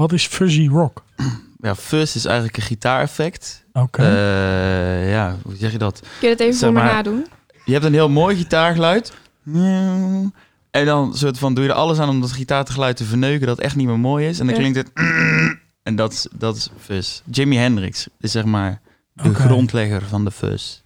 Wat 0.00 0.12
is 0.12 0.26
fuzzy 0.26 0.68
rock? 0.68 1.02
Ja, 1.62 1.74
fuzz 1.74 2.14
is 2.14 2.24
eigenlijk 2.24 2.56
een 2.56 2.62
gitaareffect. 2.62 3.64
Oké. 3.72 4.02
Eh, 4.02 5.10
ja, 5.10 5.36
hoe 5.42 5.56
zeg 5.56 5.72
je 5.72 5.78
dat? 5.78 6.00
Kun 6.18 6.28
je 6.28 6.34
het 6.34 6.40
even 6.40 6.54
Zeg 6.54 6.68
voor 6.68 6.78
me 6.78 6.84
maar- 6.84 6.92
nadoen? 6.94 7.26
Je 7.64 7.72
hebt 7.72 7.84
een 7.84 7.92
heel 7.92 8.08
mooi 8.08 8.36
gitaargeluid. 8.36 9.12
En 10.70 10.84
dan 10.84 11.16
soort 11.16 11.38
van 11.38 11.54
doe 11.54 11.64
je 11.64 11.70
er 11.70 11.76
alles 11.76 11.98
aan 11.98 12.08
om 12.08 12.20
dat 12.20 12.32
gitaargeluid 12.32 12.96
te 12.96 13.04
verneuken 13.04 13.46
dat 13.46 13.58
echt 13.58 13.76
niet 13.76 13.86
meer 13.86 13.98
mooi 13.98 14.26
is. 14.28 14.38
En 14.40 14.46
dan 14.46 14.54
klinkt 14.54 14.76
het... 14.76 14.90
En 15.82 15.96
dat 15.96 16.12
is, 16.12 16.26
dat 16.32 16.56
is 16.56 16.68
fuzz. 16.80 17.20
Jimi 17.30 17.56
Hendrix 17.56 18.06
is 18.20 18.32
zeg 18.32 18.44
maar 18.44 18.80
de 19.12 19.34
grondlegger 19.34 20.02
van 20.02 20.24
de 20.24 20.30
fuzz. 20.30 20.79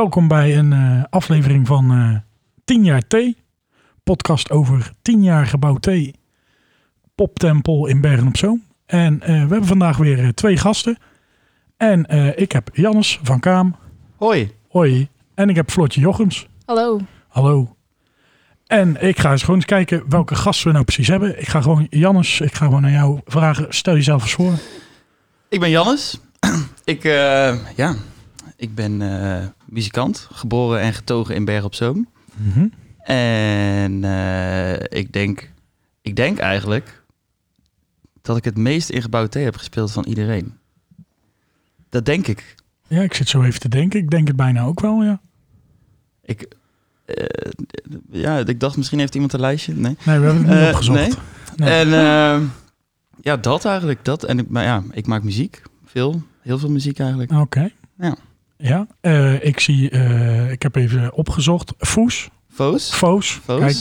Welkom 0.00 0.28
bij 0.28 0.58
een 0.58 0.72
eh, 0.72 1.04
aflevering 1.10 1.66
van 1.66 1.90
eh 1.90 2.16
10 2.64 2.84
jaar 2.84 3.06
thee. 3.06 3.36
Podcast 4.04 4.50
over 4.50 4.92
10 5.02 5.22
jaar 5.22 5.46
gebouw 5.46 5.76
thee. 5.76 6.14
Poptempel 7.14 7.86
in 7.86 8.00
Bergen 8.00 8.26
op 8.26 8.36
Zoom. 8.36 8.62
En 8.86 9.20
eh, 9.20 9.28
we 9.28 9.32
hebben 9.34 9.64
vandaag 9.64 9.96
weer 9.96 10.34
twee 10.34 10.56
gasten. 10.56 10.98
En 11.76 12.06
eh, 12.06 12.38
ik 12.38 12.52
heb 12.52 12.70
Jannes 12.72 13.18
van 13.22 13.40
Kaam. 13.40 13.76
Hoi. 14.16 14.54
Hoi. 14.68 15.08
En 15.34 15.48
ik 15.48 15.56
heb 15.56 15.70
Floortje 15.70 16.00
Jochems. 16.00 16.46
Hallo. 16.64 17.00
Hallo. 17.28 17.76
En 18.66 19.02
ik 19.02 19.18
ga 19.18 19.30
eens 19.30 19.40
gewoon 19.40 19.56
eens 19.56 19.64
kijken 19.64 20.04
welke 20.08 20.34
gasten 20.34 20.66
we 20.66 20.72
nou 20.72 20.84
precies 20.84 21.08
hebben. 21.08 21.40
Ik 21.40 21.48
ga 21.48 21.60
gewoon, 21.60 21.86
Jannes, 21.90 22.40
ik 22.40 22.54
ga 22.54 22.64
gewoon 22.64 22.84
aan 22.84 22.92
jou 22.92 23.20
vragen. 23.24 23.66
Stel 23.68 23.94
jezelf 23.94 24.22
eens 24.22 24.32
voor. 24.32 24.52
Ik 25.48 25.60
ben 25.60 25.70
Jannes. 25.70 26.20
ik, 26.84 27.04
eh, 27.04 27.76
ja, 27.76 27.94
ik 28.60 28.74
ben 28.74 29.02
eh, 29.02 29.46
muzikant, 29.70 30.28
geboren 30.32 30.80
en 30.80 30.92
getogen 30.92 31.34
in 31.34 31.44
Bergen 31.44 31.64
op 31.64 31.74
Zoom. 31.74 32.08
Mhm. 32.36 32.66
En 33.02 34.04
eh, 34.04 34.98
ik, 34.98 35.12
denk, 35.12 35.50
ik 36.02 36.16
denk 36.16 36.38
eigenlijk 36.38 37.02
dat 38.22 38.36
ik 38.36 38.44
het 38.44 38.56
meest 38.56 38.88
in 38.90 39.02
gebouwd 39.02 39.30
thee 39.30 39.44
heb 39.44 39.56
gespeeld 39.56 39.92
van 39.92 40.04
iedereen. 40.04 40.52
Dat 41.88 42.04
denk 42.04 42.26
ik. 42.26 42.54
Ja, 42.88 43.02
ik 43.02 43.14
zit 43.14 43.28
zo 43.28 43.42
even 43.42 43.60
te 43.60 43.68
denken. 43.68 44.00
Ik 44.00 44.10
denk 44.10 44.26
het 44.26 44.36
bijna 44.36 44.62
ook 44.64 44.80
wel, 44.80 45.02
ja. 45.02 45.20
Ik, 46.22 46.48
eh, 47.04 47.24
ja, 48.10 48.38
ik 48.38 48.60
dacht 48.60 48.76
misschien 48.76 48.98
heeft 48.98 49.14
iemand 49.14 49.32
een 49.32 49.40
lijstje. 49.40 49.72
Nee. 49.74 49.96
Nee, 50.04 50.18
we 50.18 50.24
hebben 50.26 50.36
het 50.36 50.46
niet 50.46 50.56
Eh, 50.62 50.68
opgezocht. 50.68 50.98
nee. 50.98 51.10
Nee. 51.56 51.70
En 51.70 51.86
eh, 51.92 52.40
ja, 53.20 53.36
dat 53.36 53.64
eigenlijk. 53.64 54.04
Dat. 54.04 54.24
En 54.24 54.38
ik, 54.38 54.48
maar 54.48 54.64
ja, 54.64 54.82
ik 54.90 55.06
maak 55.06 55.22
muziek. 55.22 55.62
Veel. 55.84 56.22
Heel 56.40 56.58
veel 56.58 56.70
muziek 56.70 56.98
eigenlijk. 56.98 57.32
Oké. 57.32 57.70
Ja. 57.98 58.16
Ja, 58.62 58.86
eh, 59.00 59.44
ik 59.44 59.60
zie, 59.60 59.90
eh, 59.90 60.50
ik 60.50 60.62
heb 60.62 60.76
even 60.76 61.12
opgezocht. 61.12 61.72
Foes, 61.78 62.28
Foos. 62.48 62.94
Foos. 62.94 63.40
Foos. 63.44 63.60
Kijk, 63.60 63.76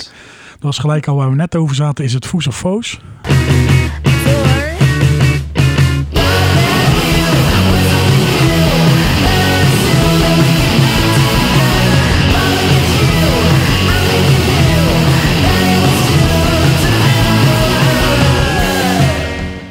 dat 0.51 0.61
was 0.61 0.77
gelijk 0.77 1.07
al 1.07 1.15
waar 1.15 1.29
we 1.29 1.35
net 1.35 1.55
over 1.55 1.75
zaten. 1.75 2.03
Is 2.03 2.13
het 2.13 2.25
Foes 2.25 2.47
of 2.47 2.57
Foos? 2.57 2.99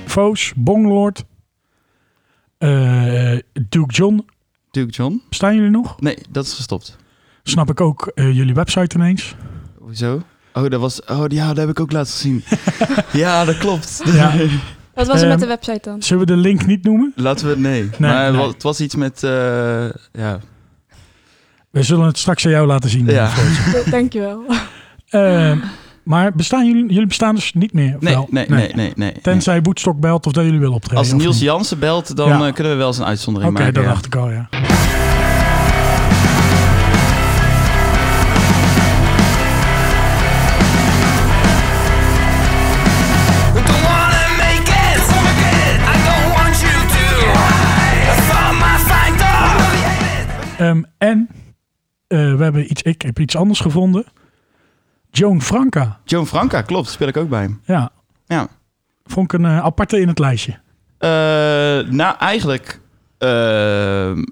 Foos, 0.07 0.53
Bonglord, 0.57 1.25
eh, 2.59 3.39
Duke 3.69 3.93
John. 3.93 4.27
Duke 4.71 4.91
John. 4.93 5.23
Staan 5.31 5.55
jullie 5.55 5.71
nog? 5.71 6.01
Nee, 6.01 6.19
dat 6.31 6.45
is 6.45 6.53
gestopt. 6.53 6.97
Snap 7.43 7.71
ik 7.71 7.81
ook 7.81 8.11
eh, 8.15 8.37
jullie 8.37 8.55
website 8.55 8.97
ineens. 8.97 9.35
Hoezo? 9.79 10.23
Oh, 10.53 10.69
dat 10.71 10.81
was. 10.81 11.05
Oh, 11.05 11.25
ja, 11.29 11.47
dat 11.49 11.57
heb 11.57 11.69
ik 11.69 11.81
ook 11.81 11.93
laten 11.93 12.13
zien. 12.13 12.45
ja, 13.13 13.45
dat 13.45 13.59
klopt. 13.59 14.03
Ja. 14.15 14.33
Wat 14.95 15.07
was 15.07 15.17
er 15.17 15.23
Ehm, 15.23 15.29
met 15.31 15.41
de 15.41 15.47
website 15.47 15.81
dan? 15.91 16.03
Zullen 16.03 16.27
we 16.27 16.33
de 16.33 16.37
link 16.41 16.67
niet 16.67 16.85
noemen? 16.85 17.13
Laten 17.17 17.49
we. 17.49 17.57
Nee. 17.59 17.83
Nee, 17.83 17.91
maar 18.11 18.31
nee. 18.33 18.41
wat- 18.41 18.53
het 18.53 18.63
was 18.63 18.81
iets 18.81 18.95
met. 18.95 19.23
eh, 19.23 19.31
ja. 20.13 20.41
We 21.71 21.83
zullen 21.83 22.07
het 22.07 22.19
straks 22.19 22.45
aan 22.45 22.51
jou 22.51 22.67
laten 22.67 22.91
zien. 22.91 23.07
Ja. 23.07 23.29
Floortje. 23.29 23.91
Dankjewel. 23.97 24.45
Eh, 25.09 25.57
maar 26.09 26.33
bestaan 26.33 26.67
jullie, 26.67 26.87
jullie 26.93 27.07
bestaan 27.07 27.35
dus 27.35 27.53
niet 27.53 27.73
meer? 27.73 27.97
Nee, 28.01 28.15
wel? 28.15 28.27
nee, 28.31 28.47
nee, 28.49 28.73
nee, 28.75 28.93
nee. 28.97 29.13
Tenzij 29.23 29.63
Woodstock 29.63 30.01
belt 30.01 30.27
of 30.27 30.33
dat 30.33 30.45
jullie 30.45 30.59
willen 30.59 30.75
optreden. 30.75 30.99
Als 30.99 31.13
Niels? 31.13 31.39
Jansen 31.41 31.79
belt, 31.79 32.17
dan 32.17 32.29
Ja. 32.29 32.47
eh, 32.47 32.53
kunnen 32.53 32.73
we 32.73 32.79
wel 32.79 32.87
eens 32.87 32.99
een 32.99 33.05
uitzondering 33.05 33.51
Oké, 33.53 33.61
maken. 33.61 33.75
dat 33.75 33.85
ja. 33.85 33.91
dacht 33.91 34.07
ik 34.07 34.15
al, 34.17 34.31
ja. 34.31 34.49
Ehm, 50.59 50.83
en 50.99 51.29
eh, 52.07 52.35
we 52.35 52.43
hebben 52.43 52.71
iets, 52.71 52.83
ik 52.83 53.03
heb 53.03 53.19
iets 53.19 53.37
anders 53.37 53.61
gevonden. 53.61 54.05
Joan 55.11 55.43
Franca. 55.43 56.01
Joan 56.05 56.27
Franca, 56.27 56.63
klopt. 56.63 56.89
Speel 56.89 57.09
ik 57.09 57.17
ook 57.17 57.29
bij 57.29 57.41
hem. 57.43 57.61
Ja, 57.65 57.91
Ja. 58.27 58.49
vond 59.07 59.33
ik 59.33 59.39
een 59.39 59.45
eh, 59.47 59.59
aparte 59.65 60.01
in 60.01 60.09
het 60.09 60.19
lijstje. 60.19 60.53
Eh, 60.99 61.09
nou, 61.91 62.17
eigenlijk. 62.19 62.81
eh, 63.19 63.29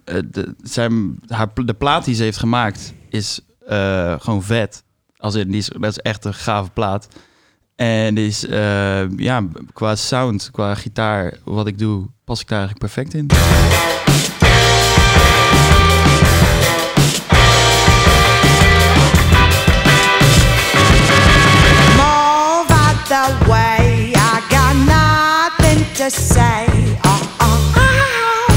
de, 0.05 0.55
zijn, 0.63 1.19
haar, 1.29 1.49
de 1.55 1.75
plaat 1.75 2.05
die 2.05 2.15
ze 2.15 2.23
heeft 2.23 2.39
gemaakt 2.39 2.95
is 3.09 3.41
gewoon 4.19 4.43
vet. 4.43 4.85
Als 5.17 5.35
in, 5.35 5.49
die 5.51 5.59
is, 5.59 5.69
dat 5.69 5.91
is 5.91 5.99
echt 5.99 6.25
een 6.25 6.35
gave 6.35 6.71
plaat. 6.71 7.09
En 7.77 8.17
is, 8.17 8.41
ja, 9.17 9.43
qua 9.73 9.95
sound, 9.97 10.49
qua 10.53 10.75
gitaar, 10.75 11.35
wat 11.45 11.67
ik 11.67 11.79
doe, 11.79 12.07
pas 12.25 12.41
ik 12.41 12.49
daar 12.49 12.59
eigenlijk 12.59 12.93
perfect 12.93 13.15
in. 13.15 13.27
To 26.11 26.23
say. 26.23 26.67
Oh, 27.05 27.21
oh, 27.41 27.77
oh. 27.77 28.55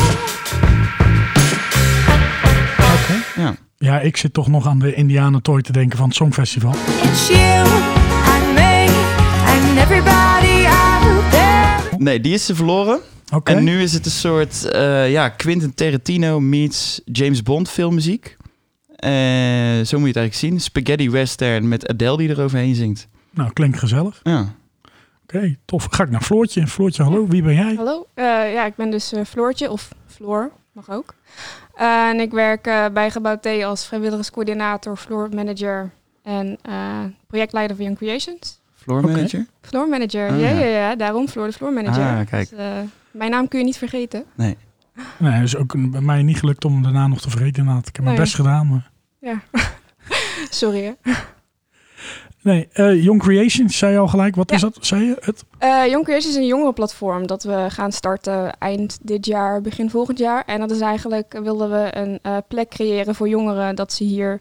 Oké. 2.77 3.41
Ja. 3.41 3.55
Ja, 3.77 3.99
ik 3.99 4.17
zit 4.17 4.33
toch 4.33 4.47
nog 4.47 4.67
aan 4.67 4.79
de 4.79 4.93
Indianentooi 4.93 5.61
te 5.61 5.71
denken 5.71 5.97
van 5.97 6.07
het 6.07 6.15
Songfestival. 6.15 6.73
It's 7.03 7.27
you 7.27 7.67
and 8.23 8.53
me 8.53 8.85
and 9.45 9.77
everybody 9.77 10.67
out 10.67 11.31
there. 11.31 11.97
Nee, 11.97 12.19
die 12.19 12.33
is 12.33 12.45
ze 12.45 12.55
verloren. 12.55 12.99
Oké. 13.33 13.51
En 13.51 13.63
nu 13.63 13.81
is 13.81 13.93
het 13.93 14.05
een 14.05 14.11
soort 14.11 14.65
eh, 14.65 15.11
ja, 15.11 15.29
Quentin 15.29 15.73
Tarantino 15.73 16.39
meets 16.39 17.01
James 17.05 17.43
Bond 17.43 17.69
filmmuziek. 17.69 18.37
Eh, 18.95 19.11
zo 19.11 19.97
moet 19.97 20.07
je 20.07 20.07
het 20.07 20.15
eigenlijk 20.15 20.33
zien. 20.33 20.59
Spaghetti 20.61 21.09
western 21.09 21.67
met 21.67 21.87
Adele 21.87 22.17
die 22.17 22.29
eroverheen 22.29 22.75
zingt. 22.75 23.07
Nou, 23.31 23.53
klinkt 23.53 23.79
gezellig. 23.79 24.19
Ja. 24.23 24.57
Oké, 25.33 25.55
tof. 25.65 25.87
Ga 25.91 26.03
ik 26.03 26.09
naar 26.09 26.21
Floortje. 26.21 26.67
Floortje, 26.67 27.03
hallo, 27.03 27.27
wie 27.27 27.41
ben 27.43 27.53
jij? 27.53 27.73
Hallo. 27.75 28.07
Eh, 28.13 28.23
ja, 28.53 28.65
ik 28.65 28.75
ben 28.75 28.89
dus 28.89 29.11
eh, 29.13 29.25
Floortje, 29.25 29.71
of 29.71 29.89
Floor, 30.07 30.51
mag 30.71 30.89
ook. 30.89 31.13
Eh, 31.75 32.07
en 32.07 32.19
ik 32.19 32.31
werk 32.31 32.67
eh, 32.67 32.85
bij 32.93 33.11
Gebouw 33.11 33.37
T 33.39 33.45
als 33.63 33.85
vrijwilligerscoördinator, 33.85 34.97
floor 34.97 35.29
manager 35.35 35.91
en 36.23 36.57
eh, 36.61 36.99
projectleider 37.27 37.75
van 37.75 37.85
Young 37.85 37.97
Creations. 37.97 38.59
Floor 38.75 39.01
manager? 39.01 39.45
Floor 39.61 39.87
manager, 39.87 40.29
Ah, 40.29 40.39
ja, 40.39 40.49
ja. 40.49 40.59
ja, 40.59 40.65
ja, 40.65 40.95
daarom 40.95 41.27
Floor 41.27 41.47
de 41.47 41.53
floor 41.53 41.73
manager. 41.73 42.03
Ah, 42.03 42.25
kijk. 42.27 42.49
Dus, 42.49 42.59
eh, 42.59 42.71
mijn 43.11 43.31
naam 43.31 43.47
kun 43.47 43.59
je 43.59 43.65
niet 43.65 43.77
vergeten. 43.77 44.23
Nee. 44.35 44.57
Nee, 45.17 45.31
het 45.31 45.43
is 45.43 45.55
ook 45.55 45.91
bij 45.91 46.01
mij 46.01 46.23
niet 46.23 46.37
gelukt 46.37 46.65
om 46.65 46.83
daarna 46.83 47.07
nog 47.07 47.21
te 47.21 47.29
vergeten. 47.29 47.63
Ik 47.67 47.85
heb 47.85 47.95
mijn 47.97 48.07
Nee. 48.07 48.17
best 48.17 48.35
gedaan, 48.35 48.67
maar... 48.67 48.89
Ja. 49.19 49.41
Sorry 50.49 50.83
hè. 50.83 51.11
Nee, 52.41 52.67
eh, 52.73 53.03
Young 53.03 53.21
Creations, 53.21 53.77
zei 53.77 53.91
je 53.91 53.97
al 53.97 54.07
gelijk. 54.07 54.35
Wat 54.35 54.49
Ja. 54.49 54.55
is 54.55 54.61
dat? 54.61 54.77
Zei 54.81 55.03
je 55.05 55.17
het? 55.19 55.43
Eh 55.57 55.85
Young 55.87 56.03
Creations 56.03 56.35
is 56.35 56.41
een 56.41 56.47
jongerenplatform 56.47 57.27
dat 57.27 57.43
we 57.43 57.65
gaan 57.69 57.91
starten 57.91 58.57
eind 58.57 58.99
dit 59.01 59.25
jaar, 59.25 59.61
begin 59.61 59.89
volgend 59.89 60.17
jaar. 60.17 60.43
En 60.45 60.59
dat 60.59 60.71
is 60.71 60.79
eigenlijk, 60.79 61.39
wilden 61.43 61.69
we 61.71 61.97
een 61.97 62.19
eh, 62.21 62.37
plek 62.47 62.69
creëren 62.69 63.15
voor 63.15 63.29
jongeren 63.29 63.75
dat 63.75 63.93
ze 63.93 64.03
hier 64.03 64.39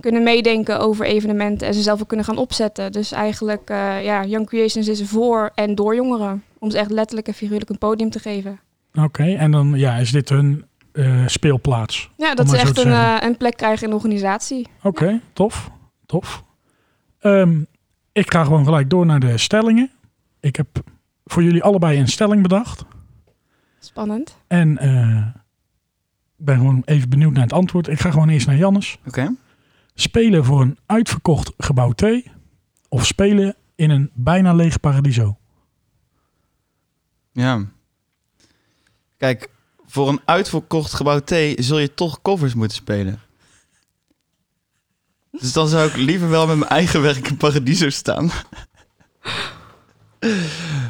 kunnen 0.00 0.22
meedenken 0.22 0.80
over 0.80 1.06
evenementen 1.06 1.66
en 1.66 1.74
ze 1.74 1.82
zelf 1.82 2.00
ook 2.00 2.08
kunnen 2.08 2.26
gaan 2.26 2.36
opzetten. 2.36 2.92
Dus 2.92 3.12
eigenlijk, 3.12 3.68
ja, 4.02 4.24
Young 4.24 4.46
Creations 4.46 4.88
is 4.88 5.02
voor 5.02 5.50
en 5.54 5.74
door 5.74 5.94
jongeren. 5.94 6.42
Om 6.58 6.70
ze 6.70 6.78
echt 6.78 6.90
letterlijk 6.90 7.26
en 7.28 7.34
figuurlijk 7.34 7.70
een 7.70 7.78
podium 7.78 8.10
te 8.10 8.18
geven. 8.18 8.60
Oké, 8.94 9.24
en 9.24 9.50
dan 9.50 9.72
ja, 9.74 9.96
is 9.96 10.12
dit 10.12 10.28
hun 10.28 10.64
speelplaats. 11.26 12.10
Ja, 12.16 12.34
dat 12.34 12.48
ze 12.50 12.56
echt 12.56 12.78
een, 12.78 13.24
een 13.24 13.36
plek 13.36 13.56
krijgen 13.56 13.82
in 13.84 13.88
de 13.90 13.96
organisatie. 13.96 14.66
Oké, 14.82 15.20
tof. 15.32 15.70
Tof. 16.06 16.42
Ehm, 17.26 17.62
ik 18.12 18.32
ga 18.32 18.44
gewoon 18.44 18.64
gelijk 18.64 18.90
door 18.90 19.06
naar 19.06 19.20
de 19.20 19.38
stellingen. 19.38 19.90
Ik 20.40 20.56
heb 20.56 20.66
voor 21.24 21.42
jullie 21.42 21.62
allebei 21.62 21.98
een 21.98 22.08
stelling 22.08 22.42
bedacht. 22.42 22.84
Spannend. 23.78 24.36
En 24.46 24.78
eh, 24.78 25.26
ik 26.38 26.44
ben 26.44 26.56
gewoon 26.56 26.82
even 26.84 27.08
benieuwd 27.08 27.32
naar 27.32 27.42
het 27.42 27.52
antwoord. 27.52 27.88
Ik 27.88 28.00
ga 28.00 28.10
gewoon 28.10 28.28
eerst 28.28 28.46
naar 28.46 28.56
Jannes. 28.56 28.98
Oké. 29.06 29.34
Spelen 29.94 30.44
voor 30.44 30.60
een 30.60 30.78
uitverkocht 30.86 31.52
gebouw 31.56 31.92
T 31.92 32.04
of 32.88 33.06
spelen 33.06 33.54
in 33.74 33.90
een 33.90 34.10
bijna 34.14 34.54
leeg 34.54 34.80
paradiso? 34.80 35.36
Ja. 37.32 37.64
Kijk, 39.16 39.50
voor 39.86 40.08
een 40.08 40.20
uitverkocht 40.24 40.94
gebouw 40.94 41.20
T 41.20 41.34
zul 41.56 41.78
je 41.78 41.94
toch 41.94 42.22
covers 42.22 42.54
moeten 42.54 42.76
spelen. 42.76 43.20
Dus 45.40 45.52
dan 45.52 45.68
zou 45.68 45.88
ik 45.88 45.96
liever 45.96 46.28
wel 46.28 46.46
met 46.46 46.56
mijn 46.56 46.70
eigen 46.70 47.02
werk 47.02 47.28
in 47.28 47.36
Paradiso 47.36 47.90
staan. 47.90 48.30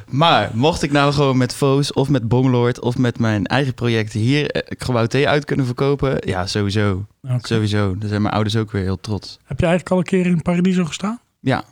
Maar 0.08 0.50
mocht 0.54 0.82
ik 0.82 0.92
nou 0.92 1.12
gewoon 1.12 1.36
met 1.36 1.54
Foos 1.54 1.92
of 1.92 2.08
met 2.08 2.28
Bonglord 2.28 2.80
of 2.80 2.98
met 2.98 3.18
mijn 3.18 3.46
eigen 3.46 3.74
projecten 3.74 4.20
hier 4.20 4.50
eh, 4.50 4.76
gebouw 4.78 5.06
T 5.06 5.14
uit 5.14 5.44
kunnen 5.44 5.66
verkopen, 5.66 6.16
ja, 6.26 6.46
sowieso. 6.46 7.06
Sowieso. 7.38 7.98
Daar 7.98 8.08
zijn 8.08 8.22
mijn 8.22 8.34
ouders 8.34 8.56
ook 8.56 8.70
weer 8.70 8.82
heel 8.82 9.00
trots. 9.00 9.38
Heb 9.44 9.60
je 9.60 9.66
eigenlijk 9.66 9.90
al 9.90 9.98
een 9.98 10.22
keer 10.22 10.26
in 10.26 10.42
paradiso 10.42 10.84
gestaan? 10.84 11.20
Ja, 11.40 11.64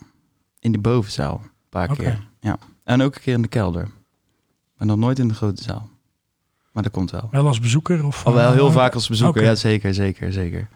in 0.61 0.73
die 0.73 0.81
bovenzaal. 0.81 1.41
Een 1.43 1.51
paar 1.69 1.97
keer. 1.97 2.21
Ja. 2.41 2.59
En 2.85 3.03
ook 3.03 3.15
een 3.15 3.21
keer 3.21 3.35
in 3.35 3.43
de 3.43 3.49
kelder. 3.49 3.89
Maar 4.77 4.87
nog 4.87 4.97
nooit 4.97 5.19
in 5.19 5.29
de 5.29 5.35
grote 5.35 5.63
zaal. 5.63 5.91
Maar 6.73 6.83
dat 6.83 6.93
komt 6.93 7.11
wel. 7.11 7.29
Wel 7.31 7.47
als 7.47 7.61
bezoeker? 7.61 8.07
Of, 8.07 8.25
Al 8.27 8.33
wel 8.35 8.53
heel 8.53 8.69
eh, 8.69 8.75
vaak 8.75 8.95
als 8.95 9.09
bezoeker. 9.09 9.43
Ja, 9.43 9.55
zeker, 9.55 9.95
zeker, 9.95 10.33
zeker. 10.33 10.69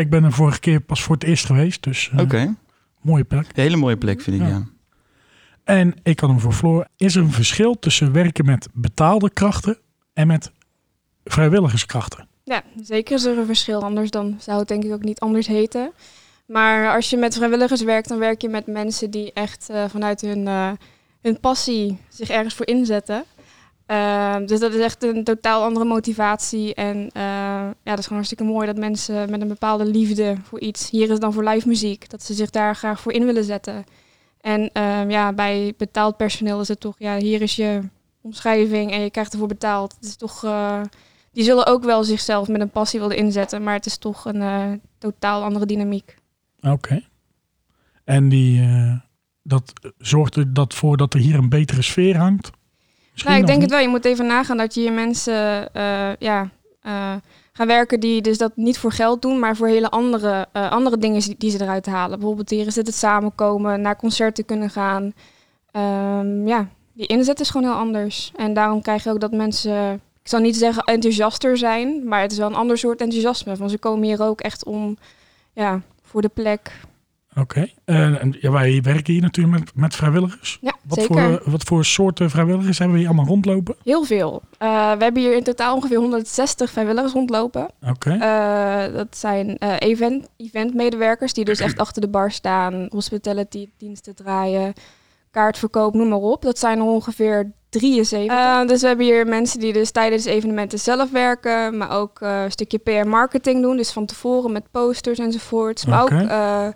Ik 0.00 0.10
ben 0.10 0.24
er 0.24 0.32
vorige 0.32 0.60
keer 0.60 0.80
pas 0.80 1.02
voor 1.02 1.14
het 1.14 1.24
eerst 1.24 1.46
geweest. 1.46 1.82
Dus 1.82 2.10
eh, 2.12 2.18
Oké. 2.20 2.54
mooie 3.00 3.24
plek. 3.24 3.42
Een 3.46 3.62
hele 3.62 3.76
mooie 3.76 3.96
plek 3.96 4.20
vind 4.20 4.36
ik, 4.40 4.42
Ja. 4.42 4.48
ja. 4.48 4.66
En 5.64 5.94
ik 6.02 6.20
had 6.20 6.30
hem 6.30 6.40
voor 6.40 6.52
Floor. 6.52 6.86
Is 6.96 7.14
er 7.16 7.22
een 7.22 7.32
verschil 7.32 7.78
tussen 7.78 8.12
werken 8.12 8.44
met 8.44 8.68
betaalde 8.72 9.30
krachten 9.30 9.78
en 10.12 10.26
met 10.26 10.50
vrijwilligerskrachten? 11.24 12.28
Ja, 12.44 12.62
zeker 12.82 13.14
is 13.14 13.24
er 13.24 13.38
een 13.38 13.46
verschil. 13.46 13.82
Anders 13.82 14.10
dan 14.10 14.36
zou 14.40 14.58
het 14.58 14.68
denk 14.68 14.84
ik 14.84 14.92
ook 14.92 15.02
niet 15.04 15.20
anders 15.20 15.46
heten. 15.46 15.92
Maar 16.46 16.94
als 16.94 17.10
je 17.10 17.16
met 17.16 17.34
vrijwilligers 17.36 17.82
werkt, 17.82 18.08
dan 18.08 18.18
werk 18.18 18.42
je 18.42 18.48
met 18.48 18.66
mensen 18.66 19.10
die 19.10 19.32
echt 19.32 19.68
eh, 19.70 19.84
vanuit 19.88 20.20
hun, 20.20 20.46
eh, 20.46 20.70
hun 21.22 21.40
passie 21.40 21.98
zich 22.08 22.28
ergens 22.28 22.54
voor 22.54 22.66
inzetten. 22.66 23.24
Ehm, 23.92 24.46
dus 24.46 24.60
dat 24.60 24.74
is 24.74 24.80
echt 24.80 25.02
een 25.02 25.24
totaal 25.24 25.62
andere 25.64 25.84
motivatie. 25.84 26.74
En 26.74 26.96
eh, 27.12 27.22
ja, 27.22 27.74
dat 27.82 27.98
is 27.98 28.02
gewoon 28.02 28.22
hartstikke 28.22 28.44
mooi 28.44 28.66
dat 28.66 28.76
mensen 28.76 29.30
met 29.30 29.40
een 29.40 29.48
bepaalde 29.48 29.84
liefde 29.84 30.36
voor 30.42 30.60
iets. 30.60 30.90
Hier 30.90 31.10
is 31.10 31.18
dan 31.18 31.32
voor 31.32 31.44
live 31.44 31.68
muziek, 31.68 32.10
dat 32.10 32.22
ze 32.22 32.34
zich 32.34 32.50
daar 32.50 32.76
graag 32.76 33.00
voor 33.00 33.12
in 33.12 33.24
willen 33.24 33.44
zetten. 33.44 33.84
En 34.40 34.70
ehm, 34.72 35.10
ja, 35.10 35.32
bij 35.32 35.74
betaald 35.76 36.16
personeel 36.16 36.60
is 36.60 36.68
het 36.68 36.80
toch, 36.80 36.94
ja, 36.98 37.16
hier 37.16 37.42
is 37.42 37.56
je 37.56 37.80
omschrijving 38.20 38.92
en 38.92 39.00
je 39.00 39.10
krijgt 39.10 39.32
ervoor 39.32 39.48
betaald. 39.48 39.94
Het 39.94 40.04
is 40.04 40.16
toch. 40.16 40.44
eh, 40.44 40.80
die 41.32 41.44
zullen 41.44 41.66
ook 41.66 41.84
wel 41.84 42.04
zichzelf 42.04 42.48
met 42.48 42.60
een 42.60 42.70
passie 42.70 43.00
willen 43.00 43.16
inzetten, 43.16 43.62
maar 43.62 43.74
het 43.74 43.86
is 43.86 43.96
toch 43.96 44.24
een 44.24 44.40
eh, 44.42 44.72
totaal 44.98 45.42
andere 45.42 45.66
dynamiek. 45.66 46.16
Oké. 46.60 47.02
En 48.04 48.28
die, 48.28 48.68
dat 49.42 49.72
zorgt 49.98 50.36
er 50.36 50.52
dat 50.52 50.74
voor 50.74 50.96
dat 50.96 51.14
er 51.14 51.20
hier 51.20 51.34
een 51.34 51.48
betere 51.48 51.82
sfeer 51.82 52.16
hangt? 52.16 52.50
Misschien, 53.12 53.30
Nou, 53.32 53.40
ik 53.42 53.46
denk 53.46 53.60
het 53.62 53.70
wel. 53.70 53.80
Je 53.80 53.88
moet 53.88 54.04
even 54.04 54.26
nagaan 54.26 54.56
dat 54.56 54.74
je 54.74 54.80
hier 54.80 54.92
mensen 54.92 55.74
eh, 55.74 56.10
ja, 56.18 56.50
eh, 56.82 57.14
gaan 57.52 57.66
werken 57.66 58.00
die 58.00 58.22
dus 58.22 58.38
dat 58.38 58.52
niet 58.56 58.78
voor 58.78 58.92
geld 58.92 59.22
doen, 59.22 59.38
maar 59.38 59.56
voor 59.56 59.66
hele 59.68 59.90
andere, 59.90 60.46
eh, 60.52 60.70
andere 60.70 60.98
dingen 60.98 61.20
die- 61.20 61.34
die 61.38 61.50
ze 61.50 61.62
eruit 61.62 61.86
halen. 61.86 62.18
Bijvoorbeeld 62.18 62.50
hier 62.50 62.66
is 62.66 62.76
het 62.76 62.86
het 62.86 62.96
samenkomen, 62.96 63.80
naar 63.80 63.96
concerten 63.96 64.44
kunnen 64.44 64.70
gaan. 64.70 65.12
Ehm, 65.70 66.46
ja, 66.46 66.68
die 66.92 67.06
inzet 67.06 67.40
is 67.40 67.50
gewoon 67.50 67.70
heel 67.70 67.78
anders. 67.80 68.32
En 68.36 68.54
daarom 68.54 68.82
krijg 68.82 69.04
je 69.04 69.10
ook 69.10 69.20
dat 69.20 69.32
mensen, 69.32 69.92
ik 69.94 70.28
zal 70.28 70.40
niet 70.40 70.56
zeggen 70.56 70.82
enthousiaster 70.84 71.56
zijn, 71.58 72.08
maar 72.08 72.20
het 72.20 72.32
is 72.32 72.38
wel 72.38 72.48
een 72.48 72.54
ander 72.54 72.78
soort 72.78 73.00
enthousiasme. 73.00 73.56
Want 73.56 73.70
ze 73.70 73.78
komen 73.78 74.02
hier 74.04 74.22
ook 74.22 74.40
echt 74.40 74.64
om, 74.64 74.96
ja, 75.52 75.80
voor 76.02 76.22
de 76.22 76.28
plek. 76.28 76.72
Oké. 77.36 77.66
Eh, 77.84 78.22
en 78.22 78.36
ja, 78.40 78.50
wij 78.50 78.80
werken 78.82 79.12
hier 79.12 79.22
natuurlijk 79.22 79.58
met, 79.58 79.72
met 79.74 79.94
vrijwilligers. 79.94 80.58
Ja, 80.60 80.74
Wat 80.82 80.98
zeker. 80.98 81.14
voor, 81.14 81.50
wat 81.50 81.62
voor 81.62 81.84
soorten 81.84 82.30
vrijwilligers 82.30 82.78
hebben 82.78 82.96
we 82.96 83.02
hier 83.02 83.12
allemaal 83.12 83.30
rondlopen? 83.32 83.76
Heel 83.84 84.04
veel. 84.04 84.42
Eh, 84.58 84.92
we 84.92 85.02
hebben 85.04 85.22
hier 85.22 85.36
in 85.36 85.42
totaal 85.42 85.74
ongeveer 85.74 85.98
160 85.98 86.70
vrijwilligers 86.70 87.12
rondlopen. 87.12 87.68
Oké. 87.88 88.10
Eh, 88.10 88.94
dat 88.94 89.16
zijn 89.16 89.58
eh 89.58 89.74
event, 89.78 90.28
eventmedewerkers 90.36 91.32
die 91.32 91.44
dus 91.44 91.60
echt 91.60 91.78
achter 91.78 92.00
de 92.00 92.08
bar 92.08 92.30
staan, 92.30 92.86
hospitality 92.88 93.68
diensten 93.78 94.14
draaien, 94.14 94.72
kaartverkoop, 95.30 95.94
noem 95.94 96.08
maar 96.08 96.18
op. 96.18 96.42
Dat 96.42 96.58
zijn 96.58 96.78
er 96.78 96.84
ongeveer 96.84 97.52
73. 97.68 98.36
Eh, 98.36 98.66
dus 98.66 98.80
we 98.80 98.86
hebben 98.86 99.06
hier 99.06 99.26
mensen 99.26 99.60
die 99.60 99.72
dus 99.72 99.90
tijdens 99.90 100.24
evenementen 100.24 100.78
zelf 100.78 101.10
werken, 101.10 101.76
maar 101.76 101.90
ook 101.90 102.20
eh, 102.20 102.42
een 102.42 102.50
stukje 102.50 102.78
PR-marketing 102.78 103.62
doen, 103.62 103.76
dus 103.76 103.90
van 103.90 104.06
tevoren 104.06 104.52
met 104.52 104.70
posters 104.70 105.18
enzovoorts. 105.18 105.86
Maar 105.86 106.02
ook 106.02 106.10
eh, 106.10 106.66
eh, 106.66 106.72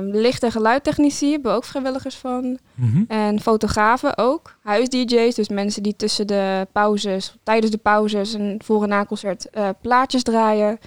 licht- 0.00 0.42
en 0.42 0.52
geluidtechnici 0.52 1.30
hebben 1.30 1.50
we 1.50 1.56
ook 1.56 1.64
vrijwilligers 1.64 2.16
van. 2.16 2.58
Mhm. 2.74 3.04
En 3.08 3.40
fotografen 3.40 4.18
ook. 4.18 4.56
Huis-DJ's, 4.62 5.34
dus 5.34 5.48
mensen 5.48 5.82
die 5.82 5.96
tussen 5.96 6.26
de 6.26 6.66
pauzes, 6.72 7.36
tijdens 7.42 7.70
de 7.70 7.78
pauzes 7.78 8.34
en 8.34 8.60
voor 8.64 8.82
en 8.82 8.88
na 8.88 9.04
concert 9.04 9.50
eh, 9.50 9.68
plaatjes 9.80 10.22
draaien. 10.22 10.78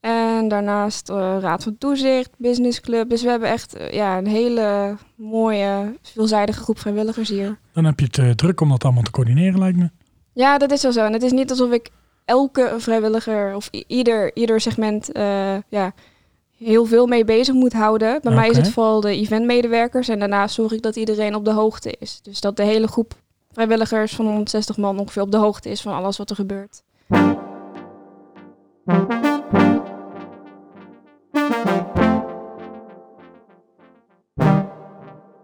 En 0.00 0.48
daarnaast 0.48 1.10
eh, 1.10 1.36
Raad 1.40 1.62
van 1.62 1.78
Toezicht, 1.78 2.30
businessclub. 2.36 3.10
Dus 3.10 3.22
we 3.22 3.28
hebben 3.28 3.48
echt 3.48 3.74
eh, 3.74 3.92
ja, 3.92 4.18
een 4.18 4.26
hele 4.26 4.96
mooie, 5.16 5.98
veelzijdige 6.02 6.62
groep 6.62 6.78
vrijwilligers 6.78 7.28
hier. 7.28 7.58
Dan 7.72 7.84
heb 7.84 8.00
je 8.00 8.22
het 8.22 8.38
druk 8.38 8.60
om 8.60 8.68
dat 8.68 8.84
allemaal 8.84 9.02
te 9.02 9.10
coördineren, 9.10 9.58
lijkt 9.58 9.78
me. 9.78 9.90
Ja, 10.32 10.58
dat 10.58 10.70
is 10.70 10.82
wel 10.82 10.92
zo. 10.92 11.04
En 11.04 11.12
het 11.12 11.22
is 11.22 11.32
niet 11.32 11.50
alsof 11.50 11.70
ik 11.70 11.90
elke 12.24 12.74
vrijwilliger 12.78 13.54
of 13.54 13.68
ieder, 13.86 14.36
ieder 14.36 14.60
segment 14.60 15.10
ja, 15.68 15.92
heel 16.64 16.84
veel 16.84 17.06
mee 17.06 17.24
bezig 17.24 17.54
moet 17.54 17.72
houden. 17.72 18.18
Bij 18.22 18.34
mij 18.34 18.48
is 18.48 18.56
het 18.56 18.68
vooral 18.68 19.00
de 19.00 19.10
eventmedewerkers. 19.10 20.08
En 20.08 20.18
daarnaast 20.18 20.54
zorg 20.54 20.72
ik 20.72 20.82
dat 20.82 20.96
iedereen 20.96 21.34
op 21.34 21.44
de 21.44 21.52
hoogte 21.52 21.94
is. 21.98 22.20
Dus 22.22 22.40
dat 22.40 22.56
de 22.56 22.62
hele 22.62 22.86
groep 22.86 23.14
vrijwilligers 23.52 24.14
van 24.14 24.24
160 24.24 24.76
man 24.76 24.98
ongeveer 24.98 25.22
op 25.22 25.30
de 25.30 25.36
hoogte 25.36 25.70
is 25.70 25.80
van 25.80 25.92
alles 25.92 26.16
wat 26.16 26.30
er 26.30 26.36
gebeurt. 26.36 26.82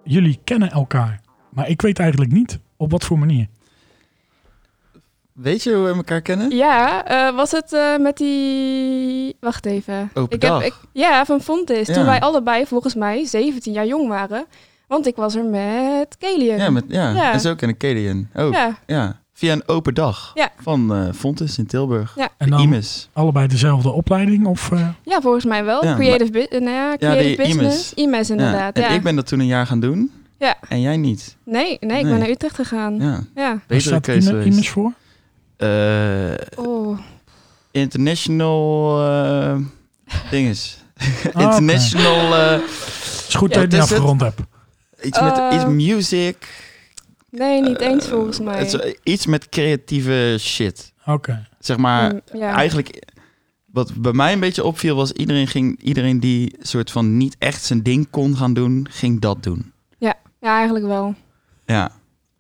Jullie 0.05 0.39
kennen 0.45 0.71
elkaar, 0.71 1.21
maar 1.51 1.69
ik 1.69 1.83
weet 1.83 1.99
eigenlijk 1.99 2.33
niet 2.33 2.59
op 2.77 2.91
wat 2.91 3.05
voor 3.05 3.19
manier. 3.19 3.49
Weet 5.43 5.63
je 5.63 5.75
hoe 5.75 5.85
we 5.85 5.95
elkaar 5.95 6.21
kennen? 6.21 6.51
Ja, 6.51 7.05
eh, 7.05 7.37
was 7.37 7.51
het 7.51 7.73
eh, 7.73 7.97
met 7.99 8.17
die... 8.17 9.37
Wacht 9.41 9.67
even. 9.67 10.11
Open 10.15 10.37
ik 10.37 10.43
heb, 10.43 10.51
dag. 10.51 10.65
ik, 10.65 10.75
ja, 10.93 11.25
van 11.25 11.41
Fontis. 11.41 11.87
Ja. 11.87 11.95
Toen 11.95 12.05
wij 12.05 12.21
allebei 12.21 12.67
volgens 12.67 12.95
mij 12.95 13.25
17 13.27 13.73
jaar 13.73 13.87
jong 13.87 14.09
waren. 14.09 14.47
Want 14.87 15.07
ik 15.07 15.17
was 15.17 15.35
er 15.35 15.45
met 15.45 16.17
Kalian. 16.19 16.59
Ja, 16.59 16.71
met, 16.71 16.85
ja. 16.89 17.11
Ja. 17.11 17.33
en 17.33 17.41
zo 17.41 17.55
ken 17.55 17.69
ik 17.69 17.79
Kadian 17.79 18.29
ook. 18.35 18.53
Ja. 18.55 18.79
Ja, 18.87 19.21
Via 19.33 19.53
een 19.53 19.69
open 19.69 19.95
dag 19.95 20.31
Ja. 20.35 20.51
van 20.61 20.95
eh 20.95 21.13
Fontes 21.15 21.59
in 21.59 21.67
Tilburg. 21.67 22.13
Ja. 22.17 22.29
En 22.39 22.51
dan 22.51 22.61
IMES. 22.61 23.09
allebei 23.13 23.47
dezelfde 23.47 23.91
opleiding? 23.91 24.47
Of, 24.47 24.73
eh, 24.73 24.89
ja, 25.03 25.21
volgens 25.21 25.45
mij 25.45 25.65
wel. 25.65 25.85
Ja, 25.85 25.95
creative, 25.95 26.31
bu- 26.31 26.47
nou 26.59 26.71
ja, 26.71 26.97
creative 26.97 27.43
business. 27.43 27.93
IMES 27.95 28.31
inderdaad, 28.31 28.77
Ja. 28.77 28.83
ja. 28.85 28.89
En 28.89 28.95
ik 28.95 29.03
ben 29.03 29.17
dat 29.17 29.27
toen 29.27 29.41
een 29.41 29.47
jaar 29.47 29.67
gaan 29.67 29.81
doen. 29.81 30.13
Ja. 30.39 30.57
En 30.69 30.81
jij 30.81 30.97
niet. 30.97 31.37
Nee, 31.45 31.63
nee, 31.65 31.77
ik 31.79 31.87
Nee. 31.87 32.03
ben 32.03 32.19
naar 32.19 32.29
Utrecht 32.29 32.55
gegaan. 32.55 32.97
Ja. 32.97 33.05
Ja. 33.07 33.21
waar 33.35 33.61
Betere 33.67 33.81
staat 33.81 34.01
keuze. 34.03 34.45
IMES 34.45 34.69
voor? 34.71 34.93
Eh, 35.59 36.35
Oh, 36.67 36.99
international 37.71 39.01
eh 39.05 39.57
dinges. 40.31 40.77
Ah, 41.33 41.43
international 41.43 42.35
eh, 42.37 42.51
Het 42.51 43.25
is 43.29 43.35
goed 43.35 43.55
Ja, 43.55 43.61
dat 43.61 43.73
je 43.73 43.79
het 43.79 43.89
het 43.89 43.91
is 43.91 43.97
afgerond 43.97 44.21
hebt. 44.21 44.41
iets 45.03 45.21
met 45.21 45.39
Eh, 45.39 45.49
iets 45.55 45.65
music. 45.65 46.49
nee, 47.31 47.63
niet 47.63 47.81
eens 47.81 48.05
Eh, 48.05 48.11
volgens 48.11 48.41
mij. 48.41 48.59
het 48.59 48.67
is, 48.67 48.81
eh, 48.81 48.95
iets 49.03 49.27
met 49.27 49.49
creatieve 49.49 50.37
shit. 50.41 50.93
Oké. 51.07 51.47
Zeg 51.59 51.77
maar, 51.77 52.13
Mm, 52.13 52.21
ja. 52.33 52.53
eigenlijk 52.55 53.07
wat 53.73 53.95
bij 53.95 54.13
mij 54.13 54.33
een 54.33 54.41
beetje 54.41 54.65
opviel 54.65 54.97
was 54.97 55.13
iedereen 55.13 55.47
ging 55.47 55.83
iedereen 55.83 56.21
die 56.21 56.57
soort 56.61 56.91
van 56.91 57.17
niet 57.17 57.37
echt 57.39 57.65
zijn 57.65 57.83
ding 57.83 58.11
kon 58.11 58.37
gaan 58.37 58.53
doen, 58.55 58.87
ging 58.91 59.21
dat 59.21 59.43
doen. 59.43 59.73
ja, 60.41 60.57
eigenlijk 60.57 60.87
wel. 60.87 61.15
Ja. 61.67 61.91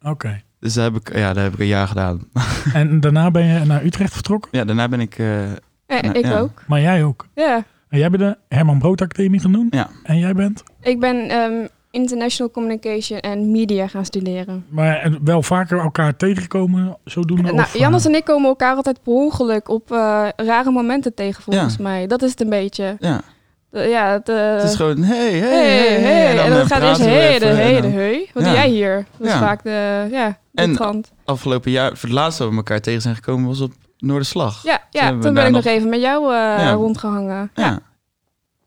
Oké. 0.02 0.42
Dus 0.60 0.74
daar 0.74 0.84
heb 0.84 0.96
ik 0.96 1.16
ja, 1.16 1.32
daar 1.32 1.44
heb 1.44 1.52
ik 1.52 1.58
een 1.58 1.66
jaar 1.66 1.88
gedaan. 1.88 2.20
En 2.74 3.00
daarna 3.00 3.30
ben 3.30 3.44
je 3.44 3.64
naar 3.64 3.84
Utrecht 3.84 4.12
vertrokken? 4.12 4.50
Ja, 4.58 4.64
daarna 4.64 4.88
ben 4.88 5.00
ik 5.00 5.18
eh, 5.18 5.52
Ja, 5.86 6.02
ik 6.12 6.24
ja. 6.26 6.38
ook. 6.38 6.62
Maar 6.66 6.80
jij 6.80 7.04
ook? 7.04 7.26
Ja. 7.34 7.64
En 7.88 7.98
jij 7.98 8.10
bent 8.10 8.22
de 8.22 8.36
Herman 8.56 8.78
Brood 8.78 9.00
Academie 9.02 9.40
gaan 9.40 9.52
doen. 9.52 9.66
Ja. 9.70 9.88
En 10.02 10.18
jij 10.18 10.32
bent? 10.34 10.62
Ik 10.80 11.00
ben 11.00 11.28
ehm, 11.28 11.66
International 11.90 12.52
Communication 12.52 13.18
en 13.20 13.50
Media 13.50 13.86
gaan 13.86 14.04
studeren. 14.04 14.64
Maar 14.68 14.96
en 14.96 15.18
wel 15.24 15.42
vaker 15.42 15.78
elkaar 15.78 16.16
tegengekomen, 16.16 16.96
zodoende? 17.04 17.42
nou, 17.42 17.58
of, 17.58 17.74
eh, 17.74 17.80
Jannes 17.80 18.04
en 18.06 18.14
ik 18.14 18.24
komen 18.24 18.48
elkaar 18.48 18.74
altijd 18.76 19.02
per 19.02 19.12
ongeluk 19.12 19.68
op 19.68 19.92
eh, 19.92 20.28
rare 20.36 20.70
momenten 20.70 21.14
tegen, 21.14 21.42
volgens 21.42 21.76
Ja. 21.76 21.82
mij. 21.82 22.06
Dat 22.06 22.22
is 22.22 22.30
het 22.30 22.40
een 22.40 22.48
beetje. 22.48 22.96
Ja, 22.98 23.20
De- 23.70 23.80
ja, 23.80 24.10
het, 24.12 24.26
het 24.26 24.62
is 24.62 24.74
gewoon, 24.74 25.02
hey, 25.02 25.30
hey, 25.32 25.38
hey, 25.38 26.00
hey, 26.00 26.00
hey. 26.02 26.38
En 26.44 26.50
dan 26.50 26.66
gaat 26.66 26.82
eerst 26.82 27.00
hey, 27.00 27.38
de 27.38 27.46
hey, 27.46 27.80
de 27.80 27.88
hey. 27.88 28.30
Wat 28.34 28.42
Ja. 28.44 28.48
doe 28.50 28.58
jij 28.58 28.68
hier? 28.68 29.06
Dat 29.18 29.26
is 29.26 29.32
Ja. 29.32 29.38
vaak 29.38 29.62
de, 29.62 30.08
ja, 30.10 30.28
de 30.50 30.62
En- 30.62 30.74
trant. 30.74 31.10
Afgelopen 31.24 31.70
jaar, 31.70 31.88
voor 31.96 32.08
het 32.08 32.18
laatste 32.18 32.42
dat 32.42 32.50
we 32.50 32.56
elkaar 32.56 32.80
tegen 32.80 33.00
zijn 33.02 33.14
gekomen, 33.14 33.48
was 33.48 33.60
op 33.60 33.72
Noorderslag. 33.98 34.62
Ja, 34.62 34.80
ja 34.90 35.08
toen 35.20 35.34
ben 35.34 35.46
ik 35.46 35.52
nog 35.52 35.64
even 35.64 35.88
met 35.88 36.00
jou 36.00 36.24
eh, 36.24 36.30
Ja. 36.64 36.70
rondgehangen. 36.72 37.50
Ja. 37.54 37.64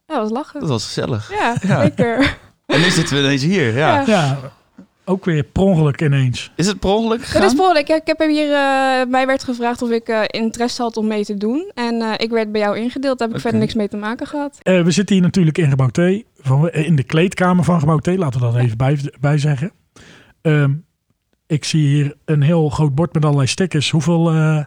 Ja, 0.08 0.18
dat 0.18 0.18
was 0.18 0.30
lachen. 0.32 0.60
dat 0.60 0.70
was 0.70 0.86
gezellig. 0.86 1.32
Ja, 1.40 1.56
Ja. 1.62 1.82
zeker. 1.82 2.38
En 2.66 2.80
nu 2.82 2.90
zitten 2.90 3.16
we 3.16 3.22
ineens 3.24 3.42
hier, 3.44 3.78
ja. 3.78 4.00
Ja. 4.00 4.04
Ja, 4.08 4.38
ook 5.06 5.26
weer 5.26 5.44
per 5.44 5.64
ongeluk 5.64 6.02
ineens. 6.02 6.52
Is 6.56 6.68
het 6.68 6.80
per 6.80 6.90
ongeluk 6.90 7.20
Dat 7.20 7.28
gegaan? 7.28 7.48
is 7.48 7.56
behoorlijk. 7.56 7.90
Ik 7.90 8.02
heb 8.06 8.20
hier, 8.20 8.52
eh, 8.52 9.08
mij 9.08 9.26
werd 9.26 9.44
gevraagd 9.44 9.82
of 9.82 9.90
ik 9.90 10.08
eh, 10.08 10.22
interesse 10.28 10.82
had 10.82 10.98
om 10.98 11.08
mee 11.08 11.26
te 11.26 11.38
doen. 11.38 11.72
En 11.74 12.02
eh, 12.02 12.14
ik 12.18 12.30
werd 12.30 12.52
bij 12.52 12.62
jou 12.62 12.78
ingedeeld. 12.78 13.18
Daar 13.20 13.28
heb 13.28 13.36
ik 13.38 13.42
verder 13.44 13.60
niks 13.60 13.74
mee 13.74 13.88
te 13.88 13.98
maken 13.98 14.28
gehad. 14.28 14.58
Eh, 14.62 14.84
we 14.84 14.92
zitten 14.92 15.16
hier 15.16 15.24
natuurlijk 15.24 15.58
in 15.58 15.70
Gebouw 15.70 15.88
T, 15.90 16.24
van, 16.40 16.70
in 16.70 16.96
de 16.96 17.04
kleedkamer 17.04 17.64
van 17.64 17.80
Gebouw 17.80 17.98
T, 17.98 18.08
laten 18.08 18.40
we 18.40 18.46
dat 18.46 18.56
even 18.56 18.78
bij, 18.78 19.00
bij 19.20 19.38
zeggen. 19.38 19.72
Ehm, 20.42 20.72
ik 21.48 21.64
zie 21.66 21.88
hier 21.88 22.16
een 22.26 22.42
heel 22.42 22.70
groot 22.70 22.96
bord 22.96 23.14
met 23.14 23.24
allerlei 23.26 23.48
stickers. 23.48 23.90
Hoeveel 23.90 24.32
eh, 24.32 24.64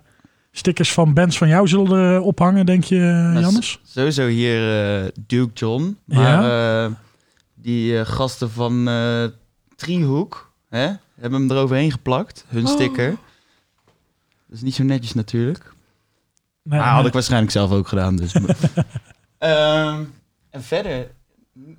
stickers 0.53 0.93
van 0.93 1.15
bands 1.15 1.39
van 1.39 1.49
jou 1.49 1.69
zullen 1.69 1.99
er 1.99 2.21
ophangen, 2.21 2.67
denk 2.67 2.85
je, 2.85 2.97
Nou, 2.99 3.41
Jannes? 3.41 3.81
Sowieso 3.83 4.27
hier 4.27 4.85
eh, 5.05 5.09
Duke 5.27 5.53
John. 5.55 5.99
Maar 6.05 6.85
eh, 6.85 6.91
die 7.55 8.05
gasten 8.05 8.51
van 8.51 8.89
eh 8.89 9.25
Driehoek 9.85 10.53
hè, 10.69 10.93
hebben 11.21 11.41
hem 11.41 11.51
eroverheen 11.51 11.91
geplakt. 11.91 12.45
Hun 12.49 12.67
Oh. 12.67 12.73
sticker. 12.73 13.11
Dat 14.47 14.57
is 14.57 14.63
niet 14.63 14.75
zo 14.75 14.83
netjes 14.83 15.15
natuurlijk. 15.15 15.73
Maar 16.63 16.79
nee. 16.79 16.89
had 16.89 17.07
ik 17.07 17.13
waarschijnlijk 17.13 17.53
zelf 17.53 17.71
ook 17.71 17.89
gedaan. 17.89 18.17
Dus. 18.17 18.33
Ehm, 19.39 20.03
en 20.51 20.63
verder 20.63 21.11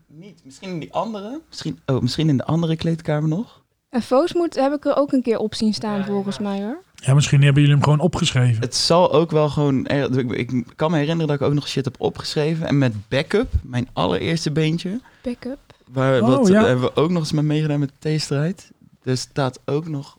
niet. 0.07 0.41
Misschien 0.43 0.69
in 0.69 0.79
die 0.79 0.93
andere. 0.93 1.41
Misschien, 1.49 1.79
oh, 1.85 2.01
misschien 2.01 2.29
in 2.29 2.37
de 2.37 2.45
andere 2.45 2.75
kleedkamer 2.75 3.29
nog. 3.29 3.61
En 3.89 4.01
Foos 4.01 4.33
moet, 4.33 4.55
heb 4.55 4.73
ik 4.73 4.85
er 4.85 4.95
ook 4.95 5.11
een 5.11 5.21
keer 5.21 5.37
op 5.37 5.55
zien 5.55 5.73
staan, 5.73 6.05
volgens 6.05 6.39
mij 6.39 6.61
hoor. 6.61 6.83
Ja, 6.95 7.13
misschien 7.13 7.41
hebben 7.41 7.61
jullie 7.61 7.75
hem 7.77 7.83
gewoon 7.85 7.99
opgeschreven. 7.99 8.61
Het 8.61 8.75
zal 8.75 9.11
ook 9.13 9.31
wel 9.31 9.49
gewoon... 9.49 9.87
Ik, 9.87 10.31
ik 10.31 10.63
kan 10.75 10.91
me 10.91 10.97
herinneren 10.97 11.27
dat 11.27 11.35
ik 11.41 11.47
ook 11.47 11.53
nog 11.53 11.67
shit 11.67 11.85
heb 11.85 11.95
opgeschreven. 11.97 12.67
En 12.67 12.77
met 12.77 13.09
backup, 13.09 13.51
mijn 13.63 13.89
allereerste 13.93 14.51
beentje... 14.51 14.99
Backup. 15.21 15.59
Waar, 15.91 16.21
Oh, 16.21 16.27
wat, 16.27 16.47
ja. 16.47 16.65
hebben 16.65 16.85
we 16.85 16.95
ook 16.95 17.09
nog 17.09 17.21
eens 17.21 17.31
mee 17.31 17.43
meegedaan 17.43 17.79
met 17.79 17.89
de 17.89 17.95
theestrijd. 17.99 18.71
Er 19.03 19.17
staat 19.17 19.59
ook 19.65 19.87
nog, 19.87 20.17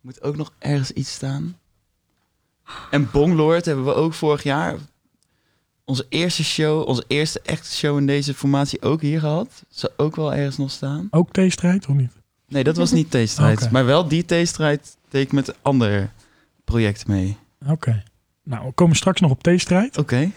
moet 0.00 0.22
ook 0.22 0.36
nog 0.36 0.52
ergens 0.58 0.90
iets 0.90 1.12
staan. 1.12 1.56
En 2.90 3.10
Bonglord 3.10 3.64
hebben 3.64 3.84
we 3.84 3.94
ook 3.94 4.14
vorig 4.14 4.42
jaar. 4.42 4.76
Onze 5.84 6.06
eerste 6.08 6.44
show, 6.44 6.88
onze 6.88 7.04
eerste 7.06 7.40
echte 7.42 7.74
show 7.74 7.98
in 7.98 8.06
deze 8.06 8.34
formatie 8.34 8.82
ook 8.82 9.00
hier 9.00 9.20
gehad. 9.20 9.64
Zou 9.68 9.92
ook 9.96 10.16
wel 10.16 10.34
ergens 10.34 10.56
nog 10.56 10.70
staan. 10.70 11.08
Ook 11.10 11.32
theestrijd 11.32 11.86
of 11.86 11.94
niet? 11.94 12.12
Nee, 12.48 12.64
dat 12.64 12.76
was 12.76 12.92
niet 12.92 13.10
theestrijd. 13.10 13.62
Oké. 13.62 13.70
Maar 13.72 13.84
wel 13.84 14.08
die 14.08 14.24
theestrijd 14.24 14.96
deed 15.08 15.24
ik 15.24 15.32
met 15.32 15.48
een 15.48 15.54
ander 15.62 16.10
project 16.64 17.06
mee. 17.06 17.36
Oké. 17.68 18.02
Nou, 18.42 18.66
we 18.66 18.72
komen 18.72 18.96
straks 18.96 19.20
nog 19.20 19.30
op 19.30 19.42
theestrijd. 19.42 19.98
Oké. 19.98 20.30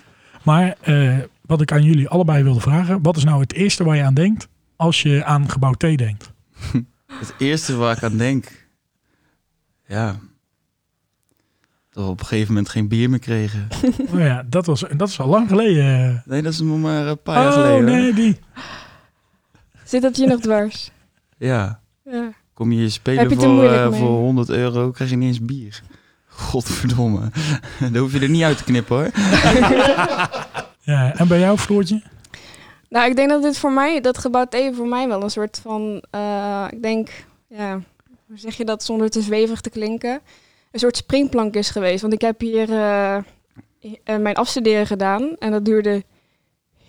Maar 0.44 0.76
eh, 0.82 1.18
wat 1.42 1.62
ik 1.62 1.72
aan 1.72 1.84
jullie 1.84 2.08
allebei 2.10 2.44
wilde 2.44 2.60
vragen. 2.60 3.02
Wat 3.02 3.18
is 3.18 3.24
nou 3.24 3.42
het 3.42 3.54
eerste 3.54 3.84
waar 3.84 3.96
je 3.96 4.04
aan 4.04 4.14
denkt 4.14 4.48
als 4.78 5.02
je 5.02 5.24
aan 5.26 5.50
Gebouw 5.50 5.74
T 5.74 5.80
denkt? 5.80 6.32
Het 7.20 7.34
eerste 7.38 7.76
waar 7.76 7.96
ik 7.98 8.04
aan 8.04 8.18
denk. 8.18 8.68
Ja. 9.88 10.20
Dat 11.92 12.04
we 12.04 12.10
op 12.10 12.20
een 12.20 12.26
gegeven 12.26 12.54
moment 12.54 12.70
geen 12.70 12.88
bier 12.88 13.10
meer 13.10 13.20
kregen. 13.20 13.68
Oh 14.14 14.20
ja, 14.20 14.44
dat, 14.50 14.66
was, 14.66 14.84
dat 14.98 15.10
is 15.10 15.20
al 15.20 15.28
lang 15.28 15.48
geleden. 15.48 16.24
Nee, 16.26 16.42
dat 16.42 16.54
is 16.54 16.60
nog 16.60 16.80
maar 16.80 17.08
een 17.08 17.22
paar 17.22 17.36
jaar 17.36 17.48
oh 17.48 17.54
geleden. 17.54 17.88
hoor. 17.88 17.98
nee, 18.02 18.14
die. 18.14 18.40
Zit 19.84 20.02
dat 20.02 20.16
hier 20.16 20.28
nog 20.28 20.40
dwars? 20.40 20.92
Ja. 21.38 21.80
Ja. 22.04 22.32
Kom 22.54 22.72
je 22.72 22.78
hier 22.78 22.92
spelen 22.92 23.30
je 23.30 23.36
voor, 23.36 23.70
eh, 23.70 23.94
voor 23.94 24.10
100 24.10 24.50
euro, 24.50 24.92
krijg 24.92 25.10
je 25.10 25.16
niet 25.16 25.28
eens 25.28 25.46
bier. 25.46 25.82
Godverdomme. 26.28 27.32
Dan 27.80 27.96
hoef 27.98 28.14
je 28.14 28.20
er 28.20 28.30
niet 28.30 28.44
uit 28.44 28.58
te 28.58 28.64
knippen 28.64 28.96
hoor. 28.96 29.10
Ja, 30.82 31.16
en 31.16 31.28
bij 31.28 31.40
jou, 31.40 31.58
Floortje? 31.58 32.02
Nou, 32.90 33.10
ik 33.10 33.16
denk 33.16 33.30
dat 33.30 33.42
dit 33.42 33.58
voor 33.58 33.72
mij, 33.72 34.02
dat 34.02 34.18
gebouw 34.18 34.46
even 34.50 34.76
voor 34.76 34.88
mij 34.88 35.08
wel 35.08 35.24
een 35.24 35.30
soort 35.30 35.60
van, 35.62 36.04
eh, 36.10 36.66
ik 36.70 36.82
denk, 36.82 37.10
ja, 37.48 37.82
hoe 38.28 38.38
zeg 38.38 38.58
je 38.58 38.66
dat 38.66 38.84
zonder 38.84 39.10
te 39.10 39.22
zweverig 39.22 39.62
te 39.62 39.70
klinken? 39.70 40.20
Een 40.72 40.80
soort 40.80 40.98
springplank 40.98 41.54
is 41.56 41.70
geweest. 41.70 42.02
Want 42.02 42.14
ik 42.14 42.22
heb 42.22 42.40
hier 42.40 42.72
eh, 42.72 43.16
eh, 43.16 43.22
mijn 44.20 44.36
afstuderen 44.36 44.88
gedaan 44.88 45.36
en 45.40 45.52
dat 45.52 45.66
duurde 45.66 46.04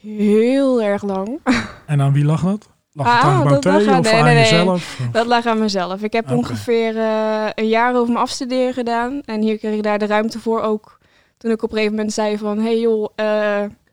heel 0.00 0.82
erg 0.82 1.02
lang. 1.02 1.40
En 1.86 2.00
aan 2.00 2.12
wie 2.12 2.24
lag 2.24 2.42
dat? 2.42 2.68
Lag 2.92 3.06
het 3.06 3.22
Ah, 3.22 3.28
aan 3.28 3.36
Gebouw 3.36 3.52
dat 3.52 3.62
T 3.62 3.64
lag 3.64 3.86
aan- 3.86 3.98
of 3.98 4.04
nee, 4.04 4.14
aan 4.14 4.24
nee, 4.24 4.34
nee. 4.34 4.42
jezelf? 4.42 5.00
Dat 5.12 5.26
lag 5.26 5.46
aan 5.46 5.58
mezelf. 5.58 6.02
Ik 6.02 6.12
heb 6.12 6.30
ongeveer 6.30 6.96
een 7.54 7.68
jaar 7.68 7.94
over 7.94 8.06
mijn 8.12 8.24
afstuderen 8.24 8.74
gedaan. 8.74 9.20
En 9.24 9.40
hier 9.40 9.58
kreeg 9.58 9.74
ik 9.74 9.82
daar 9.82 9.98
de 9.98 10.06
ruimte 10.06 10.38
voor 10.40 10.60
ook. 10.60 10.98
Toen 11.38 11.50
ik 11.50 11.62
op 11.62 11.70
een 11.70 11.76
gegeven 11.76 11.96
moment 11.96 12.12
zei 12.14 12.38
van... 12.38 12.58
hey 12.58 12.78
joh, 12.80 13.08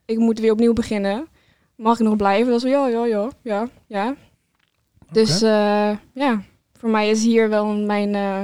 ik 0.05 0.17
moet 0.17 0.39
weer 0.39 0.51
opnieuw 0.51 0.73
beginnen. 0.73 1.27
Mag 1.75 1.99
ik 1.99 2.05
nog 2.05 2.15
blijven? 2.15 2.51
Dat 2.51 2.61
was 2.61 2.71
ja, 2.71 2.87
ja, 2.87 3.05
ja, 3.05 3.29
ja, 3.41 3.69
ja. 3.87 4.15
Dus 5.11 5.41
eh, 5.41 5.91
ja, 6.13 6.41
voor 6.79 6.89
mij 6.89 7.09
is 7.09 7.23
hier 7.23 7.49
wel 7.49 7.67
mijn 7.67 8.15
eh, 8.15 8.41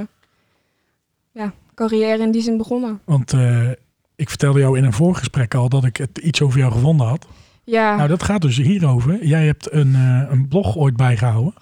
ja, 1.32 1.52
carrière 1.74 2.22
in 2.22 2.30
die 2.30 2.42
zin 2.42 2.56
begonnen. 2.56 3.00
Want 3.04 3.32
eh, 3.32 3.70
ik 4.16 4.28
vertelde 4.28 4.58
jou 4.60 4.78
in 4.78 4.84
een 4.84 4.92
voorgesprek 4.92 5.54
al 5.54 5.68
dat 5.68 5.84
ik 5.84 5.96
het 5.96 6.18
iets 6.18 6.42
over 6.42 6.58
jou 6.58 6.72
gevonden 6.72 7.06
had. 7.06 7.26
Ja, 7.64 7.96
Nou, 7.96 8.08
dat 8.08 8.22
gaat 8.22 8.42
dus 8.42 8.56
hierover. 8.56 9.24
Jij 9.24 9.46
hebt 9.46 9.72
een, 9.72 9.94
een 10.30 10.48
blog 10.48 10.76
ooit 10.76 10.96
bijgehouden. 10.96 11.54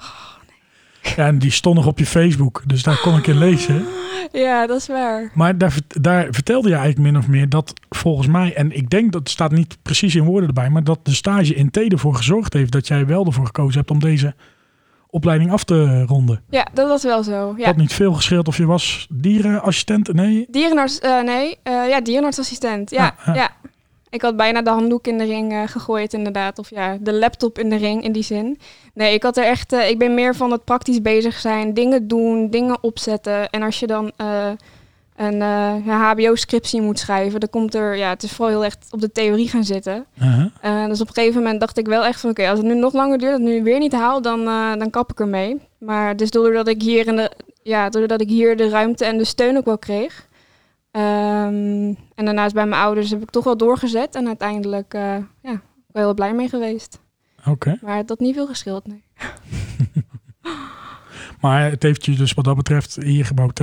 Ja, 1.02 1.26
en 1.26 1.38
die 1.38 1.50
stond 1.50 1.76
nog 1.76 1.86
op 1.86 1.98
je 1.98 2.06
Facebook, 2.06 2.62
dus 2.66 2.82
daar 2.82 3.00
kon 3.00 3.16
ik 3.16 3.26
in 3.26 3.38
lezen. 3.38 3.84
ja, 4.32 4.66
dat 4.66 4.80
is 4.80 4.86
waar. 4.86 5.30
Maar 5.34 5.58
daar, 5.58 5.74
daar 5.88 6.26
vertelde 6.30 6.68
je 6.68 6.74
eigenlijk 6.74 7.12
min 7.12 7.16
of 7.22 7.28
meer 7.28 7.48
dat 7.48 7.72
volgens 7.88 8.26
mij, 8.26 8.54
en 8.54 8.76
ik 8.76 8.90
denk 8.90 9.12
dat 9.12 9.20
het 9.20 9.30
staat 9.30 9.50
niet 9.52 9.78
precies 9.82 10.14
in 10.14 10.24
woorden 10.24 10.48
erbij, 10.48 10.70
maar 10.70 10.84
dat 10.84 10.98
de 11.02 11.14
stage 11.14 11.54
in 11.54 11.70
T 11.70 11.76
ervoor 11.76 12.14
gezorgd 12.14 12.52
heeft 12.52 12.72
dat 12.72 12.86
jij 12.88 13.06
wel 13.06 13.26
ervoor 13.26 13.46
gekozen 13.46 13.78
hebt 13.78 13.90
om 13.90 13.98
deze 13.98 14.34
opleiding 15.06 15.52
af 15.52 15.64
te 15.64 16.02
ronden. 16.04 16.42
Ja, 16.50 16.66
dat 16.74 16.88
was 16.88 17.02
wel 17.02 17.22
zo. 17.22 17.54
Ja. 17.56 17.64
Dat 17.66 17.76
niet 17.76 17.92
veel 17.92 18.12
gescheeld 18.12 18.48
of 18.48 18.56
je 18.56 18.66
was 18.66 19.06
dierenassistent? 19.10 20.12
Nee. 20.12 20.46
Dierenarts, 20.50 20.98
eh, 20.98 21.22
nee, 21.22 21.58
eh, 21.62 21.88
ja, 21.88 22.00
dierenartsassistent. 22.00 22.90
Ja, 22.90 23.14
Ah, 23.18 23.28
ah. 23.28 23.34
ja. 23.34 23.50
Ik 24.10 24.22
had 24.22 24.36
bijna 24.36 24.62
de 24.62 24.70
handdoek 24.70 25.06
in 25.06 25.18
de 25.18 25.24
ring 25.24 25.52
eh, 25.52 25.62
gegooid, 25.66 26.12
inderdaad. 26.12 26.58
Of 26.58 26.70
ja, 26.70 26.96
de 27.00 27.12
laptop 27.12 27.58
in 27.58 27.70
de 27.70 27.76
ring, 27.76 28.04
in 28.04 28.12
die 28.12 28.22
zin. 28.22 28.58
Nee, 28.94 29.14
ik 29.14 29.22
had 29.22 29.36
er 29.36 29.44
echt, 29.44 29.72
eh, 29.72 29.88
ik 29.88 29.98
ben 29.98 30.14
meer 30.14 30.34
van 30.34 30.50
het 30.50 30.64
praktisch 30.64 31.02
bezig 31.02 31.38
zijn, 31.38 31.74
dingen 31.74 32.08
doen, 32.08 32.50
dingen 32.50 32.78
opzetten. 32.80 33.50
En 33.50 33.62
als 33.62 33.80
je 33.80 33.86
dan 33.86 34.12
eh, 34.16 34.50
een 35.16 35.42
HBO-scriptie 35.88 36.80
moet 36.80 36.98
schrijven, 36.98 37.40
dan 37.40 37.50
komt 37.50 37.74
er, 37.74 37.96
ja, 37.96 38.08
het 38.08 38.22
is 38.22 38.32
vooral 38.32 38.54
heel 38.54 38.64
echt 38.64 38.86
op 38.90 39.00
de 39.00 39.12
theorie 39.12 39.48
gaan 39.48 39.64
zitten. 39.64 40.06
Uh-huh. 40.22 40.88
Dus 40.88 41.00
op 41.00 41.08
een 41.08 41.14
gegeven 41.14 41.42
moment 41.42 41.60
dacht 41.60 41.78
ik 41.78 41.86
wel 41.86 42.04
echt 42.04 42.20
van, 42.20 42.30
oké, 42.30 42.48
als 42.48 42.58
het 42.58 42.66
nu 42.66 42.74
nog 42.74 42.92
langer 42.92 43.18
duurt, 43.18 43.32
dat 43.32 43.40
nu 43.40 43.62
weer 43.62 43.78
niet 43.78 43.92
haal, 43.92 44.22
dan, 44.22 44.44
dan 44.78 44.90
kap 44.90 45.10
ik 45.10 45.20
ermee. 45.20 45.60
Maar 45.78 46.16
dus 46.16 46.30
doordat 46.30 46.68
ik 46.68 46.82
hier 46.82 47.06
in 47.06 47.16
de, 47.16 47.30
ja, 47.62 47.88
doordat 47.88 48.20
ik 48.20 48.28
hier 48.28 48.56
de 48.56 48.68
ruimte 48.68 49.04
en 49.04 49.18
de 49.18 49.24
steun 49.24 49.56
ook 49.56 49.64
wel 49.64 49.78
kreeg. 49.78 50.28
Ehm, 50.90 51.94
en 52.14 52.24
daarnaast 52.24 52.54
bij 52.54 52.66
mijn 52.66 52.82
ouders 52.82 53.10
heb 53.10 53.22
ik 53.22 53.30
toch 53.30 53.44
wel 53.44 53.56
doorgezet 53.56 54.14
en 54.14 54.26
uiteindelijk, 54.26 54.94
eh, 54.94 55.16
ja, 55.42 55.60
wel 55.86 56.04
heel 56.04 56.14
blij 56.14 56.34
mee 56.34 56.48
geweest. 56.48 57.00
Oké. 57.46 57.78
Maar 57.82 57.96
het 57.96 58.08
had 58.08 58.20
niet 58.20 58.34
veel 58.34 58.46
geschild, 58.46 58.86
nee. 58.86 59.04
Maar 61.40 61.70
het 61.70 61.82
heeft 61.82 62.04
je 62.04 62.16
dus 62.16 62.32
wat 62.32 62.44
dat 62.44 62.56
betreft 62.56 62.96
hier 63.02 63.24
gebouwd. 63.24 63.60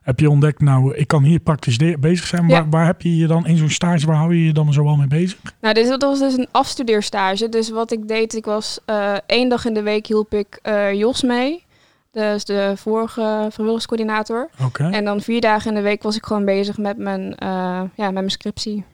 Heb 0.00 0.20
je 0.20 0.30
ontdekt, 0.30 0.60
nou, 0.60 0.94
ik 0.94 1.06
kan 1.06 1.22
hier 1.22 1.40
praktisch 1.40 1.76
bezig 2.00 2.26
zijn. 2.26 2.48
Ja. 2.48 2.48
Waar, 2.48 2.70
waar 2.70 2.86
heb 2.86 3.02
je 3.02 3.16
je 3.16 3.26
dan 3.26 3.46
in 3.46 3.56
zo'n 3.56 3.70
stage, 3.70 4.06
waar 4.06 4.16
hou 4.16 4.34
je 4.34 4.44
je 4.44 4.52
dan 4.52 4.72
zoal 4.72 4.96
mee 4.96 5.06
bezig? 5.06 5.38
Nou, 5.60 5.74
dit 5.74 5.96
was 5.98 6.18
dus 6.18 6.36
een 6.36 6.48
afstudeerstage. 6.50 7.48
Dus 7.48 7.70
wat 7.70 7.92
ik 7.92 8.08
deed, 8.08 8.34
ik 8.34 8.44
was 8.44 8.78
eh, 8.84 9.14
één 9.26 9.48
dag 9.48 9.64
in 9.64 9.74
de 9.74 9.82
week 9.82 10.06
hielp 10.06 10.34
ik 10.34 10.58
eh, 10.62 10.92
Jos 10.92 11.22
mee. 11.22 11.64
Dus 12.10 12.44
de 12.44 12.72
vorige 12.76 13.46
vrijwilligerscoördinator. 13.50 14.50
En 14.74 15.04
dan 15.04 15.20
vier 15.20 15.40
dagen 15.40 15.68
in 15.68 15.74
de 15.74 15.82
week 15.82 16.02
was 16.02 16.16
ik 16.16 16.26
gewoon 16.26 16.44
bezig 16.44 16.78
met 16.78 16.96
mijn, 16.96 17.34
eh, 17.34 17.82
ja, 17.94 18.04
met 18.04 18.12
mijn 18.12 18.30
scriptie. 18.30 18.84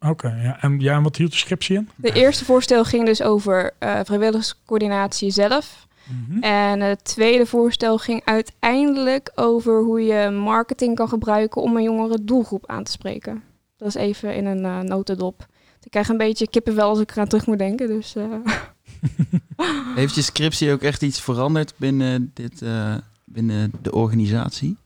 Oké, 0.00 0.28
ja. 0.42 0.60
En, 0.60 0.80
ja, 0.80 0.96
en 0.96 1.02
wat 1.02 1.16
hield 1.16 1.30
de 1.30 1.36
scriptie 1.36 1.76
in? 1.76 1.88
De 1.96 2.12
eerste 2.12 2.44
voorstel 2.44 2.84
ging 2.84 3.06
dus 3.06 3.22
over 3.22 3.70
eh, 3.78 4.00
vrijwilligerscoördinatie 4.04 5.30
zelf. 5.30 5.86
Mhm. 6.04 6.42
En 6.42 6.80
het 6.80 7.04
tweede 7.04 7.46
voorstel 7.46 7.98
ging 7.98 8.22
uiteindelijk 8.24 9.32
over 9.34 9.82
hoe 9.82 10.04
je 10.04 10.30
marketing 10.30 10.96
kan 10.96 11.08
gebruiken 11.08 11.62
om 11.62 11.76
een 11.76 11.82
jongere 11.82 12.24
doelgroep 12.24 12.66
aan 12.66 12.84
te 12.84 12.90
spreken. 12.90 13.42
Dat 13.76 13.88
is 13.88 13.94
even 13.94 14.34
in 14.34 14.46
een 14.46 14.64
eh, 14.64 14.78
notendop. 14.78 15.46
ik 15.82 15.90
krijg 15.90 16.08
een 16.08 16.16
beetje 16.16 16.48
kippenvel 16.48 16.88
als 16.88 17.00
ik 17.00 17.10
eraan 17.10 17.28
terug 17.28 17.46
moet 17.46 17.58
denken. 17.58 17.86
Dus 17.86 18.14
Heeft 19.94 20.14
je 20.14 20.22
scriptie 20.22 20.72
ook 20.72 20.82
echt 20.82 21.02
iets 21.02 21.20
veranderd 21.20 21.74
binnen, 21.76 22.30
dit, 22.34 22.62
eh, 22.62 22.94
binnen 23.24 23.72
de 23.82 23.92
organisatie? 23.92 24.76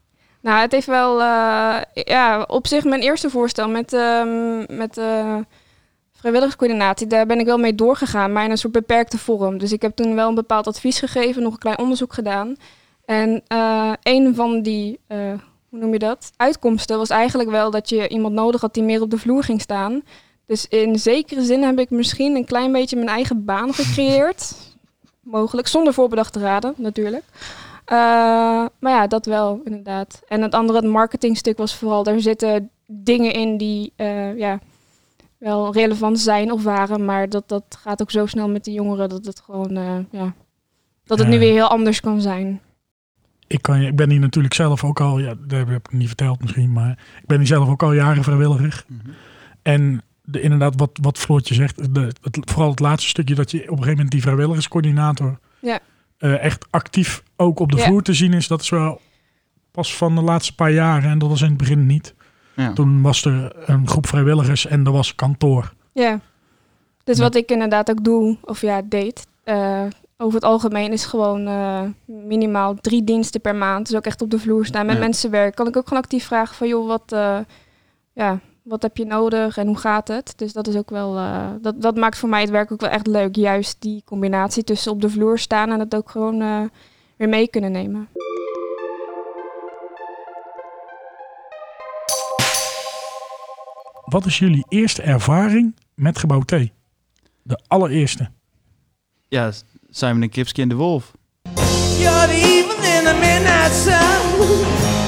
Nou, 0.40 0.60
het 0.60 0.72
heeft 0.72 0.86
wel, 0.86 1.20
eh, 1.20 1.76
ja, 1.92 2.42
op 2.46 2.66
zich 2.66 2.84
mijn 2.84 3.00
eerste 3.00 3.30
voorstel 3.30 3.68
met, 3.68 3.92
ehm 3.92 4.76
met 4.76 4.98
eh, 4.98 5.36
vrijwilligerscoördinatie, 6.12 7.06
daar 7.06 7.26
ben 7.26 7.38
ik 7.38 7.46
wel 7.46 7.58
mee 7.58 7.74
doorgegaan, 7.74 8.32
maar 8.32 8.44
in 8.44 8.50
een 8.50 8.58
soort 8.58 8.72
beperkte 8.72 9.18
vorm. 9.18 9.58
Dus 9.58 9.72
ik 9.72 9.82
heb 9.82 9.96
toen 9.96 10.14
wel 10.14 10.28
een 10.28 10.34
bepaald 10.34 10.66
advies 10.66 10.98
gegeven, 10.98 11.42
nog 11.42 11.52
een 11.52 11.58
klein 11.58 11.78
onderzoek 11.78 12.12
gedaan. 12.12 12.56
En 13.04 13.42
een 14.02 14.34
van 14.34 14.62
die, 14.62 15.00
hoe 15.68 15.78
noem 15.78 15.92
je 15.92 15.98
dat, 15.98 16.30
uitkomsten 16.36 16.98
was 16.98 17.10
eigenlijk 17.10 17.50
wel 17.50 17.70
dat 17.70 17.88
je 17.88 18.08
iemand 18.08 18.34
nodig 18.34 18.60
had 18.60 18.74
die 18.74 18.82
meer 18.82 19.02
op 19.02 19.10
de 19.10 19.18
vloer 19.18 19.44
ging 19.44 19.60
staan. 19.60 20.02
Dus 20.48 20.66
in 20.68 20.98
zekere 20.98 21.42
zin 21.42 21.62
heb 21.62 21.78
ik 21.78 21.90
misschien 21.90 22.36
een 22.36 22.44
klein 22.44 22.72
beetje 22.72 22.96
mijn 22.96 23.08
eigen 23.08 23.44
baan 23.44 23.74
gecreëerd. 23.74 24.52
Mogelijk, 25.22 25.68
zonder 25.68 25.92
voorbedachte 25.92 26.38
raden 26.40 26.74
natuurlijk. 26.76 27.24
Eh, 27.84 27.96
maar 28.78 28.92
ja, 28.92 29.06
dat 29.06 29.26
wel, 29.26 29.60
inderdaad. 29.64 30.22
En 30.28 30.42
het 30.42 30.54
andere, 30.54 30.78
het 30.78 30.88
marketingstuk 30.88 31.56
was 31.58 31.74
vooral, 31.74 32.02
daar 32.02 32.20
zitten 32.20 32.70
dingen 32.86 33.32
in 33.32 33.56
die 33.56 33.92
eh, 33.96 34.38
ja, 34.38 34.58
wel 35.38 35.72
relevant 35.72 36.20
zijn 36.20 36.52
of 36.52 36.62
waren. 36.62 37.04
Maar 37.04 37.28
dat, 37.28 37.48
dat 37.48 37.64
gaat 37.82 38.02
ook 38.02 38.10
zo 38.10 38.26
snel 38.26 38.48
met 38.48 38.64
die 38.64 38.74
jongeren 38.74 39.08
dat 39.08 39.24
het 39.26 39.40
gewoon, 39.40 39.76
eh, 39.76 39.96
ja, 40.10 40.34
dat 41.04 41.18
het 41.18 41.28
nu 41.28 41.38
weer 41.38 41.52
heel 41.52 41.68
anders 41.68 42.00
kan 42.00 42.20
zijn. 42.20 42.60
Ik, 43.46 43.62
kan, 43.62 43.80
je- 43.80 43.86
ik 43.88 43.96
ben 43.96 44.10
hier 44.10 44.20
natuurlijk 44.20 44.54
zelf 44.54 44.84
ook 44.84 45.00
al, 45.00 45.18
ja, 45.18 45.34
dat 45.46 45.58
heb 45.68 45.70
ik 45.70 45.92
niet 45.92 46.06
verteld 46.06 46.40
misschien, 46.40 46.72
maar 46.72 46.90
ik 47.20 47.26
ben 47.26 47.38
hier 47.38 47.46
zelf 47.46 47.68
ook 47.68 47.82
al 47.82 47.92
jaren 47.92 48.22
vrijwilliger. 48.24 48.84
En 49.62 50.02
de, 50.30 50.40
inderdaad, 50.40 50.74
wat, 50.76 50.90
wat 51.02 51.18
Floortje 51.18 51.54
zegt, 51.54 51.94
de, 51.94 52.00
het, 52.00 52.38
vooral 52.50 52.70
het 52.70 52.80
laatste 52.80 53.08
stukje 53.08 53.34
dat 53.34 53.50
je 53.50 53.58
op 53.58 53.64
een 53.64 53.70
gegeven 53.70 53.90
moment 53.94 54.10
die 54.10 54.22
vrijwilligerscoördinator 54.22 55.38
Ja. 55.60 55.78
eh, 56.18 56.42
echt 56.44 56.66
actief 56.70 57.22
ook 57.36 57.58
op 57.60 57.70
de 57.72 57.76
Ja. 57.78 57.84
vloer 57.84 58.02
te 58.02 58.12
zien 58.14 58.32
is, 58.32 58.46
dat 58.48 58.60
is 58.60 58.68
wel 58.68 59.00
pas 59.70 59.96
van 59.96 60.14
de 60.14 60.22
laatste 60.22 60.54
paar 60.54 60.70
jaren 60.72 61.10
en 61.10 61.18
dat 61.18 61.28
was 61.28 61.42
in 61.42 61.48
het 61.48 61.56
begin 61.56 61.86
niet. 61.86 62.14
Ja. 62.56 62.72
Toen 62.72 63.02
was 63.02 63.24
er 63.24 63.52
een 63.70 63.88
groep 63.88 64.06
vrijwilligers 64.06 64.66
en 64.66 64.86
er 64.86 64.92
was 64.92 65.14
kantoor. 65.14 65.72
Ja. 65.92 66.20
Dus 67.04 67.16
Ja. 67.16 67.22
wat 67.22 67.34
ik 67.34 67.50
inderdaad 67.50 67.90
ook 67.90 68.04
doe, 68.04 68.36
of 68.42 68.60
ja, 68.60 68.82
deed, 68.84 69.26
eh, 69.44 69.82
over 70.16 70.34
het 70.34 70.44
algemeen 70.44 70.92
is 70.92 71.04
gewoon 71.04 71.46
eh, 71.46 71.82
minimaal 72.06 72.74
drie 72.74 73.04
diensten 73.04 73.40
per 73.40 73.54
maand. 73.56 73.86
Dus 73.86 73.96
ook 73.96 74.04
echt 74.06 74.22
op 74.22 74.30
de 74.30 74.38
vloer 74.38 74.66
staan, 74.66 74.86
met 74.86 74.94
Ja. 74.94 75.00
mensen 75.00 75.30
werken. 75.30 75.54
Kan 75.54 75.66
ik 75.66 75.76
ook 75.76 75.88
gewoon 75.88 76.02
actief 76.02 76.24
vragen 76.26 76.56
van, 76.56 76.68
joh, 76.68 76.86
wat, 76.86 77.12
eh, 77.12 77.38
ja, 78.12 78.40
wat 78.68 78.82
heb 78.82 78.96
je 78.96 79.06
nodig 79.06 79.56
en 79.56 79.66
hoe 79.66 79.76
gaat 79.76 80.08
het? 80.08 80.32
Dus 80.36 80.52
dat 80.52 80.66
is 80.66 80.76
ook 80.76 80.90
wel, 80.90 81.16
eh, 81.16 81.48
dat, 81.60 81.82
dat 81.82 81.96
maakt 81.96 82.18
voor 82.18 82.28
mij 82.28 82.40
het 82.40 82.50
werk 82.50 82.72
ook 82.72 82.80
wel 82.80 82.90
echt 82.90 83.06
leuk. 83.06 83.36
Juist 83.36 83.76
die 83.80 84.02
combinatie 84.04 84.64
tussen 84.64 84.92
op 84.92 85.00
de 85.00 85.10
vloer 85.10 85.38
staan 85.38 85.70
en 85.70 85.80
het 85.80 85.94
ook 85.94 86.10
gewoon 86.10 86.40
eh, 86.40 86.62
weer 87.16 87.28
mee 87.28 87.48
kunnen 87.48 87.72
nemen. 87.72 88.08
Wat 94.04 94.26
is 94.26 94.38
jullie 94.38 94.64
eerste 94.68 95.02
ervaring 95.02 95.76
met 95.94 96.18
gebouw 96.18 96.40
T? 96.40 96.50
De 97.42 97.62
allereerste. 97.66 98.30
Ja, 99.28 99.52
Simon 99.90 100.22
en 100.22 100.30
Kipski 100.30 100.62
en 100.62 100.68
de 100.68 100.74
Wolf. 100.74 101.12
You're 101.98 102.26
the 102.26 102.32
evening 102.32 103.04
the 103.04 103.16
midnight 103.20 103.72
sun 103.72 104.18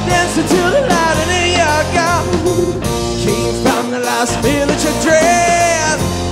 Dancing 0.08 0.46
to 0.46 0.70
the 0.70 0.86
light 0.88 1.16
and 1.22 1.30
in 1.30 1.50
your 1.52 1.84
gun 1.94 2.00
Came 2.30 2.39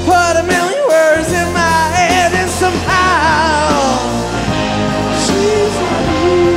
Put 0.04 0.37
a 0.37 0.42
million 0.42 0.83
words 0.88 1.28
in 1.33 1.52
my 1.52 1.88
head 1.97 2.33
and 2.35 2.50
somehow 2.50 3.99
She's 5.25 5.75
not 5.75 6.23
you 6.23 6.49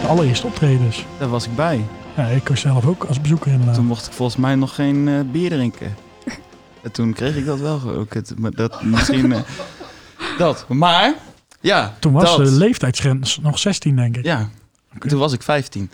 De 0.00 0.06
allereerste 0.08 0.46
optredens. 0.46 1.04
Daar 1.18 1.28
was 1.28 1.46
ik 1.46 1.56
bij. 1.56 1.84
Ja, 2.16 2.26
ik 2.26 2.48
was 2.48 2.60
zelf 2.60 2.86
ook 2.86 3.04
als 3.04 3.20
bezoeker 3.20 3.50
inderdaad. 3.50 3.74
Toen 3.74 3.86
mocht 3.86 4.06
ik 4.06 4.12
volgens 4.12 4.38
mij 4.38 4.54
nog 4.54 4.74
geen 4.74 5.08
eh, 5.08 5.14
bier 5.32 5.50
drinken. 5.50 5.94
En 6.82 6.92
toen 6.92 7.12
kreeg 7.12 7.36
ik 7.36 7.46
dat 7.46 7.58
wel 7.60 7.80
ook. 7.96 8.14
Het, 8.14 8.34
maar 8.38 8.50
dat 8.50 8.82
misschien. 8.82 9.32
eh, 9.32 9.40
dat. 10.38 10.64
Maar. 10.68 11.14
Ja. 11.60 11.96
Toen 12.00 12.12
was 12.12 12.36
dat. 12.36 12.46
de 12.46 12.52
leeftijdsgrens 12.52 13.38
nog 13.38 13.58
16, 13.58 13.96
denk 13.96 14.16
ik. 14.16 14.24
Ja. 14.24 14.48
Toen 14.98 15.18
was 15.18 15.32
ik 15.32 15.42
15. 15.42 15.90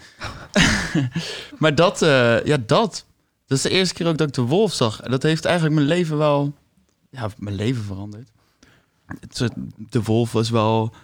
maar 1.59 1.74
dat. 1.74 2.02
eh, 2.02 2.44
ja, 2.44 2.57
dat. 2.66 3.05
Dat 3.46 3.57
is 3.59 3.62
de 3.64 3.70
eerste 3.70 3.94
keer 3.94 4.07
ook 4.07 4.16
dat 4.18 4.29
ik 4.29 4.35
de 4.35 4.42
wolf 4.42 4.72
zag. 4.72 5.00
En 5.00 5.11
dat 5.11 5.22
heeft 5.22 5.44
eigenlijk 5.44 5.74
mijn 5.74 5.87
leven 5.87 6.18
wel. 6.18 6.52
Ja, 7.11 7.29
mijn 7.38 7.57
leven 7.57 7.83
veranderd. 7.85 8.29
De 9.90 10.02
wolf 10.02 10.33
was 10.33 10.50
wel. 10.50 10.94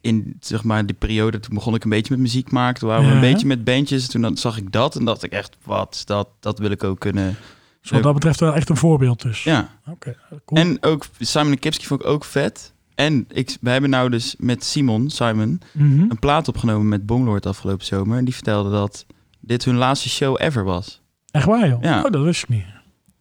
In 0.00 0.36
zeg 0.40 0.64
maar 0.64 0.86
die 0.86 0.96
periode, 0.96 1.40
toen 1.40 1.54
begon 1.54 1.74
ik 1.74 1.84
een 1.84 1.90
beetje 1.90 2.12
met 2.12 2.20
muziek 2.22 2.50
maken. 2.50 2.80
Toen 2.80 2.88
waren 2.88 3.04
we 3.04 3.08
Ja. 3.10 3.14
een 3.14 3.32
beetje 3.32 3.46
met 3.46 3.64
bandjes. 3.64 4.06
Toen 4.08 4.20
dan 4.22 4.36
zag 4.36 4.56
ik 4.56 4.72
dat 4.72 4.96
en 4.96 5.04
dacht 5.04 5.22
ik 5.22 5.32
echt, 5.32 5.56
wat, 5.64 6.02
dat, 6.04 6.28
dat 6.40 6.58
wil 6.58 6.70
ik 6.70 6.84
ook 6.84 6.98
kunnen. 7.00 7.36
Dus 7.80 7.90
wat 7.90 8.02
dat 8.02 8.14
betreft 8.14 8.40
wel 8.40 8.54
echt 8.54 8.68
een 8.68 8.76
voorbeeld 8.76 9.22
dus. 9.22 9.42
Ja, 9.44 9.68
Oké, 9.88 10.16
cool. 10.46 10.60
En 10.60 10.82
ook 10.82 11.06
Simon 11.18 11.58
Kipski 11.58 11.86
vond 11.86 12.00
ik 12.00 12.06
ook 12.06 12.24
vet. 12.24 12.72
En 12.98 13.24
ik, 13.28 13.56
we 13.60 13.70
hebben 13.70 13.90
nou 13.90 14.10
dus 14.10 14.34
met 14.38 14.64
Simon, 14.64 15.10
Simon, 15.10 15.60
Mhm. 15.72 16.00
een 16.00 16.18
plaat 16.18 16.48
opgenomen 16.48 16.88
met 16.88 17.06
Bonglord 17.06 17.46
afgelopen 17.46 17.86
zomer. 17.86 18.18
En 18.18 18.24
die 18.24 18.34
vertelde 18.34 18.70
dat 18.70 19.06
dit 19.40 19.64
hun 19.64 19.76
laatste 19.76 20.08
show 20.08 20.36
ever 20.40 20.64
was. 20.64 21.00
Echt 21.30 21.44
waar 21.46 21.68
joh? 21.68 21.82
Ja. 21.82 22.02
Oh, 22.04 22.10
dat 22.10 22.22
wist 22.24 22.42
ik 22.42 22.48
niet. 22.48 22.64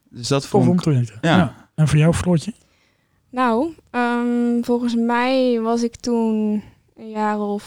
Dus 0.10 0.28
dat 0.28 0.42
Tof 0.42 0.50
vond 0.50 0.86
ik... 0.88 1.18
Ja. 1.22 1.56
En 1.76 1.88
voor 1.88 1.98
jou, 1.98 2.14
Floortje? 2.14 2.54
Nou, 3.30 3.74
ehm, 3.92 4.62
volgens 4.62 4.96
mij 4.96 5.60
was 5.62 5.84
ik 5.84 5.96
toen 5.96 6.64
een 6.96 7.10
jaar 7.10 7.40
of, 7.40 7.64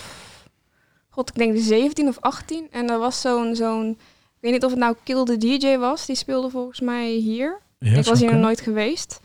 god, 1.09 1.29
ik 1.29 1.35
denk 1.35 1.59
17 1.59 2.09
of 2.09 2.18
18. 2.20 2.66
En 2.70 2.90
er 2.90 2.99
was 2.99 3.20
zo'n, 3.20 3.55
zo'n, 3.57 3.88
ik 3.90 3.96
weet 4.40 4.53
niet 4.53 4.64
of 4.64 4.70
het 4.70 4.81
nou 4.81 4.94
Kill 5.05 5.25
the 5.25 5.37
DJ 5.37 5.77
was, 5.77 6.07
die 6.07 6.16
speelde 6.16 6.51
volgens 6.51 6.81
mij 6.81 7.11
hier. 7.11 7.61
Ja, 7.79 7.96
ik 7.99 8.05
was 8.05 8.20
hier 8.20 8.33
nog 8.33 8.40
nooit 8.40 8.61
geweest. 8.61 9.20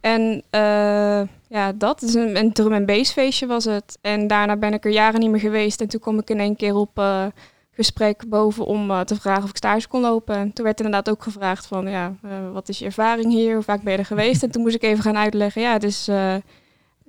En 0.00 0.42
eh, 0.50 1.20
ja, 1.48 1.72
dat 1.74 2.02
is 2.02 2.14
een, 2.14 2.36
een 2.36 2.52
drum 2.52 2.72
en 2.72 2.86
bass 2.86 3.12
feestje 3.12 3.46
was 3.46 3.64
het. 3.64 3.98
En 4.00 4.26
daarna 4.26 4.56
ben 4.56 4.72
ik 4.72 4.84
er 4.84 4.90
jaren 4.90 5.20
niet 5.20 5.30
meer 5.30 5.40
geweest. 5.40 5.80
En 5.80 5.88
toen 5.88 6.00
kwam 6.00 6.18
ik 6.18 6.30
in 6.30 6.40
één 6.40 6.56
keer 6.56 6.74
op 6.74 6.98
eh, 6.98 7.26
gesprek 7.70 8.28
boven 8.28 8.66
om 8.66 8.90
eh, 8.90 9.00
te 9.00 9.16
vragen 9.20 9.42
of 9.42 9.48
ik 9.50 9.56
stage 9.56 9.88
kon 9.88 10.00
lopen. 10.00 10.36
En 10.36 10.52
toen 10.52 10.64
werd 10.64 10.80
inderdaad 10.80 11.10
ook 11.10 11.22
gevraagd 11.22 11.66
van, 11.66 11.88
ja, 11.88 12.14
wat 12.52 12.68
is 12.68 12.78
je 12.78 12.84
ervaring 12.84 13.32
hier? 13.32 13.54
Hoe 13.54 13.62
vaak 13.62 13.82
ben 13.82 13.92
je 13.92 13.98
er 13.98 14.04
geweest? 14.04 14.42
En 14.42 14.50
toen 14.50 14.62
moest 14.62 14.74
ik 14.74 14.82
even 14.82 15.02
gaan 15.02 15.16
uitleggen, 15.16 15.62
ja, 15.62 15.78
dus, 15.78 16.08
eh, 16.08 16.34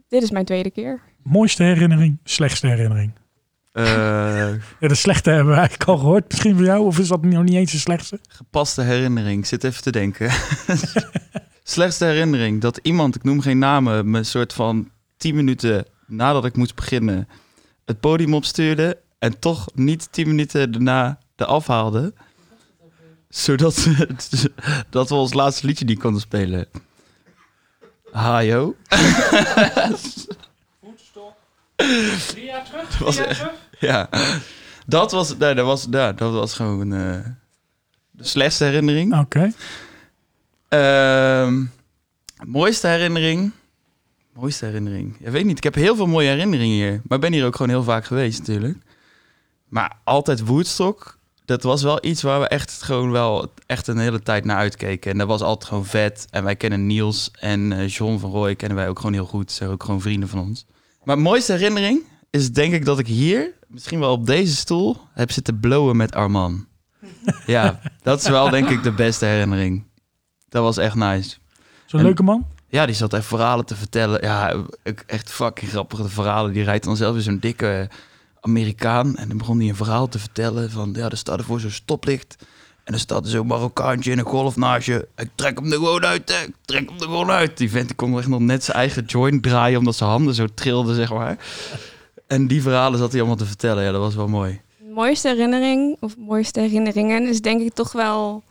dit 0.08 0.24
is 0.24 0.32
mijn 0.32 0.46
tweede 0.46 0.72
keer. 0.72 1.00
Mooiste 1.24 1.64
herinnering, 1.64 2.20
slechtste 2.24 2.68
herinnering. 2.68 3.12
eh, 3.72 3.84
Ja, 4.80 4.88
de 4.88 4.96
slechte 4.96 5.30
hebben 5.30 5.54
we 5.54 5.60
eigenlijk 5.60 5.90
al 5.90 5.98
gehoord. 5.98 6.30
Misschien 6.30 6.56
voor 6.56 6.66
jou, 6.66 6.86
of 6.86 7.00
is 7.00 7.08
dat 7.08 7.24
nou 7.26 7.44
niet 7.44 7.56
eens 7.56 7.72
de 7.72 7.78
slechtste? 7.78 8.20
gepaste 8.28 8.82
herinnering. 8.82 9.40
Ik 9.40 9.46
zit 9.46 9.64
even 9.64 9.82
te 9.82 9.92
denken. 9.92 10.30
Slechtste 11.70 12.06
herinnering. 12.06 12.62
Dat 12.62 12.80
iemand, 12.82 13.16
ik 13.16 13.24
noem 13.24 13.42
geen 13.42 13.58
namen, 13.58 14.10
me 14.10 14.18
een 14.18 14.26
soort 14.26 14.54
van 14.54 14.90
10 15.18 15.36
minuten 15.36 15.86
nadat 16.08 16.46
ik 16.46 16.56
moest 16.56 16.76
beginnen 16.76 17.28
het 17.86 18.00
podium 18.00 18.34
opstuurde. 18.34 18.98
En 19.20 19.40
toch 19.40 19.68
niet 19.74 20.08
10 20.12 20.28
minuten 20.28 20.72
daarna 20.72 21.20
de 21.36 21.46
afhaalde. 21.46 22.14
Zodat 23.30 23.88
dat 24.90 25.10
we 25.10 25.16
ons 25.16 25.34
laatste 25.34 25.66
liedje 25.66 25.86
niet 25.86 26.00
konden 26.00 26.22
spelen. 26.22 26.68
Hajo. 28.12 28.76
Drie 32.28 32.46
jaar 32.46 32.66
terug? 32.66 32.98
was 32.98 33.18
echt- 33.18 33.44
Ja, 33.80 34.10
dat 34.86 35.12
was, 35.12 35.38
nee, 35.38 35.54
dat 35.56 35.66
was, 35.66 35.88
ja, 35.92 36.12
dat 36.14 36.32
was 36.34 36.54
gewoon 36.54 36.94
eh, 36.94 37.20
de 38.12 38.24
slechtste 38.24 38.64
herinnering. 38.64 39.20
Oké. 39.20 39.52
Mooiste 42.46 42.88
herinnering. 42.88 43.52
Mooiste 44.34 44.66
herinnering. 44.66 45.16
Ik 45.20 45.32
weet 45.32 45.46
niet. 45.46 45.58
Ik 45.58 45.64
heb 45.64 45.76
heel 45.76 45.96
veel 45.96 46.08
mooie 46.08 46.30
herinneringen 46.30 46.76
hier. 46.76 47.02
Maar 47.04 47.18
ik 47.18 47.24
ben 47.24 47.34
hier 47.34 47.46
ook 47.46 47.56
gewoon 47.56 47.72
heel 47.72 47.84
vaak 47.84 48.06
geweest 48.06 48.40
natuurlijk. 48.40 48.78
Maar 49.68 49.98
altijd 50.04 50.46
Woodstock. 50.46 51.18
Dat 51.46 51.64
was 51.64 51.84
wel 51.84 52.06
iets 52.06 52.22
waar 52.22 52.40
we 52.40 52.48
echt 52.48 52.82
gewoon 52.82 53.12
wel 53.12 53.54
echt 53.66 53.88
een 53.88 53.98
hele 53.98 54.22
tijd 54.22 54.46
naar 54.46 54.58
uitkeken. 54.58 55.12
En 55.12 55.18
dat 55.18 55.28
was 55.28 55.42
altijd 55.42 55.70
gewoon 55.70 55.86
vet. 55.86 56.28
En 56.30 56.44
wij 56.44 56.56
kennen 56.56 56.88
Niels 56.88 57.32
en 57.40 57.72
eh, 57.72 57.88
John 57.88 58.18
van 58.18 58.32
Rooij 58.32 58.56
kennen 58.56 58.78
wij 58.78 58.90
ook 58.90 58.98
gewoon 58.98 59.14
heel 59.14 59.26
goed. 59.26 59.52
Ze 59.52 59.58
zijn 59.58 59.70
ook 59.70 59.84
gewoon 59.84 60.02
vrienden 60.02 60.30
van 60.30 60.40
ons. 60.40 60.66
Maar 61.04 61.20
mooiste 61.20 61.52
herinnering 61.52 62.04
is 62.30 62.52
denk 62.52 62.74
ik 62.74 62.86
dat 62.86 63.00
ik 63.00 63.08
hier, 63.08 63.54
misschien 63.68 64.00
wel 64.00 64.12
op 64.12 64.26
deze 64.26 64.56
stoel, 64.56 64.98
heb 65.14 65.32
zitten 65.32 65.60
blowen 65.60 65.98
met 65.98 66.16
Arman. 66.16 66.68
ja, 67.46 67.80
dat 68.02 68.22
is 68.22 68.28
wel 68.28 68.50
denk 68.50 68.70
ik 68.70 68.84
de 68.84 68.92
beste 68.92 69.26
herinnering. 69.26 69.84
Dat 70.50 70.64
was 70.64 70.78
echt 70.78 70.96
nice. 70.96 71.38
Zo'n 71.86 72.00
En- 72.00 72.06
leuke 72.06 72.24
man? 72.24 72.46
Ja, 72.68 72.86
die 72.86 72.96
zat 72.96 73.14
echt 73.14 73.26
verhalen 73.26 73.66
te 73.66 73.76
vertellen. 73.76 74.22
Ja, 74.22 74.56
echt 75.06 75.32
fucking 75.32 75.72
grappige 75.72 76.10
verhalen. 76.10 76.54
Die 76.54 76.64
rijdt 76.64 76.84
dan 76.86 76.96
zelf 76.98 77.16
in 77.16 77.22
zo'n 77.22 77.40
dikke 77.40 77.90
Amerikaan. 78.42 79.16
En 79.16 79.28
dan 79.28 79.38
begon 79.38 79.60
hij 79.60 79.70
een 79.70 79.76
verhaal 79.76 80.08
te 80.08 80.20
vertellen 80.20 80.72
van, 80.72 80.94
ja, 80.98 81.10
er 81.10 81.18
staat 81.18 81.40
er 81.40 81.46
voor 81.46 81.60
zo'n 81.60 81.70
stoplicht. 81.72 82.36
En 82.84 82.94
er 82.94 83.00
staat 83.00 83.24
er 83.26 83.30
zo'n 83.32 83.48
Marokkaantje 83.48 84.12
in 84.12 84.20
een 84.20 84.26
golf 84.26 84.56
naast 84.56 84.86
je. 84.86 85.08
Ik 85.16 85.30
trek 85.36 85.58
hem 85.60 85.66
er 85.72 85.78
gewoon 85.78 86.06
uit, 86.06 86.30
hè. 86.30 86.44
Ik 86.46 86.54
trek 86.66 86.90
hem 86.90 86.98
er 86.98 87.04
gewoon 87.04 87.32
uit. 87.32 87.58
Die 87.58 87.70
vent 87.72 87.88
die 87.88 87.96
kon 87.96 88.18
echt 88.18 88.28
nog 88.28 88.40
net 88.40 88.64
zijn 88.64 88.78
eigen 88.78 89.04
joint 89.06 89.44
draaien, 89.44 89.80
omdat 89.80 89.96
zijn 89.96 90.10
handen 90.10 90.34
zo 90.34 90.48
trilden, 90.54 90.96
zeg 90.96 91.12
maar. 91.14 91.38
En 92.28 92.48
die 92.48 92.62
verhalen 92.62 93.00
zat 93.00 93.10
hij 93.12 93.20
allemaal 93.20 93.38
te 93.38 93.46
vertellen. 93.46 93.84
Ja, 93.84 93.92
dat 93.92 94.02
was 94.02 94.16
wel 94.16 94.28
mooi. 94.28 94.62
De 94.78 94.92
mooiste 94.94 95.28
herinnering, 95.28 95.98
of 96.00 96.18
mooiste 96.18 96.60
herinneringen, 96.60 97.28
is 97.28 97.42
denk 97.42 97.62
ik 97.62 97.74
toch 97.74 97.92
wel 97.92 98.44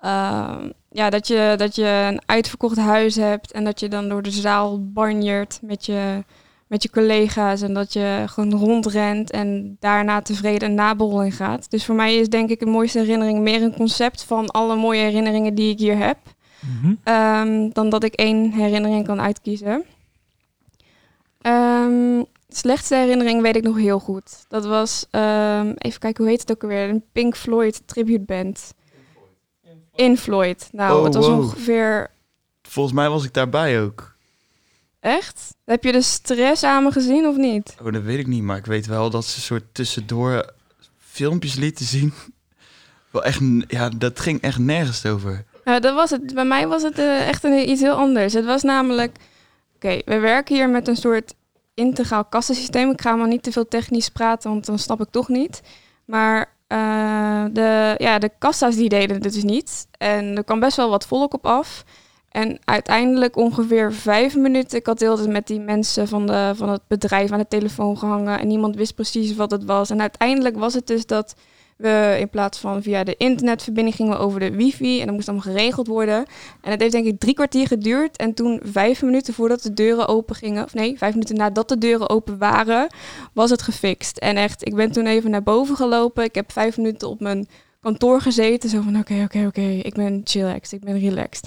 ehm, 0.00 0.70
ja, 0.92 1.10
dat, 1.10 1.26
je, 1.26 1.54
dat 1.56 1.74
je 1.74 2.06
een 2.10 2.20
uitverkocht 2.26 2.76
huis 2.76 3.14
hebt 3.16 3.52
en 3.52 3.64
dat 3.64 3.80
je 3.80 3.88
dan 3.88 4.08
door 4.08 4.22
de 4.22 4.30
zaal 4.30 4.92
banjert 4.92 5.58
met 5.62 5.86
je, 5.86 6.24
met 6.66 6.82
je 6.82 6.90
collega's 6.90 7.62
en 7.62 7.74
dat 7.74 7.92
je 7.92 8.22
gewoon 8.26 8.52
rondrent 8.54 9.30
en 9.30 9.76
daarna 9.80 10.22
tevreden 10.22 10.68
een 10.68 10.74
naborreling 10.74 11.36
gaat. 11.36 11.70
Dus 11.70 11.84
voor 11.84 11.94
mij 11.94 12.16
is 12.16 12.28
denk 12.28 12.50
ik 12.50 12.58
de 12.60 12.66
mooiste 12.66 12.98
herinnering 12.98 13.38
meer 13.40 13.62
een 13.62 13.74
concept 13.76 14.24
van 14.24 14.48
alle 14.50 14.76
mooie 14.76 15.00
herinneringen 15.02 15.54
die 15.54 15.70
ik 15.72 15.78
hier 15.78 15.96
heb, 15.98 16.18
Mhm. 16.60 16.94
ehm, 17.04 17.68
dan 17.72 17.88
dat 17.88 18.04
ik 18.04 18.14
één 18.14 18.50
herinnering 18.52 19.06
kan 19.06 19.20
uitkiezen. 19.20 19.84
Ehm, 21.40 22.22
slechtste 22.48 22.94
herinnering 22.94 23.42
weet 23.42 23.56
ik 23.56 23.62
nog 23.62 23.76
heel 23.76 23.98
goed. 23.98 24.44
Dat 24.48 24.64
was, 24.64 25.06
ehm, 25.10 25.72
even 25.78 26.00
kijken, 26.00 26.22
hoe 26.22 26.32
heet 26.32 26.40
het 26.40 26.50
ook 26.50 26.62
alweer? 26.62 26.88
Een 26.88 27.04
Pink 27.12 27.36
Floyd 27.36 27.82
tribute 27.86 28.24
band. 28.24 28.74
In 29.94 30.16
Floyd. 30.18 30.68
Nou, 30.72 30.98
Oh, 30.98 31.04
het 31.04 31.14
was 31.14 31.26
wow. 31.26 31.38
ongeveer 31.38 32.10
Volgens 32.62 32.94
mij 32.94 33.08
was 33.08 33.24
ik 33.24 33.34
daarbij 33.34 33.80
ook. 33.82 34.14
echt. 35.00 35.54
Heb 35.64 35.84
je 35.84 35.92
de 35.92 36.02
stress 36.02 36.62
aan 36.64 36.82
me 36.82 36.92
gezien 36.92 37.26
of 37.26 37.36
niet? 37.36 37.74
Oh, 37.82 37.92
dat 37.92 38.02
weet 38.02 38.18
ik 38.18 38.26
niet, 38.26 38.42
maar 38.42 38.56
ik 38.56 38.66
weet 38.66 38.86
wel 38.86 39.10
dat 39.10 39.24
ze 39.24 39.40
soort 39.40 39.64
tussendoor 39.72 40.52
filmpjes 40.98 41.54
lieten 41.54 41.84
zien. 41.86 42.12
Wel 43.10 43.24
echt, 43.24 43.40
ja, 43.68 43.88
dat 43.88 44.20
ging 44.20 44.40
echt 44.40 44.58
nergens 44.58 45.06
over. 45.06 45.44
Nou, 45.64 45.80
dat 45.80 45.94
was 45.94 46.10
het. 46.10 46.34
Bij 46.34 46.44
mij 46.44 46.66
was 46.68 46.82
het 46.82 46.98
eh, 46.98 47.28
echt 47.28 47.44
een, 47.44 47.68
iets 47.68 47.80
heel 47.80 47.94
anders. 47.94 48.32
Het 48.32 48.44
was 48.44 48.62
namelijk, 48.62 49.16
oké, 49.74 49.98
we 50.04 50.18
werken 50.18 50.54
hier 50.54 50.68
met 50.70 50.88
een 50.88 50.96
soort 50.96 51.34
integraal 51.74 52.24
kassensysteem. 52.24 52.90
Ik 52.90 53.00
ga 53.00 53.16
maar 53.16 53.28
niet 53.28 53.42
te 53.42 53.52
veel 53.52 53.68
technisch 53.68 54.08
praten, 54.08 54.50
want 54.50 54.66
dan 54.66 54.78
snap 54.78 55.00
ik 55.00 55.08
toch 55.10 55.28
niet. 55.28 55.60
Maar 56.04 56.54
eh, 56.72 57.44
de, 57.52 57.94
ja, 57.98 58.18
de 58.18 58.30
kassa's 58.38 58.76
die 58.76 58.88
deden 58.88 59.22
het 59.22 59.32
dus 59.32 59.42
niet. 59.42 59.86
En 59.98 60.36
er 60.36 60.44
kwam 60.44 60.60
best 60.60 60.76
wel 60.76 60.90
wat 60.90 61.06
volk 61.06 61.34
op 61.34 61.46
af. 61.46 61.84
En 62.28 62.58
uiteindelijk 62.64 63.36
ongeveer 63.36 63.92
vijf 63.92 64.36
minuten. 64.36 64.78
Ik 64.78 64.86
had 64.86 65.00
hele 65.00 65.16
tijd 65.16 65.28
met 65.28 65.46
die 65.46 65.60
mensen 65.60 66.08
van, 66.08 66.26
de, 66.26 66.52
van 66.54 66.68
het 66.68 66.80
bedrijf 66.86 67.30
aan 67.30 67.38
de 67.38 67.48
telefoon 67.48 67.98
gehangen. 67.98 68.38
En 68.38 68.46
niemand 68.46 68.76
wist 68.76 68.94
precies 68.94 69.34
wat 69.34 69.50
het 69.50 69.64
was. 69.64 69.90
En 69.90 70.00
uiteindelijk 70.00 70.56
was 70.58 70.74
het 70.74 70.86
dus 70.86 71.06
dat 71.06 71.34
in 72.18 72.28
plaats 72.28 72.58
van 72.58 72.82
via 72.82 73.04
de 73.04 73.14
internetverbinding 73.16 73.96
gingen 73.96 74.12
we 74.12 74.18
over 74.18 74.40
de 74.40 74.50
wifi. 74.50 75.00
En 75.00 75.06
dat 75.06 75.14
moest 75.14 75.28
allemaal 75.28 75.52
geregeld 75.52 75.86
worden. 75.86 76.26
En 76.60 76.70
het 76.70 76.80
heeft 76.80 76.92
denk 76.92 77.06
ik 77.06 77.20
drie 77.20 77.34
kwartier 77.34 77.66
geduurd. 77.66 78.16
En 78.16 78.34
toen 78.34 78.60
vijf 78.64 79.02
minuten 79.02 79.34
voordat 79.34 79.62
de 79.62 79.74
deuren 79.74 80.08
open 80.08 80.34
gingen, 80.34 80.64
of 80.64 80.74
nee, 80.74 80.98
vijf 80.98 81.12
minuten 81.12 81.36
nadat 81.36 81.68
de 81.68 81.78
deuren 81.78 82.10
open 82.10 82.38
waren, 82.38 82.86
was 83.32 83.50
het 83.50 83.62
gefixt. 83.62 84.18
En 84.18 84.36
echt, 84.36 84.66
ik 84.66 84.74
ben 84.74 84.92
toen 84.92 85.06
even 85.06 85.30
naar 85.30 85.42
boven 85.42 85.76
gelopen. 85.76 86.24
Ik 86.24 86.34
heb 86.34 86.52
vijf 86.52 86.76
minuten 86.76 87.08
op 87.08 87.20
mijn 87.20 87.48
kantoor 87.80 88.20
gezeten. 88.20 88.70
Zo 88.70 88.80
van 88.80 88.98
oké, 88.98 89.22
oké, 89.24 89.46
oké, 89.46 89.80
ik 89.82 89.94
ben 89.94 90.20
chillaxed, 90.24 90.72
ik 90.72 90.84
ben 90.84 90.98
relaxed. 90.98 91.46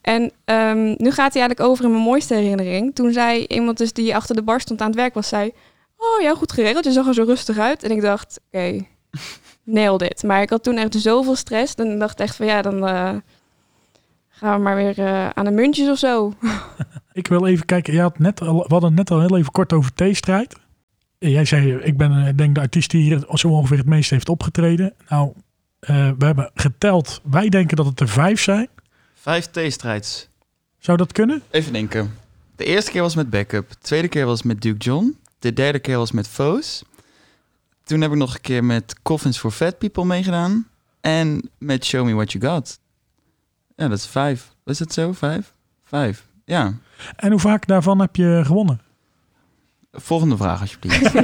En 0.00 0.32
ehm, 0.44 0.84
nu 0.86 1.10
gaat 1.10 1.32
hij 1.32 1.42
eigenlijk 1.42 1.60
over 1.60 1.84
in 1.84 1.90
mijn 1.90 2.02
mooiste 2.02 2.34
herinnering. 2.34 2.94
Toen 2.94 3.12
zei 3.12 3.44
iemand 3.46 3.78
dus 3.78 3.92
die 3.92 4.14
achter 4.14 4.34
de 4.34 4.42
bar 4.42 4.60
stond 4.60 4.80
aan 4.80 4.86
het 4.86 4.96
werk 4.96 5.14
was, 5.14 5.28
zei... 5.28 5.52
Oh 5.98 6.22
ja, 6.22 6.34
goed 6.34 6.52
geregeld, 6.52 6.84
je 6.84 6.92
zag 6.92 7.06
er 7.06 7.14
zo 7.14 7.22
rustig 7.22 7.58
uit. 7.58 7.82
En 7.82 7.90
ik 7.90 8.00
dacht, 8.00 8.40
oké, 8.46 8.86
nailed 9.66 10.02
it. 10.02 10.22
Maar 10.22 10.42
ik 10.42 10.50
had 10.50 10.62
toen 10.62 10.76
echt 10.76 10.94
zoveel 10.94 11.36
stress. 11.36 11.74
Dan 11.74 11.98
dacht 11.98 12.12
ik 12.12 12.26
echt 12.26 12.36
van 12.36 12.46
ja, 12.46 12.62
dan 12.62 12.86
eh, 12.86 13.14
gaan 14.28 14.56
we 14.56 14.62
maar 14.62 14.76
weer 14.76 14.98
eh, 14.98 15.28
aan 15.28 15.44
de 15.44 15.50
muntjes 15.50 15.88
of 15.88 15.98
zo. 15.98 16.32
Ik 17.12 17.28
wil 17.28 17.46
even 17.46 17.66
kijken. 17.66 17.92
Je 17.92 18.00
had 18.00 18.18
net 18.18 18.40
al, 18.40 18.56
we 18.56 18.66
hadden 18.68 18.88
het 18.88 18.98
net 18.98 19.10
al 19.10 19.20
heel 19.20 19.36
even 19.36 19.52
kort 19.52 19.72
over 19.72 19.94
theestrijd. 19.94 20.56
En 21.18 21.30
Jij 21.30 21.44
zei, 21.44 21.76
ik 21.76 21.96
ben 21.96 22.26
eh, 22.26 22.32
denk 22.36 22.54
de 22.54 22.60
artiest 22.60 22.90
die 22.90 23.02
hier 23.02 23.24
zo 23.32 23.48
ongeveer 23.48 23.76
het 23.76 23.86
meest 23.86 24.10
heeft 24.10 24.28
opgetreden. 24.28 24.94
Nou, 25.08 25.32
eh, 25.78 26.10
we 26.18 26.24
hebben 26.24 26.50
geteld. 26.54 27.20
Wij 27.30 27.48
denken 27.48 27.76
dat 27.76 27.86
het 27.86 28.00
er 28.00 28.08
vijf 28.08 28.40
zijn. 28.40 28.68
Vijf 29.14 29.46
theestrijds. 29.46 30.28
Zou 30.78 30.96
dat 30.96 31.12
kunnen? 31.12 31.42
Even 31.50 31.72
denken. 31.72 32.14
De 32.56 32.64
eerste 32.64 32.90
keer 32.90 33.02
was 33.02 33.14
met 33.14 33.30
Backup. 33.30 33.68
De 33.68 33.76
tweede 33.80 34.08
keer 34.08 34.26
was 34.26 34.42
met 34.42 34.62
Duke 34.62 34.78
John. 34.78 35.18
De 35.38 35.52
derde 35.52 35.78
keer 35.78 35.96
was 35.96 36.12
met 36.12 36.28
Foes. 36.28 36.82
Toen 37.86 38.00
heb 38.00 38.10
ik 38.10 38.16
nog 38.16 38.34
een 38.34 38.40
keer 38.40 38.64
met 38.64 39.02
Coffins 39.02 39.38
for 39.38 39.50
Fat 39.50 39.78
People 39.78 40.04
meegedaan. 40.04 40.68
En 41.00 41.50
met 41.58 41.84
Show 41.84 42.04
Me 42.06 42.14
What 42.14 42.32
You 42.32 42.44
Got. 42.54 42.78
Ja, 43.76 43.88
dat 43.88 43.98
is 43.98 44.06
vijf. 44.06 44.54
Was 44.64 44.78
het 44.78 44.92
zo? 44.92 45.12
Vijf? 45.12 45.52
Vijf. 45.84 46.26
Ja. 46.44 46.74
En 47.16 47.30
hoe 47.30 47.40
vaak 47.40 47.66
daarvan 47.66 48.00
heb 48.00 48.16
je 48.16 48.40
gewonnen? 48.44 48.80
Volgende 49.92 50.36
vraag 50.36 50.60
alsjeblieft. 50.60 51.14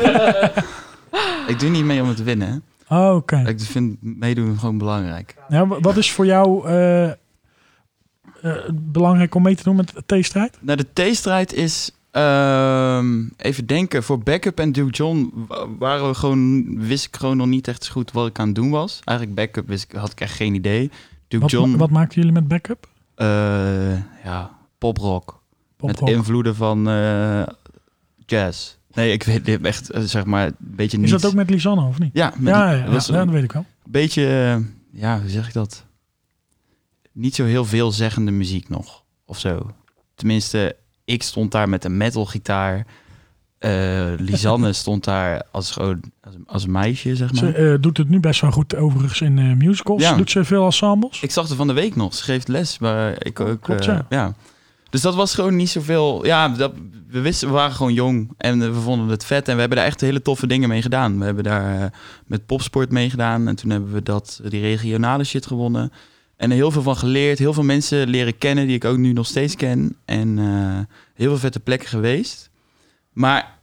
ik 1.52 1.58
doe 1.58 1.70
niet 1.70 1.84
mee 1.84 2.02
om 2.02 2.08
het 2.08 2.16
te 2.16 2.22
winnen. 2.22 2.48
hè. 2.88 2.96
Oh, 2.96 3.14
Oké. 3.16 3.42
Ik 3.46 3.60
vind 3.60 3.96
meedoen 4.00 4.58
gewoon 4.58 4.78
belangrijk. 4.78 5.34
Ja, 5.48 5.66
wa- 5.66 5.80
wat 5.80 5.96
is 5.96 6.12
voor 6.12 6.26
jou 6.26 6.66
eh, 6.68 7.10
eh, 7.10 7.14
belangrijk 8.72 9.34
om 9.34 9.42
mee 9.42 9.54
te 9.56 9.62
doen 9.62 9.76
met 9.76 9.94
de 9.94 10.02
theestrijd? 10.06 10.58
Nou, 10.60 10.76
de 10.76 10.92
theestrijd 10.92 11.52
is... 11.52 11.90
ehm, 12.12 13.28
even 13.36 13.66
denken. 13.66 14.02
Voor 14.02 14.18
Backup 14.18 14.58
en 14.58 14.72
Duke 14.72 14.90
John 14.90 15.32
wa- 15.48 15.66
waren 15.78 16.08
we 16.08 16.14
gewoon, 16.14 16.64
wist 16.86 17.06
ik 17.06 17.16
gewoon 17.16 17.36
nog 17.36 17.46
niet 17.46 17.68
echt 17.68 17.84
zo 17.84 17.92
goed 17.92 18.12
wat 18.12 18.26
ik 18.26 18.38
aan 18.38 18.46
het 18.46 18.54
doen 18.54 18.70
was. 18.70 19.00
Eigenlijk 19.04 19.38
Backup 19.38 19.68
wist 19.68 19.84
ik, 19.84 19.92
had 19.98 20.12
ik 20.12 20.20
echt 20.20 20.34
geen 20.34 20.54
idee. 20.54 20.90
Duke 21.28 21.42
Wat, 21.42 21.50
John, 21.50 21.76
wat 21.76 21.90
maakten 21.90 22.16
jullie 22.18 22.32
met 22.32 22.48
backup? 22.48 22.88
eh, 23.14 23.92
ja, 24.24 24.50
poprock. 24.78 25.40
Met 25.80 25.96
Poprock. 25.96 26.08
invloeden 26.16 26.54
van 26.56 26.88
eh, 26.88 27.42
jazz. 28.26 28.74
Nee, 28.94 29.12
ik 29.12 29.22
weet 29.22 29.44
dit 29.44 29.62
echt, 29.64 29.90
eh, 29.90 30.02
zeg 30.02 30.24
maar, 30.24 30.46
een 30.46 30.54
beetje 30.58 30.96
niet... 30.96 31.06
Is 31.06 31.12
dat 31.12 31.26
ook 31.26 31.34
met 31.36 31.50
Lisanne 31.50 31.84
of 31.84 31.98
niet? 31.98 32.10
Ja, 32.12 32.32
met 32.36 32.54
Ja, 32.54 32.70
ja, 32.72 32.84
ja, 32.84 32.90
was 32.90 33.06
ja, 33.06 33.14
een 33.18 33.24
dat 33.24 33.34
weet 33.34 33.42
ik 33.44 33.52
wel. 33.52 33.64
beetje, 33.84 34.26
eh, 34.26 35.00
ja, 35.00 35.20
hoe 35.20 35.30
zeg 35.30 35.46
ik 35.46 35.52
dat? 35.52 35.84
Niet 37.12 37.34
zo 37.34 37.44
heel 37.44 37.64
veelzeggende 37.64 38.30
muziek 38.30 38.68
nog, 38.68 39.02
of 39.26 39.38
zo. 39.38 39.70
Tenminste, 40.14 40.76
ik 41.04 41.22
stond 41.22 41.52
daar 41.52 41.68
met 41.68 41.84
een 41.84 41.96
metalgitaar. 41.96 42.86
Eh 43.58 44.12
Lisanne 44.16 44.72
stond 44.82 45.04
daar 45.04 45.42
als, 45.50 45.70
gewoon, 45.70 46.00
als, 46.20 46.34
als 46.46 46.66
meisje, 46.66 47.16
zeg 47.16 47.32
maar. 47.32 47.40
Ze 47.40 47.52
eh, 47.52 47.80
doet 47.80 47.96
het 47.96 48.08
nu 48.08 48.20
best 48.20 48.40
wel 48.40 48.50
goed 48.50 48.74
overigens 48.74 49.20
in 49.20 49.38
eh, 49.38 49.56
musicals. 49.56 50.02
Ja. 50.02 50.16
Doet 50.16 50.30
ze 50.30 50.44
veel 50.44 50.64
ensembles? 50.64 51.22
Ik 51.22 51.30
zag 51.30 51.48
er 51.48 51.56
van 51.56 51.66
de 51.66 51.72
week 51.72 51.96
nog. 51.96 52.14
Ze 52.14 52.24
geeft 52.24 52.48
les, 52.48 52.78
maar 52.78 53.24
ik 53.26 53.40
ook. 53.40 53.60
Klopt, 53.60 53.84
ja. 53.84 54.06
ja. 54.08 54.34
Dus 54.90 55.00
dat 55.00 55.14
was 55.14 55.34
gewoon 55.34 55.56
niet 55.56 55.70
zoveel. 55.70 56.26
Ja, 56.26 56.48
dat, 56.48 56.72
we 57.08 57.20
wisten, 57.20 57.48
we 57.48 57.54
waren 57.54 57.74
gewoon 57.74 57.92
jong 57.92 58.30
en 58.36 58.58
we 58.58 58.80
vonden 58.80 59.08
het 59.08 59.24
vet. 59.24 59.48
En 59.48 59.54
we 59.54 59.60
hebben 59.60 59.78
daar 59.78 59.86
echt 59.86 60.00
hele 60.00 60.22
toffe 60.22 60.46
dingen 60.46 60.68
mee 60.68 60.82
gedaan. 60.82 61.18
We 61.18 61.24
hebben 61.24 61.44
daar 61.44 61.92
met 62.26 62.46
popsport 62.46 62.90
mee 62.90 63.10
gedaan. 63.10 63.48
En 63.48 63.56
toen 63.56 63.70
hebben 63.70 63.92
we 63.92 64.02
dat, 64.02 64.40
die 64.48 64.60
regionale 64.60 65.24
shit 65.24 65.46
gewonnen. 65.46 65.92
En 66.42 66.50
heel 66.50 66.70
veel 66.70 66.82
van 66.82 66.96
geleerd. 66.96 67.38
Heel 67.38 67.52
veel 67.52 67.62
mensen 67.62 68.08
leren 68.08 68.38
kennen 68.38 68.66
die 68.66 68.76
ik 68.76 68.84
ook 68.84 68.96
nu 68.96 69.12
nog 69.12 69.26
steeds 69.26 69.56
ken. 69.56 69.96
En 70.04 70.38
eh, 70.38 70.96
heel 71.14 71.28
veel 71.28 71.38
vette 71.38 71.60
plekken 71.60 71.88
geweest. 71.88 72.50
Maar 73.12 73.58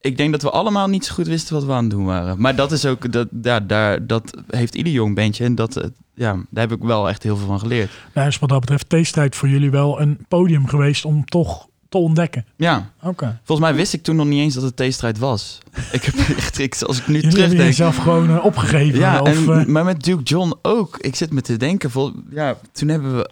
ik 0.00 0.16
denk 0.16 0.32
dat 0.32 0.42
we 0.42 0.50
allemaal 0.50 0.88
niet 0.88 1.04
zo 1.04 1.14
goed 1.14 1.26
wisten 1.26 1.54
wat 1.54 1.64
we 1.64 1.72
aan 1.72 1.82
het 1.82 1.90
doen 1.90 2.04
waren. 2.04 2.40
Maar 2.40 2.56
dat 2.56 2.72
is 2.72 2.86
ook, 2.86 3.12
dat, 3.12 3.28
ja, 3.42 3.60
daar, 3.60 4.06
dat 4.06 4.42
heeft 4.48 4.74
ieder 4.74 4.92
jong 4.92 5.14
bandje. 5.14 5.44
En 5.44 5.54
dat, 5.54 5.90
ja, 6.14 6.32
daar 6.50 6.68
heb 6.68 6.78
ik 6.78 6.82
wel 6.82 7.08
echt 7.08 7.22
heel 7.22 7.36
veel 7.36 7.46
van 7.46 7.58
geleerd. 7.58 7.90
Nou, 8.14 8.28
is 8.28 8.38
wat 8.38 8.48
dat 8.48 8.60
betreft 8.60 8.88
theestrijd 8.88 9.36
voor 9.36 9.48
jullie 9.48 9.70
wel 9.70 10.00
een 10.00 10.24
podium 10.28 10.66
geweest 10.66 11.04
om 11.04 11.24
toch 11.24 11.68
te 11.92 11.98
ontdekken. 11.98 12.46
Ja, 12.56 12.90
Oké. 13.02 13.40
volgens 13.44 13.68
mij 13.68 13.76
wist 13.76 13.92
ik 13.92 14.02
toen 14.02 14.16
nog 14.16 14.26
niet 14.26 14.40
eens 14.40 14.54
dat 14.54 14.62
het 14.62 14.76
theestrijd 14.76 15.18
was. 15.18 15.58
Ik 15.92 16.02
heb 16.02 16.14
echt, 16.14 16.58
ik, 16.58 16.82
als 16.82 16.98
ik 16.98 17.06
nu 17.06 17.14
Jullie 17.14 17.28
hebben 17.28 17.58
terugdenk... 17.58 17.68
jezelf 17.68 17.96
gewoon 17.96 18.30
eh, 18.30 18.44
opgegeven. 18.44 18.98
Ja, 18.98 19.20
of, 19.20 19.48
en, 19.48 19.60
eh, 19.60 19.66
maar 19.66 19.84
met 19.84 20.02
Duke 20.02 20.22
John 20.22 20.54
ook. 20.62 20.98
Ik 20.98 21.16
zit 21.16 21.32
me 21.32 21.40
te 21.40 21.56
denken, 21.56 21.90
vol, 21.90 22.12
ja, 22.30 22.56
toen 22.72 22.88
hebben 22.88 23.16
we 23.16 23.30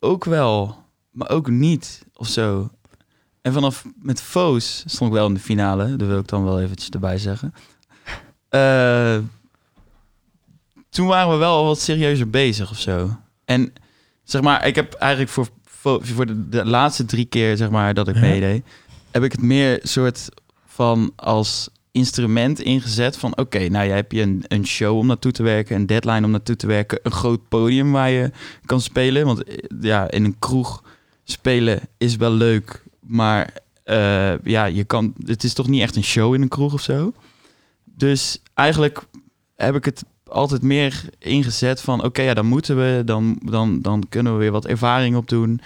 ook 0.00 0.24
wel, 0.24 0.76
maar 1.10 1.30
ook 1.30 1.48
niet 1.50 2.02
of 2.14 2.28
zo. 2.28 2.70
En 3.42 3.52
vanaf 3.52 3.84
met 4.02 4.20
Foos 4.20 4.84
stond 4.86 5.10
ik 5.10 5.16
wel 5.16 5.26
in 5.26 5.34
de 5.34 5.40
finale. 5.40 5.96
Dat 5.96 6.08
wil 6.08 6.18
ik 6.18 6.28
dan 6.28 6.44
wel 6.44 6.60
eventjes 6.60 6.88
erbij 6.88 7.18
zeggen. 7.18 7.54
Eh, 8.48 9.18
toen 10.90 11.06
waren 11.06 11.30
we 11.30 11.36
wel 11.36 11.64
wat 11.64 11.80
serieuzer 11.80 12.30
bezig 12.30 12.70
of 12.70 12.78
zo. 12.78 13.16
En 13.44 13.72
zeg 14.24 14.42
maar, 14.42 14.66
ik 14.66 14.74
heb 14.74 14.92
eigenlijk 14.94 15.32
voor, 15.32 15.48
voor 15.80 16.26
de, 16.26 16.48
de 16.48 16.64
laatste 16.64 17.04
drie 17.04 17.24
keer 17.24 17.56
zeg 17.56 17.70
maar 17.70 17.94
dat 17.94 18.08
ik 18.08 18.14
Ja. 18.14 18.20
meedeed, 18.20 18.64
heb 19.10 19.22
ik 19.22 19.32
het 19.32 19.42
meer 19.42 19.78
soort 19.82 20.28
van 20.66 21.12
als 21.16 21.68
instrument 21.92 22.60
ingezet 22.60 23.16
van 23.16 23.36
oké, 23.36 23.68
nou 23.68 23.86
jij 23.86 23.96
hebt 23.96 24.12
je 24.12 24.22
een, 24.22 24.44
een 24.48 24.66
show 24.66 24.96
om 24.98 25.06
naartoe 25.06 25.32
te 25.32 25.42
werken, 25.42 25.76
een 25.76 25.86
deadline 25.86 26.24
om 26.24 26.30
naartoe 26.30 26.56
te 26.56 26.66
werken, 26.66 26.98
een 27.02 27.10
groot 27.12 27.48
podium 27.48 27.92
waar 27.92 28.10
je 28.10 28.30
kan 28.64 28.80
spelen, 28.80 29.26
want 29.26 29.44
eh, 29.44 29.56
ja, 29.80 30.10
in 30.10 30.24
een 30.24 30.38
kroeg 30.38 30.82
spelen 31.24 31.80
is 31.98 32.16
wel 32.16 32.32
leuk, 32.32 32.82
maar 33.00 33.54
eh, 33.84 34.32
ja, 34.44 34.64
je 34.64 34.84
kan, 34.84 35.14
het 35.24 35.44
is 35.44 35.52
toch 35.52 35.68
niet 35.68 35.82
echt 35.82 35.96
een 35.96 36.04
show 36.04 36.34
in 36.34 36.42
een 36.42 36.48
kroeg 36.48 36.72
of 36.72 36.80
zo. 36.82 37.12
Dus 37.84 38.42
eigenlijk 38.54 39.02
heb 39.56 39.74
ik 39.74 39.84
het 39.84 40.04
altijd 40.30 40.62
meer 40.62 41.04
ingezet 41.18 41.80
van... 41.80 42.04
oké, 42.04 42.22
ja, 42.22 42.34
dan 42.34 42.46
moeten 42.46 42.76
we, 42.76 43.02
dan, 43.04 43.38
dan, 43.44 43.80
dan 43.80 44.06
kunnen 44.08 44.32
we 44.32 44.38
weer 44.38 44.52
wat 44.52 44.66
ervaring 44.66 45.16
opdoen. 45.16 45.60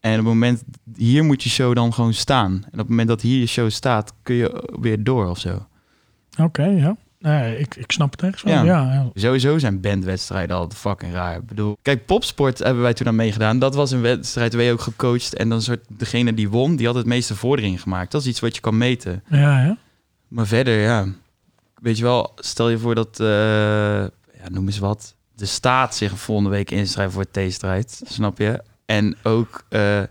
En 0.00 0.10
op 0.10 0.16
het 0.16 0.26
moment, 0.26 0.62
hier 0.96 1.24
moet 1.24 1.42
je 1.42 1.48
show 1.48 1.74
dan 1.74 1.94
gewoon 1.94 2.14
staan. 2.14 2.52
En 2.52 2.72
op 2.72 2.78
het 2.78 2.88
moment 2.88 3.08
dat 3.08 3.20
hier 3.20 3.38
je 3.38 3.46
show 3.46 3.70
staat, 3.70 4.12
kun 4.22 4.34
je 4.34 4.64
weer 4.80 5.04
door 5.04 5.28
of 5.28 5.38
zo. 5.38 5.66
Oké, 6.40 6.64
ja. 6.64 6.96
Nee, 7.18 7.58
ik, 7.58 7.76
ik 7.76 7.92
snap 7.92 8.10
het 8.10 8.22
echt. 8.22 8.40
Ja. 8.40 8.62
Ja. 8.62 8.92
Ja, 8.92 9.10
Sowieso 9.14 9.58
zijn 9.58 9.80
bandwedstrijden 9.80 10.56
altijd 10.56 10.80
fucking 10.80 11.12
raar. 11.12 11.36
Ik 11.36 11.46
bedoel, 11.46 11.78
kijk, 11.82 12.06
popsport 12.06 12.58
hebben 12.58 12.82
wij 12.82 12.94
toen 12.94 13.06
aan 13.06 13.16
meegedaan. 13.16 13.58
Dat 13.58 13.74
was 13.74 13.90
een 13.90 14.00
wedstrijd 14.00 14.54
waar 14.54 14.62
je 14.62 14.72
ook 14.72 14.80
gecoacht. 14.80 15.34
En 15.34 15.48
dan 15.48 15.62
soort 15.62 15.84
degene 15.88 16.34
die 16.34 16.48
won, 16.48 16.76
die 16.76 16.86
had 16.86 16.94
het 16.94 17.06
meeste 17.06 17.36
vordering 17.36 17.82
gemaakt. 17.82 18.12
Dat 18.12 18.20
is 18.20 18.26
iets 18.26 18.40
wat 18.40 18.54
je 18.54 18.60
kan 18.60 18.76
meten. 18.78 19.22
ja. 19.30 19.62
ja. 19.62 19.76
Maar 20.28 20.46
verder, 20.46 20.80
ja. 20.80 21.06
Weet 21.80 21.98
je 21.98 22.02
wel, 22.02 22.32
stel 22.36 22.68
je 22.68 22.78
voor 22.78 22.94
dat, 22.94 23.20
eh, 23.20 23.26
ja, 23.26 24.48
noem 24.50 24.66
eens 24.66 24.78
wat, 24.78 25.14
de 25.34 25.46
staat 25.46 25.94
zich 25.94 26.18
volgende 26.18 26.50
week 26.50 26.70
inschrijft 26.70 27.12
voor 27.12 27.24
de 27.30 27.46
T-strijd. 27.48 28.02
Snap 28.04 28.38
je? 28.38 28.62
En 28.86 29.16
ook 29.22 29.64
eh, 29.68 30.02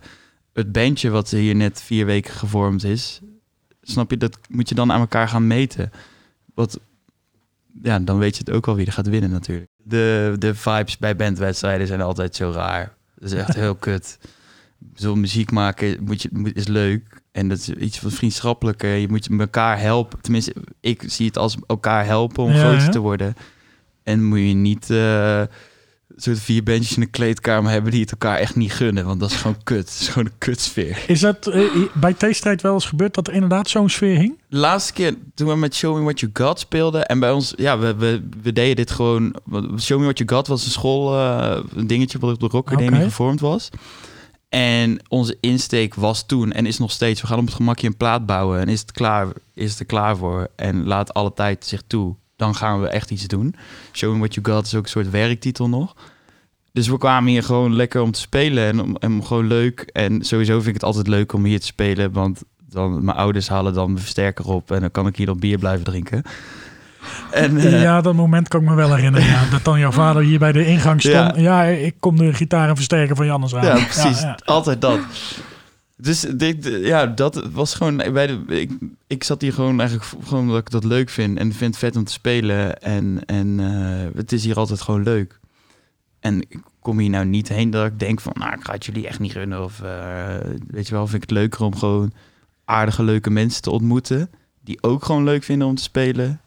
het 0.53 0.71
bandje 0.71 1.09
wat 1.09 1.29
hier 1.29 1.55
net 1.55 1.81
vier 1.81 2.05
weken 2.05 2.33
gevormd 2.33 2.83
is. 2.83 3.21
Snap 3.81 4.11
je? 4.11 4.17
Dat 4.17 4.37
moet 4.49 4.69
je 4.69 4.75
dan 4.75 4.91
aan 4.91 4.99
elkaar 4.99 5.27
gaan 5.27 5.47
meten. 5.47 5.91
Wat, 6.53 6.79
ja, 7.81 7.99
dan 7.99 8.17
weet 8.17 8.37
je 8.37 8.43
het 8.45 8.53
ook 8.53 8.65
wel 8.65 8.75
wie 8.75 8.85
er 8.85 8.91
gaat 8.91 9.07
winnen 9.07 9.29
natuurlijk. 9.29 9.69
De, 9.77 10.35
de 10.39 10.55
vibes 10.55 10.97
bij 10.97 11.15
bandwedstrijden 11.15 11.87
zijn 11.87 12.01
altijd 12.01 12.35
zo 12.35 12.51
raar. 12.51 12.95
Dat 13.15 13.31
is 13.31 13.37
echt 13.37 13.55
heel 13.65 13.75
kut. 13.75 14.19
Zo'n 14.93 15.19
muziek 15.19 15.51
maken 15.51 16.03
moet 16.03 16.21
je, 16.21 16.29
moet, 16.31 16.55
is 16.55 16.67
leuk. 16.67 17.21
En 17.37 17.47
dat 17.47 17.57
is 17.57 17.69
iets 17.69 18.01
wat 18.01 18.13
vriendschappelijker. 18.13 18.95
Je 18.95 19.07
moet 19.07 19.27
elkaar 19.39 19.79
helpen. 19.79 20.21
Tenminste, 20.21 20.53
ik 20.81 21.03
zie 21.05 21.25
het 21.25 21.37
als 21.37 21.57
elkaar 21.67 22.05
helpen 22.05 22.43
om 22.43 22.51
Ja, 22.51 22.57
groter 22.59 22.79
ja. 22.81 22.89
te 22.89 22.99
worden. 22.99 23.35
En 24.03 24.23
moet 24.25 24.39
je 24.39 24.43
niet 24.53 24.89
eh 24.89 25.41
soort 26.19 26.39
vier 26.39 26.63
bandjes 26.63 26.95
in 26.95 27.01
een 27.01 27.09
kleedkamer 27.09 27.71
hebben 27.71 27.91
die 27.91 28.01
het 28.01 28.11
elkaar 28.11 28.37
echt 28.37 28.55
niet 28.55 28.71
gunnen. 28.73 29.05
Want 29.05 29.19
dat 29.19 29.29
is 29.31 29.35
gewoon 29.35 29.63
kut. 29.63 29.77
Het 29.89 29.99
is 29.99 30.07
gewoon 30.07 30.25
een 30.27 30.37
kutsfeer. 30.37 31.03
Is 31.07 31.19
dat 31.19 31.47
eh, 31.47 31.61
i- 31.61 31.89
bij 31.93 32.13
T-strijd 32.13 32.61
wel 32.61 32.73
eens 32.73 32.85
gebeurd 32.85 33.13
dat 33.13 33.27
er 33.27 33.33
inderdaad 33.33 33.69
zo'n 33.69 33.89
sfeer 33.89 34.17
hing? 34.17 34.39
De 34.49 34.57
laatste 34.57 34.93
keer 34.93 35.13
toen 35.35 35.47
we 35.47 35.55
met 35.55 35.75
Show 35.75 35.95
Me 35.97 36.01
What 36.03 36.19
You 36.19 36.31
Got 36.35 36.59
speelden. 36.59 37.05
En 37.05 37.19
bij 37.19 37.31
ons, 37.31 37.53
ja, 37.57 37.77
we, 37.79 37.95
we, 37.95 38.27
we 38.41 38.53
deden 38.53 38.75
dit 38.75 38.91
gewoon. 38.91 39.35
Show 39.79 39.97
Me 39.97 40.03
What 40.03 40.17
You 40.17 40.29
Got 40.29 40.47
was 40.47 40.65
een 40.65 40.71
school, 40.71 41.13
eh, 41.17 41.59
een 41.75 41.87
dingetje 41.87 42.19
wat 42.19 42.33
op 42.33 42.39
de 42.39 42.47
Rock 42.47 42.71
Academy 42.71 43.03
gevormd 43.03 43.39
was. 43.39 43.69
En 44.49 44.99
onze 45.07 45.37
insteek 45.39 45.95
was 45.95 46.25
toen 46.25 46.51
en 46.51 46.65
is 46.65 46.77
nog 46.77 46.91
steeds: 46.91 47.21
we 47.21 47.27
gaan 47.27 47.39
op 47.39 47.45
het 47.45 47.55
gemakje 47.55 47.87
een 47.87 47.97
plaat 47.97 48.25
bouwen. 48.25 48.59
En 48.59 48.67
is 48.67 48.79
het 48.79 48.91
klaar, 48.91 49.27
is 49.53 49.71
het 49.71 49.79
er 49.79 49.85
klaar 49.85 50.17
voor? 50.17 50.47
En 50.55 50.85
laat 50.85 51.13
alle 51.13 51.33
tijd 51.33 51.65
zich 51.65 51.83
toe. 51.87 52.15
Dan 52.35 52.55
gaan 52.55 52.81
we 52.81 52.87
echt 52.87 53.11
iets 53.11 53.27
doen. 53.27 53.55
Show 53.93 54.13
Me 54.13 54.17
What 54.17 54.33
You 54.33 54.45
Got 54.45 54.65
is 54.65 54.75
ook 54.75 54.83
een 54.83 54.89
soort 54.89 55.09
werktitel 55.09 55.69
nog. 55.69 55.95
Dus 56.71 56.87
we 56.87 56.97
kwamen 56.97 57.31
hier 57.31 57.43
gewoon 57.43 57.75
lekker 57.75 58.01
om 58.01 58.11
te 58.11 58.19
spelen 58.19 58.67
en 58.67 58.81
om, 58.81 58.95
en 58.95 59.11
om 59.11 59.23
gewoon 59.23 59.47
leuk. 59.47 59.79
En 59.79 60.25
sowieso 60.25 60.53
vind 60.53 60.67
ik 60.67 60.73
het 60.73 60.83
altijd 60.83 61.07
leuk 61.07 61.33
om 61.33 61.45
hier 61.45 61.59
te 61.59 61.65
spelen, 61.65 62.11
want 62.11 62.41
dan 62.69 63.05
mijn 63.05 63.17
ouders 63.17 63.47
halen 63.47 63.73
dan 63.73 63.95
de 63.95 64.01
versterker 64.01 64.47
op 64.47 64.71
en 64.71 64.79
dan 64.79 64.91
kan 64.91 65.07
ik 65.07 65.15
hier 65.15 65.27
nog 65.27 65.37
bier 65.37 65.57
blijven 65.57 65.85
drinken. 65.85 66.23
En 67.31 67.57
eh, 67.57 67.81
ja, 67.81 68.01
dat 68.01 68.13
moment 68.13 68.47
kan 68.47 68.61
ik 68.61 68.67
me 68.67 68.75
wel 68.75 68.95
herinneren. 68.95 69.27
Ja, 69.27 69.49
dat 69.49 69.63
dan 69.63 69.79
jouw 69.79 69.91
vader 69.91 70.21
hier 70.21 70.39
bij 70.39 70.51
de 70.51 70.65
ingang 70.65 71.01
stond. 71.01 71.35
Ja, 71.35 71.63
ik 71.63 71.95
kom 71.99 72.17
de 72.17 72.33
gitaar 72.33 72.69
en 72.69 72.75
versterker 72.75 73.15
van 73.15 73.25
Jannes 73.25 73.55
aan. 73.55 73.65
ja, 73.65 73.73
precies, 73.73 74.21
Ja, 74.21 74.39
altijd 74.45 74.81
dat. 74.81 74.99
Dus 75.99 76.19
dit, 76.19 76.65
ja, 76.81 77.05
dat 77.05 77.49
was 77.51 77.73
gewoon 77.73 77.95
bij 78.13 78.27
de. 78.27 78.39
Ik, 78.47 78.71
ik 79.07 79.23
zat 79.23 79.41
hier 79.41 79.53
gewoon 79.53 79.79
eigenlijk 79.79 80.09
gewoon 80.23 80.43
omdat 80.43 80.59
ik 80.59 80.69
dat 80.69 80.83
leuk 80.83 81.09
vind 81.09 81.37
en 81.37 81.53
vind 81.53 81.71
het 81.71 81.83
vet 81.83 81.95
om 81.95 82.03
te 82.03 82.11
spelen 82.11 82.81
en 82.81 83.25
en 83.25 83.59
eh, 83.59 84.17
het 84.17 84.31
is 84.31 84.43
hier 84.43 84.55
altijd 84.55 84.81
gewoon 84.81 85.03
leuk. 85.03 85.39
En 86.19 86.41
ik 86.41 86.59
kom 86.79 86.99
hier 86.99 87.09
nou 87.09 87.25
niet 87.25 87.49
heen 87.49 87.69
dat 87.69 87.85
ik 87.85 87.99
denk 87.99 88.21
van, 88.21 88.33
nou, 88.39 88.53
ik 88.53 88.63
ga 88.63 88.73
het 88.73 88.85
jullie 88.85 89.07
echt 89.07 89.19
niet 89.19 89.31
gunnen 89.31 89.63
of 89.63 89.81
eh, 89.81 90.35
weet 90.67 90.87
je 90.87 90.93
wel, 90.93 91.07
vind 91.07 91.23
ik 91.23 91.29
het 91.29 91.37
leuker 91.37 91.63
om 91.63 91.75
gewoon 91.75 92.11
aardige 92.65 93.03
leuke 93.03 93.29
mensen 93.29 93.61
te 93.61 93.71
ontmoeten 93.71 94.29
die 94.61 94.83
ook 94.83 95.05
gewoon 95.05 95.23
leuk 95.23 95.43
vinden 95.43 95.67
om 95.67 95.75
te 95.75 95.83
spelen, 95.83 96.41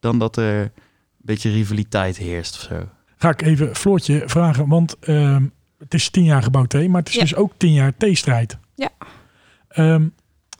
dan 0.00 0.18
dat 0.18 0.36
er 0.36 0.60
een 0.62 0.70
beetje 1.16 1.50
rivaliteit 1.50 2.16
heerst 2.16 2.54
of 2.54 2.60
zo. 2.60 2.88
Ga 3.16 3.28
ik 3.30 3.42
even 3.42 3.76
Floortje 3.76 4.22
vragen, 4.26 4.68
want 4.68 4.98
ehm, 4.98 5.44
het 5.78 5.94
is 5.94 6.10
tien 6.10 6.24
jaar 6.24 6.42
gebouwd 6.42 6.68
T, 6.70 6.88
maar 6.88 7.00
het 7.00 7.08
is 7.08 7.14
Ja. 7.14 7.20
dus 7.20 7.34
ook 7.34 7.52
tien 7.56 7.72
jaar 7.72 7.92
T-strijd. 7.96 8.58
Ja. 8.74 8.88
Ehm, 9.68 10.06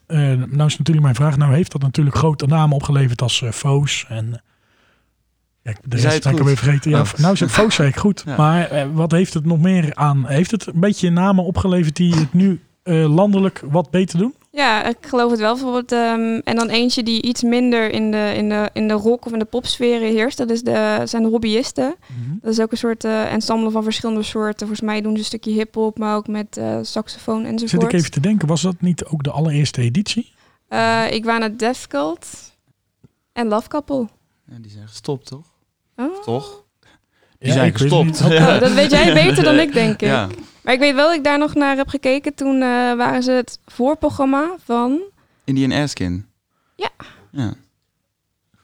eh, 0.06 0.18
nou 0.32 0.64
is 0.66 0.78
natuurlijk 0.78 1.00
mijn 1.02 1.14
vraag, 1.14 1.36
nou 1.36 1.54
heeft 1.54 1.72
dat 1.72 1.82
natuurlijk 1.82 2.16
grote 2.16 2.46
namen 2.46 2.76
opgeleverd 2.76 3.22
als 3.22 3.42
eh, 3.42 3.50
Foos 3.50 4.04
en... 4.08 4.40
Ja, 5.62 5.72
de 5.84 5.96
rest 5.96 6.14
het 6.14 6.22
ben 6.22 6.32
ik 6.32 6.38
alweer 6.38 6.56
vergeten. 6.56 6.90
Ja, 6.90 7.00
Oh. 7.00 7.12
nou 7.16 7.32
is 7.32 7.40
het 7.40 7.50
Foos 7.50 7.74
zei 7.74 7.88
ik 7.88 7.96
goed. 7.96 8.22
Ja. 8.26 8.36
Maar 8.36 8.70
eh, 8.70 8.86
wat 8.92 9.10
heeft 9.10 9.34
het 9.34 9.44
nog 9.44 9.58
meer 9.60 9.94
aan? 9.94 10.26
Heeft 10.26 10.50
het 10.50 10.66
een 10.66 10.80
beetje 10.80 11.10
namen 11.10 11.44
opgeleverd 11.44 11.96
die 11.96 12.14
het 12.14 12.32
nu 12.32 12.60
eh, 12.82 13.14
landelijk 13.14 13.62
wat 13.64 13.90
beter 13.90 14.18
doen? 14.18 14.34
Ja, 14.56 14.84
ik 14.84 14.96
geloof 15.00 15.30
het 15.30 15.40
wel. 15.40 15.52
Bijvoorbeeld, 15.54 15.92
ehm, 15.92 16.40
en 16.44 16.56
dan 16.56 16.68
eentje 16.68 17.02
die 17.02 17.22
iets 17.22 17.42
minder 17.42 17.90
in 17.90 18.10
de, 18.10 18.32
in 18.36 18.48
de, 18.48 18.70
in 18.72 18.88
de 18.88 18.94
rock 18.94 19.26
of 19.26 19.32
in 19.32 19.38
de 19.38 19.44
popsferen 19.44 20.08
heerst. 20.08 20.38
Dat 20.38 20.50
is 20.50 20.62
de, 20.62 21.02
zijn 21.04 21.22
de 21.22 21.28
hobbyisten. 21.28 21.94
Dat 22.40 22.52
is 22.52 22.60
ook 22.60 22.70
een 22.70 22.76
soort 22.76 23.04
eh, 23.04 23.32
ensemble 23.32 23.70
van 23.70 23.82
verschillende 23.82 24.22
soorten. 24.22 24.58
Volgens 24.58 24.80
mij 24.80 25.00
doen 25.00 25.12
ze 25.12 25.18
een 25.18 25.24
stukje 25.24 25.50
hip-hop, 25.50 25.98
maar 25.98 26.16
ook 26.16 26.28
met 26.28 26.56
eh, 26.56 26.78
saxofoon 26.82 27.44
enzovoort. 27.44 27.70
Zit 27.70 27.82
ik 27.82 27.92
even 27.92 28.10
te 28.10 28.20
denken, 28.20 28.48
was 28.48 28.62
dat 28.62 28.80
niet 28.80 29.04
ook 29.04 29.22
de 29.22 29.30
allereerste 29.30 29.80
editie? 29.80 30.32
Eh, 30.68 31.10
ik 31.10 31.24
was 31.24 31.38
naar 31.38 31.56
Death 31.56 31.86
Cult 31.86 32.56
en 33.32 33.48
Love 33.48 33.68
Couple. 33.68 34.08
Ja, 34.50 34.58
die 34.60 34.70
zijn 34.70 34.88
gestopt, 34.88 35.26
toch? 35.26 35.46
Oh. 35.96 36.22
Toch? 36.22 36.64
Die 37.38 37.48
Ja, 37.48 37.54
zijn 37.54 37.76
gestopt. 37.76 38.20
Oh, 38.22 38.58
dat 38.60 38.72
weet 38.72 38.90
jij 38.90 39.12
beter 39.14 39.44
dan 39.44 39.58
ik, 39.58 39.72
denk 39.72 39.92
ik. 39.92 40.08
Ja. 40.08 40.26
Maar 40.62 40.74
ik 40.74 40.80
weet 40.80 40.94
wel 40.94 41.06
dat 41.06 41.16
ik 41.16 41.24
daar 41.24 41.38
nog 41.38 41.54
naar 41.54 41.76
heb 41.76 41.88
gekeken. 41.88 42.34
Toen 42.34 42.54
eh, 42.62 42.68
waren 42.94 43.22
ze 43.22 43.30
het 43.30 43.58
voorprogramma 43.66 44.50
van... 44.64 45.00
Indian 45.44 45.72
Askin. 45.72 46.26
Ja. 46.76 46.88
ja. 47.32 47.52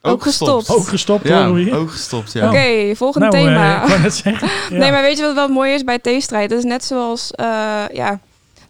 Ook 0.03 0.23
gestopt. 0.23 0.71
Ook 0.71 0.87
gestopt 0.87 1.29
Ja, 1.29 1.53
hier. 1.55 1.75
ook 1.77 1.91
gestopt, 1.91 2.33
ja. 2.33 2.49
Oké, 2.49 2.97
volgende 2.97 3.29
nou, 3.29 3.49
eh, 3.49 3.85
thema. 3.85 4.09
zeggen. 4.11 4.49
Ja. 4.71 4.77
Nee, 4.79 4.91
maar 4.91 5.03
weet 5.03 5.17
je 5.19 5.23
wat 5.25 5.35
wel 5.35 5.49
mooi 5.49 5.73
is 5.73 5.85
bij 5.85 5.99
theestrijd? 5.99 6.49
Dat 6.51 6.59
is 6.59 6.65
net 6.65 6.85
zoals 6.85 7.31
eh, 7.31 7.83
ja, 7.93 8.21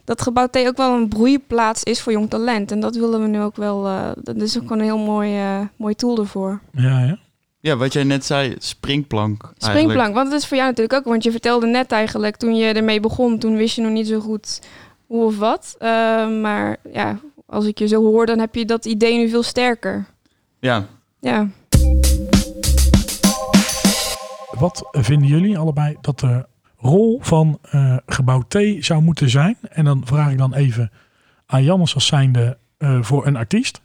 dat 0.03 0.21
gebouw 0.21 0.47
thee 0.47 0.67
ook 0.67 0.77
wel 0.77 0.93
een 0.95 1.07
broeiplaats 1.07 1.83
is 1.83 2.01
voor 2.01 2.11
jong 2.11 2.29
talent. 2.29 2.71
En 2.71 2.79
dat 2.79 2.95
willen 2.95 3.21
we 3.21 3.27
nu 3.27 3.41
ook 3.41 3.55
wel. 3.55 3.87
eh, 3.87 4.09
dat 4.15 4.35
is 4.35 4.55
ook 4.57 4.61
gewoon 4.63 4.79
een 4.79 4.83
heel 4.85 4.97
mooi, 4.97 5.37
eh, 5.37 5.59
mooi 5.75 5.95
tool 5.95 6.17
ervoor. 6.19 6.59
Ja, 6.71 6.99
ja. 6.99 7.17
Ja, 7.63 7.77
wat 7.77 7.93
jij 7.93 8.03
net 8.03 8.25
zei, 8.25 8.55
springplank. 8.57 9.43
eigenlijk. 9.43 9.63
Springplank, 9.63 10.15
want 10.15 10.31
dat 10.31 10.39
is 10.39 10.47
voor 10.47 10.57
jou 10.57 10.69
natuurlijk 10.69 10.99
ook. 10.99 11.05
Want 11.05 11.23
je 11.23 11.31
vertelde 11.31 11.67
net 11.67 11.91
eigenlijk, 11.91 12.35
toen 12.35 12.55
je 12.55 12.73
ermee 12.73 12.99
begon, 12.99 13.39
toen 13.39 13.55
wist 13.55 13.75
je 13.75 13.81
nog 13.81 13.91
niet 13.91 14.07
zo 14.07 14.19
goed 14.19 14.61
hoe 15.07 15.25
of 15.25 15.37
wat. 15.37 15.75
Eh, 15.79 15.89
maar 16.41 16.77
ja, 16.93 17.19
als 17.45 17.65
ik 17.65 17.79
je 17.79 17.87
zo 17.87 18.01
hoor, 18.01 18.25
dan 18.25 18.39
heb 18.39 18.55
je 18.55 18.65
dat 18.65 18.85
idee 18.85 19.17
nu 19.17 19.29
veel 19.29 19.43
sterker. 19.43 20.05
Ja, 20.59 20.85
Ja. 21.19 21.47
Wat 24.51 24.87
vinden 24.91 25.27
jullie 25.27 25.57
allebei 25.57 25.97
dat 26.01 26.19
de 26.19 26.45
rol 26.77 27.19
van 27.21 27.59
eh, 27.61 27.97
gebouw 28.05 28.43
T 28.47 28.57
zou 28.79 29.01
moeten 29.01 29.29
zijn? 29.29 29.57
En 29.69 29.85
dan 29.85 30.01
vraag 30.05 30.31
ik 30.31 30.37
dan 30.37 30.53
even 30.53 30.91
aan 31.45 31.63
Jannes 31.63 31.93
als 31.95 32.05
zijnde 32.05 32.57
eh, 32.77 33.01
voor 33.01 33.27
een 33.27 33.35
artiest. 33.35 33.81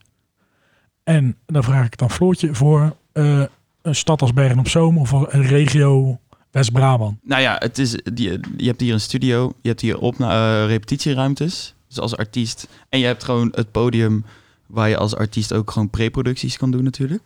En 1.04 1.36
dan 1.46 1.64
vraag 1.64 1.86
ik 1.86 1.98
dan 1.98 2.10
Floortje 2.10 2.54
voor 2.54 2.96
eh, 3.12 3.42
een 3.82 3.94
stad 3.94 4.22
als 4.22 4.32
Bergen 4.32 4.58
op 4.58 4.68
Zoom 4.68 4.98
of 4.98 5.10
een 5.12 5.42
regio 5.42 6.18
West-Brabant. 6.50 7.18
nou 7.22 7.42
ja, 7.42 7.56
het 7.58 7.78
is, 7.78 8.00
die, 8.12 8.40
je 8.56 8.66
hebt 8.66 8.80
hier 8.80 8.92
een 8.92 9.00
studio, 9.00 9.52
je 9.62 9.68
hebt 9.68 9.80
hier 9.80 9.98
op, 9.98 10.20
eh, 10.20 10.64
repetitieruimtes, 10.66 11.74
dus 11.88 12.00
als 12.00 12.16
artiest. 12.16 12.68
En 12.88 12.98
je 12.98 13.06
hebt 13.06 13.24
gewoon 13.24 13.52
het 13.54 13.70
podium 13.70 14.24
waar 14.66 14.88
je 14.88 14.96
als 14.96 15.16
artiest 15.16 15.52
ook 15.52 15.70
gewoon 15.70 15.90
preproducties 15.90 16.56
kan 16.56 16.70
doen 16.70 16.84
natuurlijk. 16.84 17.22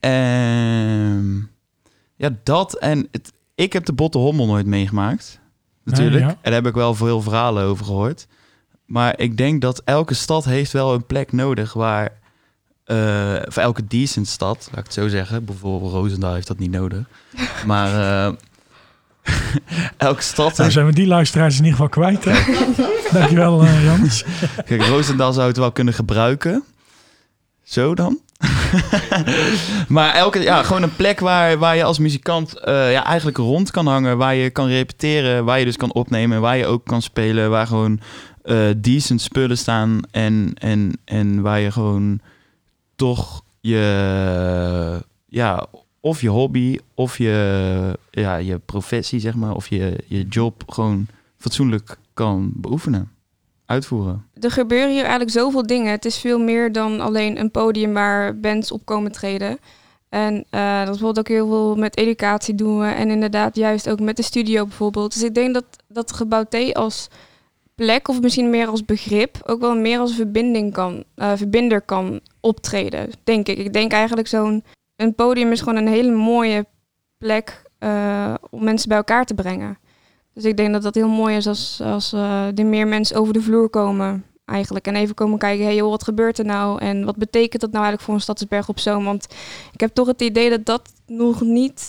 Ehm, 0.00 1.36
ja, 2.16 2.36
dat 2.42 2.74
en 2.74 3.08
het, 3.10 3.32
ik 3.54 3.72
heb 3.72 3.84
de 3.84 3.92
Botte 3.92 4.18
Hommel 4.18 4.46
nooit 4.46 4.66
meegemaakt. 4.66 5.40
Natuurlijk. 5.84 6.16
Nee, 6.16 6.24
ja. 6.24 6.28
En 6.28 6.38
daar 6.42 6.52
heb 6.52 6.66
ik 6.66 6.74
wel 6.74 6.94
veel 6.94 7.20
verhalen 7.20 7.64
over 7.64 7.84
gehoord. 7.84 8.26
Maar 8.86 9.18
ik 9.18 9.36
denk 9.36 9.60
dat 9.60 9.82
elke 9.84 10.14
stad 10.14 10.44
heeft 10.44 10.72
wel 10.72 10.94
een 10.94 11.06
plek 11.06 11.32
nodig 11.32 11.72
waar... 11.72 12.22
eh 12.84 13.34
voor 13.44 13.62
elke 13.62 13.86
decent 13.86 14.28
stad, 14.28 14.68
laat 14.70 14.78
ik 14.78 14.84
het 14.84 14.92
zo 14.92 15.08
zeggen. 15.08 15.44
Bijvoorbeeld 15.44 15.92
Roosendaal 15.92 16.34
heeft 16.34 16.46
dat 16.46 16.58
niet 16.58 16.70
nodig. 16.70 17.04
Maar 17.66 18.26
eh, 18.26 18.32
elke 19.96 20.22
stad... 20.22 20.56
Nou 20.56 20.70
zijn 20.70 20.86
we 20.86 20.92
die 20.92 21.06
luisteraars 21.06 21.58
in 21.58 21.64
ieder 21.64 21.78
geval 21.78 21.88
kwijt. 21.88 22.24
Hè? 22.24 22.54
Dankjewel 23.18 23.62
eh 23.62 23.84
Jannes. 23.84 24.24
Kijk, 24.64 24.82
Roosendaal 24.82 25.32
zou 25.32 25.46
het 25.48 25.56
wel 25.56 25.72
kunnen 25.72 25.94
gebruiken. 25.94 26.64
Zo 27.62 27.94
dan. 27.94 28.18
maar 29.88 30.14
elke, 30.14 30.40
ja, 30.40 30.62
gewoon 30.62 30.82
een 30.82 30.96
plek 30.96 31.20
waar, 31.20 31.58
waar 31.58 31.76
je 31.76 31.84
als 31.84 31.98
muzikant 31.98 32.58
eh, 32.58 32.92
ja, 32.92 33.04
eigenlijk 33.04 33.36
rond 33.36 33.70
kan 33.70 33.86
hangen. 33.86 34.16
Waar 34.16 34.34
je 34.34 34.50
kan 34.50 34.66
repeteren, 34.66 35.44
waar 35.44 35.58
je 35.58 35.64
dus 35.64 35.76
kan 35.76 35.92
opnemen. 35.92 36.40
Waar 36.40 36.56
je 36.56 36.66
ook 36.66 36.84
kan 36.84 37.02
spelen. 37.02 37.50
Waar 37.50 37.66
gewoon 37.66 38.00
eh, 38.42 38.56
decent 38.76 39.20
spullen 39.20 39.58
staan. 39.58 40.00
En, 40.10 40.52
en, 40.54 40.98
en 41.04 41.40
waar 41.40 41.60
je 41.60 41.70
gewoon 41.70 42.20
toch 42.96 43.42
je, 43.60 45.02
ja, 45.26 45.66
of 46.00 46.20
je 46.20 46.28
hobby, 46.28 46.78
of 46.94 47.18
je, 47.18 47.98
ja, 48.10 48.36
je 48.36 48.58
professie, 48.58 49.20
zeg 49.20 49.34
maar, 49.34 49.54
of 49.54 49.68
je, 49.68 49.98
je 50.06 50.22
job 50.28 50.62
gewoon 50.66 51.06
fatsoenlijk 51.38 51.96
kan 52.14 52.52
beoefenen, 52.54 53.10
uitvoeren. 53.66 54.26
Er 54.40 54.50
gebeuren 54.50 54.90
hier 54.90 55.00
eigenlijk 55.00 55.30
zoveel 55.30 55.66
dingen. 55.66 55.90
Het 55.90 56.04
is 56.04 56.18
veel 56.18 56.38
meer 56.38 56.72
dan 56.72 57.00
alleen 57.00 57.40
een 57.40 57.50
podium 57.50 57.92
waar 57.92 58.40
bands 58.40 58.72
op 58.72 58.84
komen 58.84 59.12
treden. 59.12 59.58
En 60.08 60.44
eh, 60.50 60.78
dat 60.78 60.86
bijvoorbeeld 60.86 61.18
ook 61.18 61.28
heel 61.28 61.48
veel 61.48 61.76
met 61.76 61.96
educatie 61.96 62.54
doen 62.54 62.78
we. 62.78 62.86
En 62.86 63.10
inderdaad 63.10 63.56
juist 63.56 63.88
ook 63.88 64.00
met 64.00 64.16
de 64.16 64.22
studio 64.22 64.66
bijvoorbeeld. 64.66 65.12
Dus 65.12 65.22
ik 65.22 65.34
denk 65.34 65.54
dat, 65.54 65.64
dat 65.88 66.12
Gebouw 66.12 66.44
T 66.44 66.74
als 66.74 67.08
plek, 67.74 68.08
of 68.08 68.20
misschien 68.20 68.50
meer 68.50 68.66
als 68.66 68.84
begrip, 68.84 69.40
ook 69.44 69.60
wel 69.60 69.76
meer 69.76 69.98
als 69.98 70.14
verbinding 70.14 70.72
kan, 70.72 71.04
eh, 71.14 71.32
verbinder 71.34 71.80
kan 71.80 72.20
optreden. 72.44 73.10
Denk 73.24 73.48
ik. 73.48 73.58
Ik 73.58 73.72
denk 73.72 73.92
eigenlijk 73.92 74.28
zo'n 74.28 74.64
een 74.96 75.14
podium 75.14 75.52
is 75.52 75.60
gewoon 75.60 75.76
een 75.76 75.88
hele 75.88 76.12
mooie 76.12 76.66
plek 77.18 77.62
eh, 77.78 78.34
om 78.50 78.64
mensen 78.64 78.88
bij 78.88 78.96
elkaar 78.96 79.24
te 79.24 79.34
brengen. 79.34 79.78
Dus 80.32 80.44
ik 80.44 80.56
denk 80.56 80.72
dat 80.72 80.82
dat 80.82 80.94
heel 80.94 81.08
mooi 81.08 81.36
is 81.36 81.46
als, 81.46 81.80
als 81.82 82.12
eh, 82.12 82.58
er 82.58 82.66
meer 82.66 82.88
mensen 82.88 83.16
over 83.16 83.32
de 83.32 83.42
vloer 83.42 83.68
komen 83.68 84.24
eigenlijk. 84.44 84.86
En 84.86 84.96
even 84.96 85.14
komen 85.14 85.38
kijken, 85.38 85.64
hey, 85.64 85.82
wat 85.82 86.04
gebeurt 86.04 86.38
er 86.38 86.44
nou? 86.44 86.80
En 86.80 87.04
wat 87.04 87.16
betekent 87.16 87.60
dat 87.60 87.70
nou 87.70 87.84
eigenlijk 87.84 88.02
voor 88.04 88.14
een 88.14 88.20
Stadsberg 88.20 88.68
op 88.68 88.78
Zoom? 88.78 89.04
Want 89.04 89.26
ik 89.72 89.80
heb 89.80 89.94
toch 89.94 90.06
het 90.06 90.22
idee 90.22 90.50
dat 90.50 90.66
dat 90.66 90.92
nog 91.06 91.40
niet, 91.40 91.82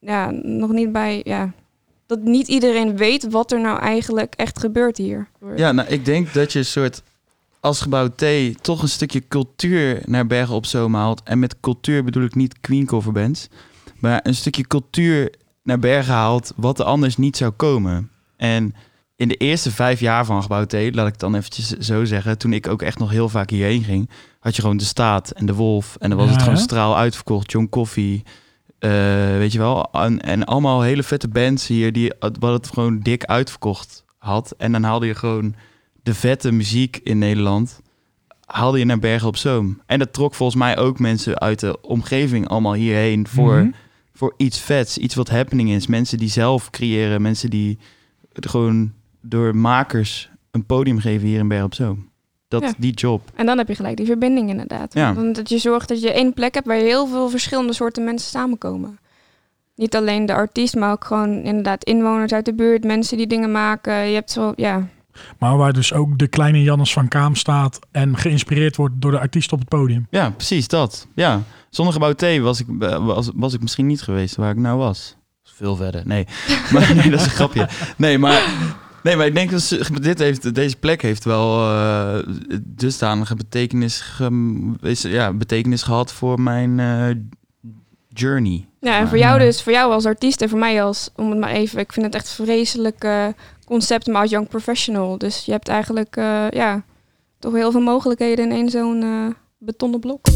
ja, 0.00 0.30
nog 0.30 0.70
niet 0.72 0.92
bij, 0.92 1.20
ja, 1.24 1.52
dat 2.06 2.20
niet 2.20 2.48
iedereen 2.48 2.96
weet 2.96 3.30
wat 3.30 3.52
er 3.52 3.60
nou 3.60 3.78
eigenlijk 3.78 4.34
echt 4.34 4.58
gebeurt 4.58 4.96
hier. 4.96 5.28
Ja, 5.56 5.72
nou, 5.72 5.88
ik 5.88 6.04
denk 6.04 6.34
dat 6.34 6.52
je 6.52 6.58
een 6.58 6.64
soort 6.64 7.02
als 7.66 7.80
gebouw 7.80 8.08
T 8.08 8.24
toch 8.62 8.82
een 8.82 8.88
stukje 8.88 9.28
cultuur 9.28 10.02
naar 10.04 10.26
Bergen 10.26 10.54
op 10.54 10.66
Zoom 10.66 10.94
haalt. 10.94 11.22
En 11.24 11.38
met 11.38 11.60
cultuur 11.60 12.04
bedoel 12.04 12.24
ik 12.24 12.34
niet 12.34 12.60
Queen 12.60 12.86
cover 12.86 13.12
bands, 13.12 13.48
maar 13.98 14.20
een 14.22 14.34
stukje 14.34 14.66
cultuur 14.66 15.34
naar 15.62 15.78
Bergen 15.78 16.14
haalt 16.14 16.52
wat 16.56 16.78
er 16.78 16.84
anders 16.84 17.16
niet 17.16 17.36
zou 17.36 17.50
komen. 17.50 18.10
En 18.36 18.74
in 19.16 19.28
de 19.28 19.34
eerste 19.34 19.70
vijf 19.70 20.00
jaar 20.00 20.24
van 20.24 20.42
gebouw 20.42 20.64
T, 20.64 20.72
laat 20.72 21.06
ik 21.06 21.12
het 21.12 21.20
dan 21.20 21.34
eventjes 21.34 21.68
zo 21.68 22.04
zeggen, 22.04 22.38
toen 22.38 22.52
ik 22.52 22.68
ook 22.68 22.82
echt 22.82 22.98
nog 22.98 23.10
heel 23.10 23.28
vaak 23.28 23.50
hierheen 23.50 23.82
ging, 23.84 24.10
had 24.40 24.56
je 24.56 24.62
gewoon 24.62 24.76
de 24.76 24.84
Staat 24.84 25.30
en 25.30 25.46
de 25.46 25.54
Wolf. 25.54 25.96
En 25.98 26.08
dan 26.08 26.18
was 26.18 26.26
Ja, 26.26 26.32
het 26.32 26.42
gewoon 26.42 26.58
hè? 26.58 26.64
straal 26.64 26.96
uitverkocht, 26.96 27.50
John 27.52 27.66
Coffee. 27.70 28.22
eh, 28.78 28.90
weet 29.36 29.52
je 29.52 29.58
wel, 29.58 29.88
en, 29.92 30.20
en 30.22 30.44
allemaal 30.44 30.80
hele 30.82 31.02
vette 31.02 31.28
bands 31.28 31.66
hier 31.66 31.92
die 31.92 32.12
wat 32.38 32.52
het 32.52 32.68
gewoon 32.74 32.98
dik 33.00 33.24
uitverkocht 33.24 34.04
had. 34.18 34.54
En 34.58 34.72
dan 34.72 34.82
haalde 34.82 35.06
je 35.06 35.14
gewoon 35.14 35.54
de 36.06 36.14
vette 36.14 36.52
muziek 36.52 37.00
in 37.02 37.18
Nederland, 37.18 37.80
haalde 38.44 38.78
je 38.78 38.84
naar 38.84 38.98
Bergen 38.98 39.28
op 39.28 39.36
Zoom. 39.36 39.80
En 39.86 39.98
dat 39.98 40.12
trok 40.12 40.34
volgens 40.34 40.58
mij 40.58 40.76
ook 40.78 40.98
mensen 40.98 41.38
uit 41.38 41.60
de 41.60 41.80
omgeving 41.80 42.48
allemaal 42.48 42.74
hierheen 42.74 43.26
voor, 43.28 43.54
Mhm. 43.56 43.70
voor 44.12 44.34
iets 44.36 44.60
vets, 44.60 44.98
iets 44.98 45.14
wat 45.14 45.28
happening 45.28 45.70
is. 45.70 45.86
Mensen 45.86 46.18
die 46.18 46.28
zelf 46.28 46.70
creëren, 46.70 47.22
mensen 47.22 47.50
die 47.50 47.78
het 48.32 48.48
gewoon 48.48 48.92
door 49.20 49.56
makers 49.56 50.30
een 50.50 50.66
podium 50.66 50.98
geven 50.98 51.26
hier 51.26 51.38
in 51.38 51.48
Bergen 51.48 51.66
op 51.66 51.74
Zoom. 51.74 52.08
Dat, 52.48 52.62
Ja. 52.62 52.72
Die 52.78 52.92
job. 52.92 53.30
En 53.34 53.46
dan 53.46 53.58
heb 53.58 53.68
je 53.68 53.74
gelijk 53.74 53.96
die 53.96 54.06
verbinding 54.06 54.48
inderdaad. 54.48 54.94
Ja. 54.94 55.14
Want 55.14 55.34
Dat 55.36 55.48
je 55.48 55.58
zorgt 55.58 55.88
dat 55.88 56.00
je 56.00 56.12
één 56.12 56.32
plek 56.32 56.54
hebt 56.54 56.66
waar 56.66 56.76
heel 56.76 57.06
veel 57.06 57.28
verschillende 57.28 57.72
soorten 57.72 58.04
mensen 58.04 58.30
samenkomen. 58.30 58.98
Niet 59.74 59.96
alleen 59.96 60.26
de 60.26 60.34
artiest, 60.34 60.76
maar 60.76 60.92
ook 60.92 61.04
gewoon 61.04 61.42
inderdaad 61.42 61.84
inwoners 61.84 62.32
uit 62.32 62.44
de 62.44 62.54
buurt, 62.54 62.84
mensen 62.84 63.16
die 63.16 63.26
dingen 63.26 63.52
maken. 63.52 63.94
Je 63.94 64.14
hebt 64.14 64.30
zo, 64.30 64.52
ja, 64.56 64.88
Maar 65.38 65.56
waar 65.56 65.72
dus 65.72 65.92
ook 65.92 66.18
de 66.18 66.26
kleine 66.28 66.62
Jannes 66.62 66.92
van 66.92 67.08
Kaam 67.08 67.34
staat 67.34 67.78
en 67.90 68.16
geïnspireerd 68.16 68.76
wordt 68.76 68.94
door 68.98 69.10
de 69.10 69.18
artiest 69.18 69.52
op 69.52 69.58
het 69.58 69.68
podium. 69.68 70.06
Ja, 70.10 70.30
precies 70.30 70.68
dat. 70.68 71.06
Ja. 71.14 71.42
Zonder 71.70 71.94
gebouw 71.94 72.12
T 72.12 72.38
was 72.40 72.60
ik, 72.60 72.66
eh, 72.80 73.04
was, 73.06 73.30
was 73.34 73.54
ik 73.54 73.60
misschien 73.60 73.86
niet 73.86 74.02
geweest 74.02 74.36
waar 74.36 74.50
ik 74.50 74.56
nou 74.58 74.78
was. 74.78 75.16
Veel 75.42 75.76
verder. 75.76 76.02
Nee. 76.06 76.26
Maar 76.72 76.94
nee, 76.94 77.10
dat 77.10 77.20
is 77.20 77.26
een 77.26 77.30
grapje. 77.32 77.68
Nee, 77.96 78.18
maar, 78.18 78.42
nee, 79.02 79.16
maar 79.16 79.26
ik 79.26 79.34
denk 79.34 79.50
dat 79.50 79.78
dit 80.02 80.18
heeft, 80.18 80.54
deze 80.54 80.76
plek 80.76 81.02
heeft 81.02 81.24
wel 81.24 81.70
eh 81.70 82.18
dusdanige 82.62 83.34
betekenis, 83.34 84.00
gem- 84.00 84.76
is, 84.82 85.02
ja, 85.02 85.32
betekenis 85.32 85.82
gehad 85.82 86.12
voor 86.12 86.40
mijn 86.40 86.80
eh, 86.80 87.16
journey. 88.08 88.66
Ja, 88.80 88.98
en 88.98 89.08
voor 89.08 89.18
jou 89.18 89.38
dus, 89.38 89.62
voor 89.62 89.72
jou 89.72 89.92
als 89.92 90.06
artiest 90.06 90.42
en 90.42 90.48
voor 90.48 90.58
mij 90.58 90.82
als, 90.82 91.10
om 91.16 91.30
het 91.30 91.38
maar 91.38 91.50
even, 91.50 91.78
ik 91.78 91.92
vind 91.92 92.06
het 92.06 92.14
echt 92.14 92.30
vreselijk 92.30 93.04
eh, 93.04 93.26
concept, 93.66 94.06
maar 94.06 94.26
young 94.26 94.48
professional. 94.48 95.18
Dus 95.18 95.44
je 95.44 95.52
hebt 95.52 95.68
eigenlijk, 95.68 96.16
eh, 96.16 96.50
ja, 96.50 96.84
toch 97.38 97.52
heel 97.52 97.70
veel 97.70 97.80
mogelijkheden 97.80 98.44
in 98.44 98.52
één 98.52 98.70
zo'n 98.70 99.02
eh, 99.02 99.34
betonnen 99.58 100.00
blok. 100.00 100.26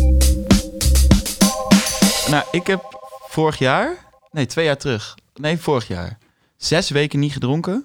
Nou, 2.30 2.44
ik 2.50 2.66
heb 2.66 2.98
vorig 3.28 3.58
jaar, 3.58 4.06
nee, 4.30 4.46
twee 4.46 4.64
jaar 4.64 4.76
terug, 4.76 5.14
nee, 5.34 5.58
vorig 5.58 5.88
jaar, 5.88 6.18
zes 6.56 6.90
weken 6.90 7.18
niet 7.18 7.32
gedronken. 7.32 7.84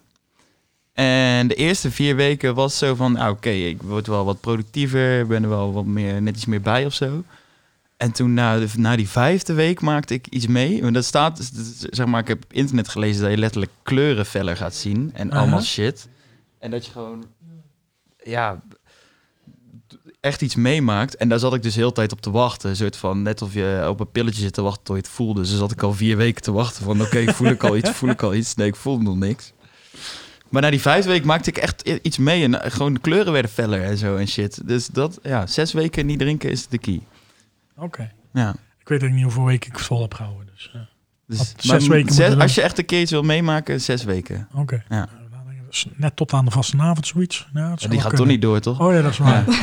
En 0.93 1.47
de 1.47 1.55
eerste 1.55 1.91
vier 1.91 2.15
weken 2.15 2.55
was 2.55 2.77
zo 2.77 2.95
van, 2.95 3.11
nou, 3.11 3.31
oké, 3.31 3.49
ik 3.49 3.81
word 3.81 4.07
wel 4.07 4.25
wat 4.25 4.39
productiever, 4.39 5.27
ben 5.27 5.43
er 5.43 5.49
wel 5.49 5.73
wat 5.73 5.85
meer, 5.85 6.21
net 6.21 6.35
iets 6.35 6.45
meer 6.45 6.61
bij 6.61 6.85
of 6.85 6.93
zo. 6.93 7.23
En 7.97 8.11
toen 8.11 8.33
na, 8.33 8.59
de, 8.59 8.67
na 8.77 8.95
die 8.95 9.09
vijfde 9.09 9.53
week 9.53 9.81
maakte 9.81 10.13
ik 10.13 10.27
iets 10.27 10.47
mee. 10.47 10.81
Want 10.81 10.93
dat 10.93 11.05
staat, 11.05 11.37
dus, 11.37 11.49
dus, 11.49 11.79
zeg 11.79 12.05
maar, 12.05 12.21
ik 12.21 12.27
heb 12.27 12.43
op 12.43 12.53
internet 12.53 12.87
gelezen 12.87 13.21
dat 13.21 13.31
je 13.31 13.37
letterlijk 13.37 13.71
kleuren 13.83 14.25
feller 14.25 14.57
gaat 14.57 14.75
zien 14.75 15.11
en 15.13 15.31
allemaal 15.31 15.61
shit. 15.61 16.07
En 16.59 16.71
dat 16.71 16.85
je 16.85 16.91
gewoon, 16.91 17.25
ja, 18.23 18.61
echt 20.19 20.41
iets 20.41 20.55
meemaakt. 20.55 21.15
En 21.15 21.29
daar 21.29 21.39
zat 21.39 21.53
ik 21.53 21.63
dus 21.63 21.75
heel 21.75 21.87
de 21.87 21.93
tijd 21.93 22.11
op 22.11 22.21
te 22.21 22.31
wachten. 22.31 22.69
Een 22.69 22.75
soort 22.75 22.95
van, 22.95 23.21
net 23.21 23.41
of 23.41 23.53
je 23.53 23.85
op 23.89 23.99
een 23.99 24.11
pilletje 24.11 24.41
zit 24.41 24.53
te 24.53 24.61
wachten 24.61 24.83
tot 24.83 24.95
je 24.95 25.01
het 25.01 25.11
voelde. 25.11 25.41
Dus 25.41 25.57
zat 25.57 25.71
ik 25.71 25.81
al 25.81 25.93
vier 25.93 26.17
weken 26.17 26.41
te 26.41 26.51
wachten 26.51 26.83
van, 26.83 27.01
oké, 27.01 27.25
voel 27.33 27.47
ik 27.47 27.63
al 27.63 27.77
iets, 27.77 27.89
voel 27.89 28.09
ik 28.09 28.23
al 28.23 28.33
iets. 28.33 28.55
Nee, 28.55 28.67
ik 28.67 28.75
voelde 28.75 29.03
nog 29.03 29.15
niks. 29.15 29.53
Maar 30.49 30.61
na 30.61 30.69
die 30.69 30.81
vijfde 30.81 31.09
week 31.09 31.23
maakte 31.23 31.49
ik 31.49 31.57
echt 31.57 31.81
iets 32.01 32.17
mee. 32.17 32.43
En 32.43 32.61
eh, 32.61 32.71
gewoon 32.71 32.93
de 32.93 32.99
kleuren 32.99 33.33
werden 33.33 33.51
feller 33.51 33.81
en 33.81 33.97
zo 33.97 34.15
en 34.15 34.27
shit. 34.27 34.67
Dus 34.67 34.87
dat, 34.87 35.19
ja, 35.23 35.47
zes 35.47 35.73
weken 35.73 36.05
niet 36.05 36.19
drinken 36.19 36.49
is 36.49 36.67
de 36.67 36.77
key. 36.77 37.01
Oké. 37.77 38.11
Ja. 38.33 38.55
Ik 38.79 38.87
weet 38.87 39.03
ook 39.03 39.09
niet 39.09 39.23
hoeveel 39.23 39.45
weken 39.45 39.71
ik 39.71 39.79
vol 39.79 40.01
heb 40.01 40.13
gehouden. 40.13 40.45
Dus, 40.55 40.71
Dus, 41.27 41.53
zes 41.57 41.87
weken 41.87 42.13
zes- 42.13 42.35
als 42.35 42.55
je 42.55 42.61
echt 42.61 42.77
een 42.77 42.85
keer 42.85 43.01
iets 43.01 43.11
wil 43.11 43.23
meemaken, 43.23 43.81
zes 43.81 44.03
weken. 44.03 44.47
Oké. 44.53 44.83
Ja. 44.89 45.07
Nou, 45.31 45.43
net 45.95 46.15
tot 46.15 46.33
aan 46.33 46.45
de 46.45 46.51
vastenavond 46.51 47.07
zoiets. 47.07 47.47
Ja, 47.53 47.73
Ja, 47.75 47.87
die 47.87 48.01
gaat 48.01 48.15
toch 48.15 48.25
niet 48.27 48.41
door, 48.41 48.59
toch? 48.59 48.79
Oh 48.79 48.93
ja, 48.93 49.01
dat 49.01 49.11
is 49.11 49.17
waar. 49.17 49.43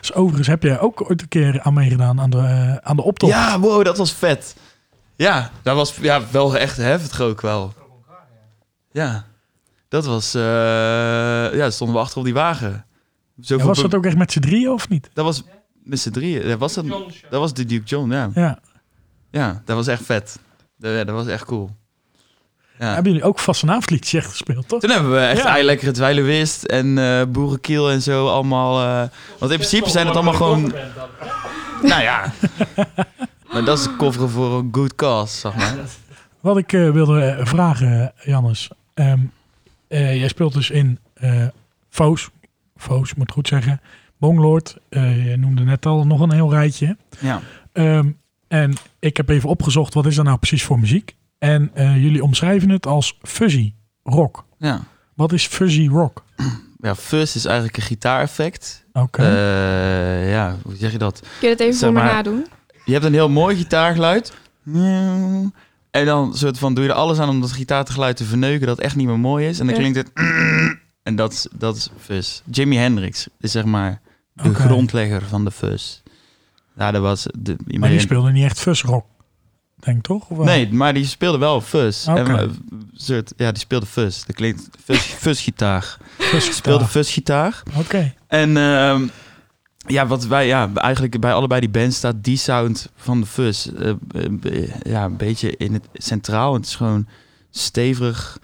Dus 0.00 0.12
overigens 0.12 0.48
heb 0.48 0.62
jij 0.62 0.80
ook 0.80 1.10
ooit 1.10 1.22
een 1.22 1.28
keer 1.28 1.60
aan 1.62 1.74
meegedaan 1.74 2.20
aan 2.20 2.30
de, 2.30 2.38
eh, 2.38 2.74
aan 2.76 2.96
de 2.96 3.02
optocht. 3.02 3.32
Ja, 3.32 3.60
wow, 3.60 3.84
dat 3.84 3.98
was 3.98 4.12
vet. 4.12 4.56
Ja, 5.16 5.50
dat 5.62 5.76
was 5.76 5.96
ja, 5.96 6.22
wel 6.30 6.56
echt 6.56 6.76
heftig 6.76 7.20
ook 7.20 7.40
wel. 7.40 7.74
Ja, 8.92 9.24
dat 9.88 10.04
was... 10.06 10.34
eh 10.34 10.42
ja, 11.54 11.70
stonden 11.70 11.96
we 11.96 12.02
achter 12.02 12.18
op 12.18 12.24
die 12.24 12.34
wagen. 12.34 12.84
Ja, 13.42 13.56
was 13.56 13.80
dat 13.82 13.94
ook 13.94 14.04
echt 14.06 14.16
met 14.16 14.32
z'n 14.32 14.40
drieën 14.40 14.70
of 14.70 14.88
niet? 14.88 15.10
Dat 15.12 15.24
was 15.24 15.42
met 15.82 16.00
z'n 16.00 16.10
drieën. 16.10 16.46
Ja, 16.46 16.56
was 16.56 16.74
dat, 16.74 16.84
dat 17.30 17.40
was 17.40 17.54
de 17.54 17.64
Duke 17.64 17.84
John, 17.84 18.10
ja. 18.10 18.30
Ja. 18.34 18.58
Ja, 19.30 19.62
dat 19.64 19.76
was 19.76 19.86
echt 19.86 20.02
vet. 20.04 20.38
Dat, 20.78 21.06
dat 21.06 21.14
was 21.14 21.26
echt 21.26 21.44
cool. 21.44 21.70
Ja. 22.78 22.92
Hebben 22.94 23.12
jullie 23.12 23.26
ook 23.26 23.38
vastenavondliedjes 23.38 24.12
echt 24.22 24.30
gespeeld, 24.30 24.68
toch? 24.68 24.80
Toen 24.80 24.90
hebben 24.90 25.12
we 25.12 25.18
echt 25.18 25.42
Ja. 25.42 25.56
ja. 25.56 25.64
lekkere 25.64 25.90
dweilenwist 25.90 26.62
en 26.64 26.98
eh 26.98 27.22
boerenkiel 27.28 27.90
en 27.90 28.02
zo 28.02 28.28
allemaal. 28.28 28.80
eh, 28.82 29.08
want 29.38 29.52
in 29.52 29.58
principe 29.58 29.90
zijn 29.90 30.06
het 30.06 30.14
allemaal 30.14 30.34
gewoon. 30.34 30.72
Nou 31.82 32.02
ja. 32.02 32.32
maar 33.52 33.64
dat 33.64 33.78
is 33.78 33.84
de 33.84 33.96
cover 33.96 34.30
voor 34.30 34.58
een 34.58 34.68
good 34.72 34.94
cause, 34.94 35.36
zeg 35.38 35.54
maar. 35.56 35.76
Wat 36.40 36.56
ik 36.56 36.72
eh, 36.72 36.90
wilde 36.90 37.40
vragen, 37.42 38.12
Jannes. 38.24 38.70
Ehm, 38.94 39.18
eh, 39.88 40.16
jij 40.16 40.28
speelt 40.28 40.52
dus 40.52 40.70
in 40.70 40.98
eh 41.14 41.46
Foos. 41.88 42.28
Foos, 42.82 43.14
moet 43.14 43.28
ik 43.28 43.34
goed 43.34 43.48
zeggen. 43.48 43.80
Bonglord. 44.18 44.76
eh 44.88 45.30
je 45.30 45.36
noemde 45.36 45.64
net 45.64 45.86
al 45.86 46.06
nog 46.06 46.20
een 46.20 46.32
heel 46.32 46.50
rijtje. 46.50 46.96
Ja. 47.20 47.40
Ehm, 47.72 48.10
en 48.48 48.74
ik 48.98 49.16
heb 49.16 49.28
even 49.28 49.48
opgezocht, 49.48 49.94
wat 49.94 50.06
is 50.06 50.16
er 50.18 50.24
nou 50.24 50.38
precies 50.38 50.64
voor 50.64 50.78
muziek? 50.78 51.16
En 51.38 51.70
eh, 51.74 52.02
jullie 52.02 52.22
omschrijven 52.22 52.68
het 52.70 52.86
als 52.86 53.18
fuzzy 53.22 53.72
rock. 54.02 54.44
Ja. 54.58 54.80
Wat 55.14 55.32
is 55.32 55.46
fuzzy 55.46 55.86
rock? 55.88 56.24
Ja, 56.78 56.94
fuzz 56.94 57.34
is 57.34 57.44
eigenlijk 57.44 57.76
een 57.76 57.82
gitaareffect. 57.82 58.84
Oké. 58.92 59.22
Eh, 59.22 60.30
ja, 60.30 60.56
hoe 60.62 60.76
zeg 60.76 60.92
je 60.92 60.98
dat? 60.98 61.22
Kun 61.40 61.48
je 61.48 61.56
dat 61.56 61.66
even 61.66 61.78
Zeg 61.78 61.90
voor 61.92 61.98
me 62.02 62.04
nadoen? 62.04 62.46
Je 62.84 62.92
hebt 62.92 63.04
een 63.04 63.12
heel 63.12 63.28
mooi 63.30 63.56
gitaargeluid. 63.56 64.32
En 65.90 66.04
dan 66.06 66.34
soort 66.36 66.58
van 66.58 66.74
doe 66.74 66.84
je 66.84 66.90
er 66.90 66.96
alles 66.96 67.18
aan 67.18 67.28
om 67.28 67.40
dat 67.40 67.52
gitaargeluid 67.52 68.16
te 68.16 68.24
verneuken 68.24 68.66
dat 68.66 68.78
echt 68.78 68.96
niet 68.96 69.06
meer 69.06 69.18
mooi 69.18 69.46
is. 69.48 69.58
En 69.60 69.66
dan 69.66 69.74
Ja. 69.74 69.80
klinkt 69.80 69.98
het. 69.98 70.10
En 71.02 71.16
dat 71.16 71.32
is, 71.32 71.46
dat 71.52 71.76
is 71.76 71.88
fuzz. 72.00 72.40
Jimi 72.50 72.76
Hendrix 72.76 73.26
is 73.38 73.50
zeg 73.52 73.64
maar 73.64 74.00
de 74.32 74.48
Oké. 74.48 74.54
grondlegger 74.54 75.22
van 75.22 75.44
de 75.44 75.50
fuzz. 75.50 76.00
Ja, 76.76 76.90
dat 76.90 77.02
was 77.02 77.26
de, 77.38 77.56
maar 77.66 77.88
die 77.88 78.00
speelde 78.00 78.30
niet 78.30 78.44
echt 78.44 78.60
fuzz 78.60 78.82
rock, 78.82 79.04
denk 79.76 79.96
ik 79.96 80.02
toch? 80.02 80.28
Of 80.30 80.36
wel? 80.36 80.46
Nee, 80.46 80.72
maar 80.72 80.94
die 80.94 81.04
speelde 81.06 81.38
wel 81.38 81.60
fuzz. 81.60 82.08
Oké. 82.08 82.20
En, 82.20 82.38
eh, 82.38 82.48
soort, 82.94 83.32
ja, 83.36 83.50
die 83.52 83.60
speelde 83.60 83.86
fuzz. 83.86 84.24
Dat 84.24 84.36
klinkt 84.36 84.68
fuzz, 84.84 85.00
fuzzgitaar. 85.24 85.96
Fuzz 86.18 86.44
Die 86.44 86.54
speelde 86.54 86.86
fuzzgitaar. 86.86 87.62
Oké. 87.76 88.14
En, 88.26 88.56
ehm, 88.56 89.06
ja, 89.86 90.06
wat 90.06 90.26
wij, 90.26 90.46
ja, 90.46 90.70
eigenlijk 90.74 91.20
bij 91.20 91.32
allebei 91.34 91.60
die 91.60 91.70
bands 91.70 91.96
staat 91.96 92.24
die 92.24 92.36
sound 92.36 92.88
van 92.96 93.20
de 93.20 93.26
Fuzz. 93.26 93.66
eh, 93.66 93.90
eh, 94.42 94.70
ja, 94.82 95.04
een 95.04 95.16
beetje 95.16 95.56
in 95.56 95.72
het 95.72 95.84
centraal. 95.92 96.54
Het 96.54 96.66
is 96.66 96.74
gewoon 96.76 97.06
stevig. 97.50 98.38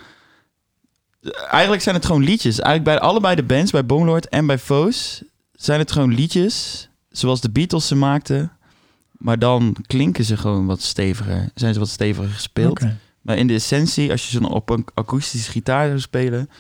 Eigenlijk 1.51 1.83
zijn 1.83 1.95
het 1.95 2.07
gewoon 2.07 2.25
liedjes. 2.25 2.61
Eigenlijk 2.61 2.99
bij 2.99 3.09
allebei 3.09 3.35
de 3.35 3.43
bands, 3.43 3.71
bij 3.71 3.87
Bonelord 3.87 4.29
en 4.29 4.47
bij 4.47 4.59
Foes, 4.59 5.23
zijn 5.53 5.79
het 5.79 5.93
gewoon 5.93 6.15
liedjes. 6.15 6.89
Zoals 7.11 7.41
de 7.41 7.51
Beatles 7.51 7.87
ze 7.87 7.95
maakten. 7.95 8.53
Maar 9.13 9.39
dan 9.39 9.77
klinken 9.87 10.25
ze 10.25 10.37
gewoon 10.37 10.67
wat 10.67 10.83
steviger. 10.83 11.51
Zijn 11.55 11.73
ze 11.75 11.81
wat 11.81 11.89
steviger 11.89 12.29
gespeeld. 12.29 12.81
Maar 13.23 13.37
in 13.37 13.47
de 13.47 13.55
essentie, 13.55 14.11
als 14.11 14.25
je 14.25 14.39
ze 14.39 14.49
op 14.49 14.71
een 14.71 14.87
akoestische 14.95 15.51
gitaar 15.51 15.87
zou 15.87 16.01
spelen... 16.01 16.51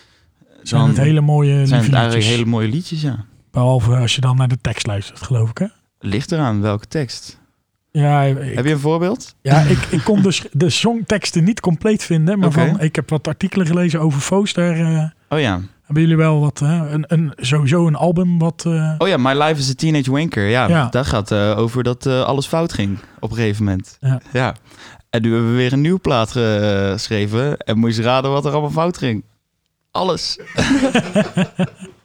Zijn 0.62 0.81
dan 0.81 0.91
het 0.91 0.99
hele 0.99 1.21
mooie 1.21 1.66
zijn 1.66 1.83
het 1.83 1.93
eigenlijk 1.93 2.25
hele 2.25 2.45
mooie 2.45 2.69
liedjes, 2.69 3.03
ja. 3.03 3.25
Behalve 3.51 3.97
als 3.97 4.14
je 4.14 4.21
dan 4.21 4.37
naar 4.37 4.49
de 4.49 4.59
tekst 4.61 4.87
luistert, 4.87 5.23
geloof 5.23 5.51
ik, 5.51 5.59
hè? 5.59 5.66
Ligt 6.01 6.33
eraan 6.33 6.61
welke 6.61 6.87
tekst. 6.87 7.38
Ja, 7.99 8.22
ik, 8.22 8.55
Heb 8.55 8.64
je 8.64 8.72
een 8.72 8.78
voorbeeld? 8.78 9.34
ja 9.42 9.61
ik, 9.61 9.78
ik 9.90 10.01
kon 10.05 10.22
dus 10.22 10.44
de 10.53 10.70
songteksten 10.70 11.44
niet 11.44 11.61
compleet 11.61 12.03
vinden. 12.05 12.38
Maar 12.38 12.53
van, 12.53 12.80
ik 12.80 12.96
heb 12.96 13.11
wat 13.11 13.28
artikelen 13.28 13.66
gelezen 13.66 14.01
over 14.01 14.20
Foos. 14.20 14.53
Daar 14.53 14.76
eh, 14.78 15.05
Oh 15.28 15.40
ja. 15.40 15.61
hebben 15.84 16.03
jullie 16.03 16.16
wel 16.16 16.40
wat... 16.40 16.59
hè, 16.59 16.88
een, 16.90 17.05
een, 17.09 17.32
sowieso 17.36 17.86
een 17.86 17.94
album 17.96 18.38
wat... 18.38 18.62
eh, 18.66 18.94
Oh 18.99 19.09
ja, 19.09 19.16
My 19.16 19.32
Life 19.42 19.61
is 19.61 19.70
a 19.70 19.74
Teenage 19.76 20.11
Wanker. 20.11 20.49
Ja, 20.49 20.68
Ja. 20.68 20.88
dat 20.90 21.07
gaat 21.07 21.30
eh, 21.30 21.59
over 21.59 21.82
dat 21.82 22.07
eh, 22.07 22.22
alles 22.22 22.46
fout 22.46 22.72
ging 22.72 22.99
op 23.20 23.30
een 23.30 23.36
gegeven 23.36 23.64
moment. 23.64 23.99
Ja. 24.32 24.55
En 25.11 25.22
nu 25.22 25.32
hebben 25.32 25.51
we 25.51 25.57
weer 25.57 25.72
een 25.72 25.80
nieuwe 25.80 25.99
plaat 25.99 26.30
geschreven. 26.30 27.57
En 27.59 27.78
moet 27.78 27.96
je 27.96 28.03
raden 28.03 28.30
wat 28.30 28.44
er 28.44 28.53
allemaal 28.53 28.70
fout 28.70 28.99
ging. 28.99 29.24
Alles. 29.90 30.38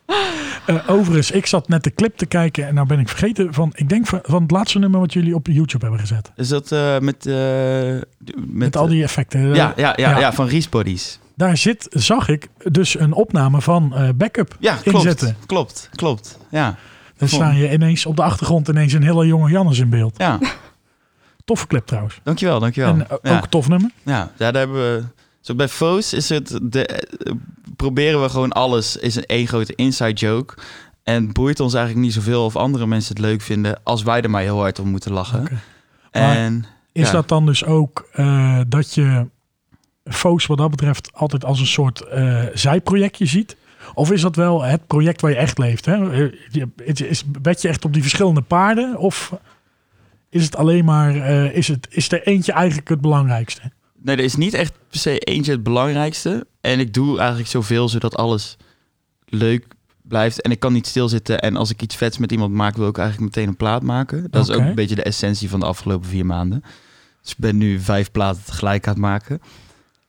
eh, 0.05 0.89
overigens, 0.89 1.31
ik 1.31 1.45
zat 1.45 1.67
net 1.67 1.83
de 1.83 1.93
clip 1.93 2.17
te 2.17 2.25
kijken 2.25 2.67
en 2.67 2.73
nou 2.73 2.87
ben 2.87 2.99
ik 2.99 3.09
vergeten 3.09 3.53
van... 3.53 3.71
Ik 3.75 3.89
denk 3.89 4.07
van, 4.07 4.19
van 4.23 4.41
het 4.41 4.51
laatste 4.51 4.79
nummer 4.79 4.99
wat 4.99 5.13
jullie 5.13 5.35
op 5.35 5.47
YouTube 5.47 5.85
hebben 5.85 5.99
gezet. 5.99 6.31
Is 6.35 6.47
dat 6.47 6.71
eh, 6.71 6.99
met, 6.99 7.25
eh, 7.25 7.33
met... 7.33 8.35
Met, 8.47 8.77
al 8.77 8.87
die 8.87 9.03
effecten. 9.03 9.41
Ja, 9.41 9.53
ja, 9.53 9.73
ja, 9.75 9.93
ja. 9.95 10.19
ja. 10.19 10.33
van 10.33 10.47
Reese 10.47 10.69
Bodies. 10.69 11.19
Daar 11.35 11.57
zit, 11.57 11.87
zag 11.89 12.27
ik, 12.27 12.47
dus 12.63 12.99
een 12.99 13.13
opname 13.13 13.61
van 13.61 14.13
Backup 14.15 14.55
Ja, 14.59 14.75
klopt. 14.75 14.97
inzetten. 14.97 15.37
Klopt, 15.45 15.89
klopt. 15.95 16.37
Ja, 16.49 16.75
Dan 17.17 17.27
staan 17.27 17.55
je 17.55 17.71
ineens 17.71 18.05
op 18.05 18.15
de 18.15 18.23
achtergrond 18.23 18.67
ineens 18.67 18.93
een 18.93 19.03
hele 19.03 19.25
jonge 19.27 19.49
Jannes 19.49 19.79
in 19.79 19.89
beeld. 19.89 20.17
ja. 20.17 20.39
Toffe 21.45 21.67
clip 21.67 21.85
trouwens. 21.85 22.19
Dankjewel, 22.23 22.59
dankjewel. 22.59 22.89
En 22.89 22.97
ja. 22.97 23.35
ook 23.35 23.43
een 23.43 23.49
tof 23.49 23.67
nummer. 23.67 23.91
Ja, 24.03 24.31
ja, 24.37 24.51
daar 24.51 24.61
hebben 24.61 24.77
we. 24.77 25.03
Zo 25.43 25.55
bij 25.55 25.67
Foes 25.67 26.13
is 26.13 26.29
het. 26.29 26.59
De, 26.61 27.07
proberen 27.75 28.21
we 28.21 28.29
gewoon 28.29 28.51
alles. 28.51 28.97
Is 28.97 29.15
een 29.15 29.25
één 29.25 29.47
grote 29.47 29.75
inside 29.75 30.13
joke. 30.13 30.57
En 31.03 31.31
boeit 31.31 31.59
ons 31.59 31.73
eigenlijk 31.73 32.05
niet 32.05 32.13
zoveel 32.13 32.45
of 32.45 32.55
andere 32.55 32.85
mensen 32.87 33.15
het 33.15 33.23
leuk 33.25 33.41
vinden. 33.41 33.79
als 33.83 34.03
wij 34.03 34.21
er 34.21 34.29
maar 34.29 34.41
heel 34.41 34.59
hard 34.59 34.79
om 34.79 34.87
moeten 34.89 35.11
lachen. 35.11 35.47
En 36.11 36.65
Is 36.91 37.05
Ja. 37.07 37.11
dat 37.11 37.27
dan 37.27 37.45
dus 37.45 37.65
ook 37.65 38.09
eh, 38.11 38.59
dat 38.67 38.93
je 38.93 39.27
Foos 40.03 40.45
wat 40.45 40.57
dat 40.57 40.69
betreft 40.69 41.09
altijd 41.13 41.45
als 41.45 41.59
een 41.59 41.65
soort 41.67 42.01
eh, 42.01 42.43
zijprojectje 42.53 43.25
ziet? 43.25 43.55
Of 43.93 44.11
is 44.11 44.21
dat 44.21 44.35
wel 44.35 44.61
het 44.63 44.87
project 44.87 45.21
waar 45.21 45.31
je 45.31 45.37
echt 45.37 45.57
leeft? 45.57 45.85
Hè? 45.85 46.11
Eh, 46.11 46.31
je- 46.51 47.07
Is, 47.07 47.23
bet 47.25 47.61
je 47.61 47.67
echt 47.67 47.85
op 47.85 47.93
die 47.93 48.01
verschillende 48.01 48.41
paarden? 48.41 48.97
Of 48.97 49.33
is 50.29 50.43
het 50.43 50.55
alleen 50.55 50.85
maar, 50.85 51.15
is, 51.53 51.67
het, 51.67 51.87
is 51.89 52.11
er 52.11 52.23
eentje 52.27 52.51
eigenlijk 52.51 52.89
het 52.89 53.01
belangrijkste? 53.01 53.61
nee, 54.01 54.15
er 54.15 54.23
is 54.23 54.35
niet 54.35 54.53
echt 54.53 54.73
per 54.93 55.01
se 55.01 55.19
eentje 55.19 55.51
het 55.51 55.63
belangrijkste. 55.63 56.47
En 56.61 56.79
ik 56.79 56.93
doe 56.93 57.17
eigenlijk 57.17 57.49
zoveel 57.49 57.89
zodat 57.89 58.15
alles 58.15 58.57
leuk 59.25 59.65
blijft. 60.01 60.41
En 60.41 60.51
ik 60.51 60.59
kan 60.59 60.73
niet 60.73 60.87
stilzitten. 60.87 61.39
En 61.39 61.55
als 61.55 61.69
ik 61.69 61.81
iets 61.81 61.95
vets 61.95 62.17
met 62.17 62.31
iemand 62.31 62.53
maak, 62.53 62.75
wil 62.75 62.87
ik 62.87 62.97
eigenlijk 62.97 63.35
meteen 63.35 63.49
een 63.49 63.57
plaat 63.57 63.83
maken. 63.83 64.27
Dat 64.29 64.49
is 64.49 64.55
ook 64.55 64.61
een 64.61 64.75
beetje 64.75 64.95
de 64.95 65.03
essentie 65.03 65.49
van 65.49 65.59
de 65.59 65.65
afgelopen 65.65 66.09
vier 66.09 66.25
maanden. 66.25 66.63
Dus 67.21 67.31
ik 67.31 67.37
ben 67.37 67.57
nu 67.57 67.79
vijf 67.79 68.11
platen 68.11 68.43
tegelijk 68.45 68.87
aan 68.87 68.93
het 68.93 69.01
maken. 69.01 69.41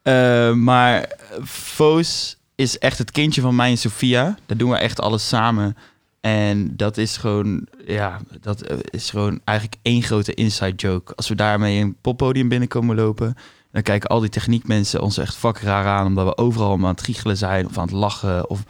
Eh, 0.03 0.53
maar 0.53 1.17
Foos 1.45 2.37
is 2.55 2.79
echt 2.79 2.99
het 2.99 3.11
kindje 3.11 3.41
van 3.41 3.57
mij 3.57 3.71
en 3.71 3.79
Sofia. 3.79 4.39
Daar 4.47 4.59
doen 4.59 4.71
we 4.71 4.77
echt 4.77 5.01
alles 5.01 5.29
samen. 5.29 5.77
En 6.21 6.77
dat 6.77 6.97
is 6.97 7.17
gewoon, 7.17 7.67
ja, 7.87 8.21
dat 8.41 8.63
eh, 8.63 8.79
is 8.85 9.11
gewoon 9.11 9.41
eigenlijk 9.45 9.79
één 9.83 10.03
grote 10.03 10.35
inside 10.35 10.75
joke. 10.77 11.15
Als 11.15 11.29
we 11.29 11.35
daarmee 11.35 11.81
een 11.81 11.97
poppodium 12.01 12.49
binnenkomen 12.49 12.97
lopen, 12.97 13.37
dan 13.75 13.83
kijken 13.83 14.09
al 14.09 14.21
die 14.21 14.29
techniekmensen 14.29 15.01
ons 15.01 15.19
echt 15.19 15.35
fuck 15.35 15.59
raar 15.59 15.87
aan, 15.87 16.07
omdat 16.07 16.27
we 16.27 16.37
overal 16.37 16.77
maar 16.77 16.89
aan 16.89 16.95
het 16.95 17.05
giechelen 17.05 17.37
zijn 17.37 17.67
of 17.67 17.79
aan 17.79 17.85
het 17.85 17.95
lachen 17.95 18.51
of 18.51 18.63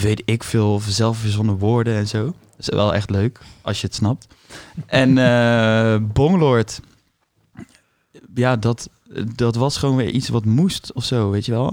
weet 0.00 0.22
ik 0.24 0.42
veel, 0.44 0.74
of 0.74 0.84
zelfverzonnen 0.88 1.58
woorden 1.58 1.96
en 1.96 2.08
zo. 2.08 2.24
Dat 2.24 2.34
is 2.58 2.68
wel 2.68 2.94
echt 2.94 3.10
leuk, 3.10 3.40
als 3.62 3.80
je 3.80 3.86
het 3.86 3.96
snapt. 3.96 4.26
En 4.86 5.18
eh 5.18 5.96
Bonglord, 6.12 6.80
ja, 8.34 8.56
dat, 8.56 8.88
dat 9.34 9.54
was 9.54 9.76
gewoon 9.76 9.96
weer 9.96 10.10
iets 10.10 10.28
wat 10.28 10.44
moest 10.44 10.92
of 10.92 11.04
zo, 11.04 11.30
weet 11.30 11.46
je 11.46 11.52
wel. 11.52 11.72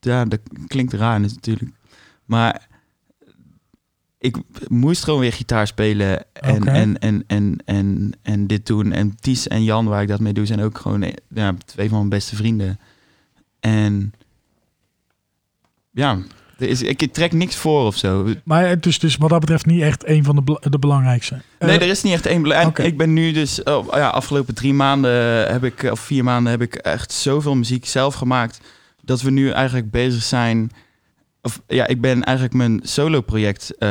Ja, 0.00 0.24
dat 0.24 0.40
klinkt 0.66 0.92
raar 0.92 1.20
natuurlijk. 1.20 1.70
Maar 2.24 2.65
ik 4.26 4.36
moest 4.68 5.04
gewoon 5.04 5.20
weer 5.20 5.32
gitaar 5.32 5.66
spelen 5.66 6.24
en, 6.32 6.66
en, 6.66 6.98
en, 6.98 7.24
en, 7.26 7.56
en, 7.64 8.12
en 8.22 8.46
dit 8.46 8.66
doen. 8.66 8.92
En 8.92 9.16
Ties 9.20 9.48
en 9.48 9.64
Jan, 9.64 9.86
waar 9.86 10.02
ik 10.02 10.08
dat 10.08 10.20
mee 10.20 10.32
doe, 10.32 10.46
zijn 10.46 10.60
ook 10.62 10.78
gewoon 10.78 11.02
eh, 11.02 11.12
ja, 11.28 11.54
twee 11.64 11.88
van 11.88 11.98
mijn 11.98 12.08
beste 12.10 12.36
vrienden. 12.36 12.78
En 13.60 14.12
ja, 15.90 16.18
er 16.58 16.68
is, 16.68 16.82
ik 16.82 17.12
trek 17.12 17.32
niks 17.32 17.56
voor 17.56 17.86
of 17.86 17.96
zo. 17.96 18.28
Maar 18.44 18.68
het 18.68 18.86
is 18.86 18.98
dus 18.98 19.16
wat 19.16 19.30
dat 19.30 19.40
betreft 19.40 19.66
niet 19.66 19.82
echt 19.82 20.06
een 20.08 20.24
van 20.24 20.36
de, 20.44 20.66
de 20.70 20.78
belangrijkste. 20.78 21.40
Eh, 21.58 21.68
Nee, 21.68 21.78
er 21.78 21.88
is 21.88 22.02
niet 22.02 22.12
echt 22.12 22.26
één. 22.26 22.42
bela- 22.42 22.60
en 22.60 22.66
oké. 22.66 22.82
Ik 22.82 22.96
ben 22.96 23.12
nu 23.12 23.32
dus, 23.32 23.62
oh, 23.62 23.86
ja, 23.90 24.08
afgelopen 24.08 24.54
drie 24.54 24.74
maanden 24.74 25.46
heb 25.52 25.64
ik, 25.64 25.82
of 25.90 26.00
vier 26.00 26.24
maanden 26.24 26.50
heb 26.52 26.62
ik 26.62 26.74
echt 26.74 27.12
zoveel 27.12 27.54
muziek 27.54 27.86
zelf 27.86 28.14
gemaakt. 28.14 28.60
Dat 29.02 29.22
we 29.22 29.30
nu 29.30 29.50
eigenlijk 29.50 29.90
bezig 29.90 30.22
zijn. 30.22 30.70
Of 31.46 31.62
ja, 31.66 31.86
ik 31.86 32.00
ben 32.00 32.24
eigenlijk 32.24 32.56
mijn 32.56 32.80
solo-project 32.82 33.78
eh, 33.78 33.88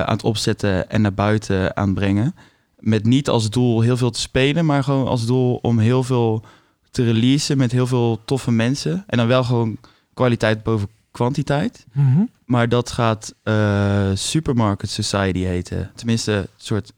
aan 0.00 0.12
het 0.12 0.24
opzetten 0.24 0.90
en 0.90 1.00
naar 1.00 1.14
buiten 1.14 1.76
aan 1.76 1.84
het 1.84 1.94
brengen. 1.94 2.34
Met 2.78 3.04
niet 3.04 3.28
als 3.28 3.50
doel 3.50 3.80
heel 3.80 3.96
veel 3.96 4.10
te 4.10 4.20
spelen, 4.20 4.66
maar 4.66 4.84
gewoon 4.84 5.06
als 5.06 5.26
doel 5.26 5.58
om 5.62 5.78
heel 5.78 6.02
veel 6.02 6.44
te 6.90 7.04
releasen 7.04 7.58
met 7.58 7.72
heel 7.72 7.86
veel 7.86 8.20
toffe 8.24 8.50
mensen. 8.50 9.04
En 9.06 9.18
dan 9.18 9.26
wel 9.26 9.44
gewoon 9.44 9.76
kwaliteit 10.14 10.62
boven 10.62 10.88
kwantiteit. 11.10 11.86
mhm. 11.92 12.22
Maar 12.44 12.68
dat 12.68 12.90
gaat 12.90 13.34
eh, 13.42 14.10
Supermarket 14.14 14.90
Society 14.90 15.38
heten. 15.38 15.90
Tenminste, 15.94 16.32
een 16.32 16.46
soort 16.56 16.92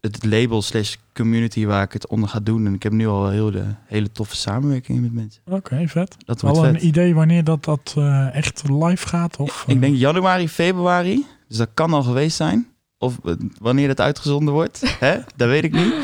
het 0.00 0.24
label 0.24 0.62
slash 0.62 0.94
community 1.14 1.66
waar 1.66 1.82
ik 1.82 1.92
het 1.92 2.06
onder 2.06 2.28
ga 2.28 2.40
doen. 2.40 2.66
En 2.66 2.74
ik 2.74 2.82
heb 2.82 2.92
nu 2.92 3.06
al 3.06 3.28
heel 3.28 3.50
de 3.50 3.64
hele 3.86 4.12
toffe 4.12 4.36
samenwerking 4.36 5.00
met 5.00 5.12
mensen. 5.12 5.42
Oké, 5.46 5.88
vet. 5.88 6.16
Dat 6.24 6.40
wordt 6.40 6.56
Al 6.56 6.66
een 6.66 6.86
idee 6.86 7.14
wanneer 7.14 7.44
dat, 7.44 7.64
dat 7.64 7.94
eh, 7.96 8.34
echt 8.34 8.62
live 8.68 9.08
gaat? 9.08 9.36
Of, 9.36 9.64
Ik 9.66 9.74
eh, 9.74 9.80
denk 9.80 9.96
januari, 9.96 10.48
februari. 10.48 11.26
Dus 11.48 11.56
dat 11.56 11.68
kan 11.74 11.92
al 11.92 12.02
geweest 12.02 12.36
zijn. 12.36 12.66
Of 12.98 13.18
eh, 13.24 13.32
wanneer 13.58 13.88
dat 13.88 14.00
uitgezonden 14.00 14.54
wordt. 14.54 14.80
Hè? 15.00 15.18
Dat 15.36 15.48
weet 15.48 15.64
ik 15.64 15.72
niet. 15.72 15.94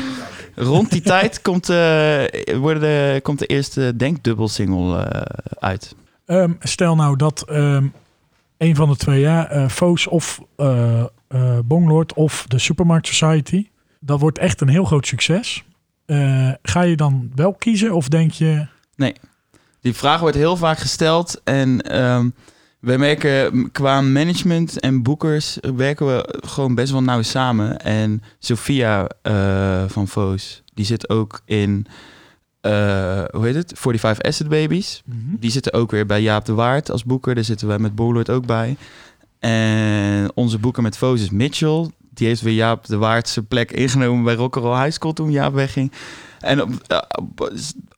Rond 0.55 0.91
die 0.91 1.01
tijd 1.01 1.41
komt, 1.41 1.69
eh, 1.69 2.23
worden 2.57 2.81
de, 2.81 3.19
komt 3.23 3.39
de 3.39 3.45
eerste 3.45 3.95
denkdubbel-single 3.95 5.09
uit. 5.59 5.95
Ehm, 6.25 6.51
stel 6.59 6.95
nou 6.95 7.15
dat 7.15 7.43
ehm, 7.47 7.87
een 8.57 8.75
van 8.75 8.89
de 8.89 8.95
twee, 8.95 9.19
ja, 9.19 9.69
Foos 9.69 10.07
of 10.07 10.41
Bonglord 11.65 12.13
of 12.13 12.45
de 12.47 12.59
Supermarkt 12.59 13.07
Society, 13.07 13.67
dat 14.05 14.19
wordt 14.19 14.37
echt 14.37 14.61
een 14.61 14.67
heel 14.67 14.85
groot 14.85 15.07
succes. 15.07 15.63
Eh, 16.05 16.51
ga 16.61 16.81
je 16.81 16.95
dan 16.95 17.31
wel 17.35 17.53
kiezen 17.53 17.93
of 17.93 18.07
denk 18.07 18.31
je, 18.31 18.67
Die 19.81 19.93
vraag 19.93 20.19
wordt 20.19 20.35
heel 20.35 20.57
vaak 20.57 20.77
gesteld. 20.77 21.41
En 21.43 21.81
ehm 21.81 22.29
wij 22.85 22.97
merken 22.97 23.71
qua 23.71 24.01
management 24.01 24.79
en 24.79 25.03
boekers 25.03 25.57
werken 25.75 26.05
we 26.05 26.39
gewoon 26.47 26.75
best 26.75 26.91
wel 26.91 27.03
nauw 27.03 27.21
samen. 27.21 27.79
En 27.79 28.21
Sophia 28.39 29.07
eh, 29.21 29.83
van 29.87 30.07
Foos, 30.07 30.63
die 30.73 30.85
zit 30.85 31.09
ook 31.09 31.41
in, 31.45 31.85
eh, 32.61 32.71
hoe 33.31 33.45
heet 33.45 33.55
het? 33.55 33.71
45 33.75 34.25
Asset 34.25 34.49
Babies. 34.49 35.01
Die 35.39 35.51
zitten 35.51 35.73
ook 35.73 35.91
weer 35.91 36.05
bij 36.05 36.21
Jaap 36.21 36.45
de 36.45 36.53
Waard 36.53 36.91
als 36.91 37.03
boeker. 37.03 37.35
Daar 37.35 37.43
zitten 37.43 37.67
wij 37.67 37.79
met 37.79 37.95
Bolord 37.95 38.29
ook 38.29 38.45
bij. 38.45 38.77
En 39.39 40.31
onze 40.35 40.59
boeker 40.59 40.83
met 40.83 40.97
Foos 40.97 41.21
is 41.21 41.29
Mitchell. 41.29 41.89
Die 42.17 42.27
heeft 42.27 42.41
weer 42.41 42.53
Jaap 42.53 42.85
de 42.85 42.97
Waard 42.97 43.29
zijn 43.29 43.47
plek 43.47 43.71
ingenomen 43.71 44.23
bij 44.23 44.35
Rock'n'Roll 44.35 44.81
High 44.81 44.91
School 44.91 45.13
toen 45.13 45.31
Jaap 45.31 45.53
wegging. 45.53 45.91
En 46.39 46.79
eh, 46.87 46.99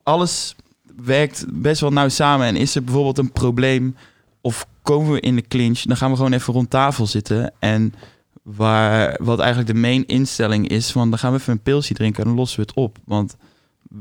alles 0.02 0.54
werkt 0.96 1.44
best 1.48 1.80
wel 1.80 1.92
nauw 1.92 2.08
samen. 2.08 2.46
En 2.46 2.56
is 2.56 2.74
er 2.74 2.84
bijvoorbeeld 2.84 3.18
een 3.18 3.32
probleem 3.32 3.96
of 4.40 4.66
komen 4.82 5.12
we 5.12 5.20
in 5.20 5.36
de 5.36 5.48
clinch, 5.48 5.80
dan 5.80 5.96
gaan 5.96 6.10
we 6.10 6.16
gewoon 6.16 6.32
even 6.32 6.52
rond 6.52 6.70
tafel 6.70 7.06
zitten. 7.06 7.52
En 7.58 7.94
waar, 8.42 9.16
wat 9.22 9.38
eigenlijk 9.38 9.72
de 9.72 9.78
main 9.78 10.06
instelling 10.06 10.68
is, 10.68 10.90
van 10.90 11.10
dan 11.10 11.18
gaan 11.18 11.32
we 11.32 11.38
even 11.38 11.52
een 11.52 11.62
pilsje 11.62 11.94
drinken 11.94 12.22
en 12.22 12.28
dan 12.28 12.38
lossen 12.38 12.60
we 12.60 12.66
het 12.66 12.76
op. 12.76 12.98
Want 13.04 13.36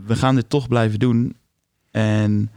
we 0.05 0.15
gaan 0.15 0.35
dit 0.35 0.49
toch 0.49 0.67
blijven 0.67 0.99
doen. 0.99 1.35
En 1.91 2.51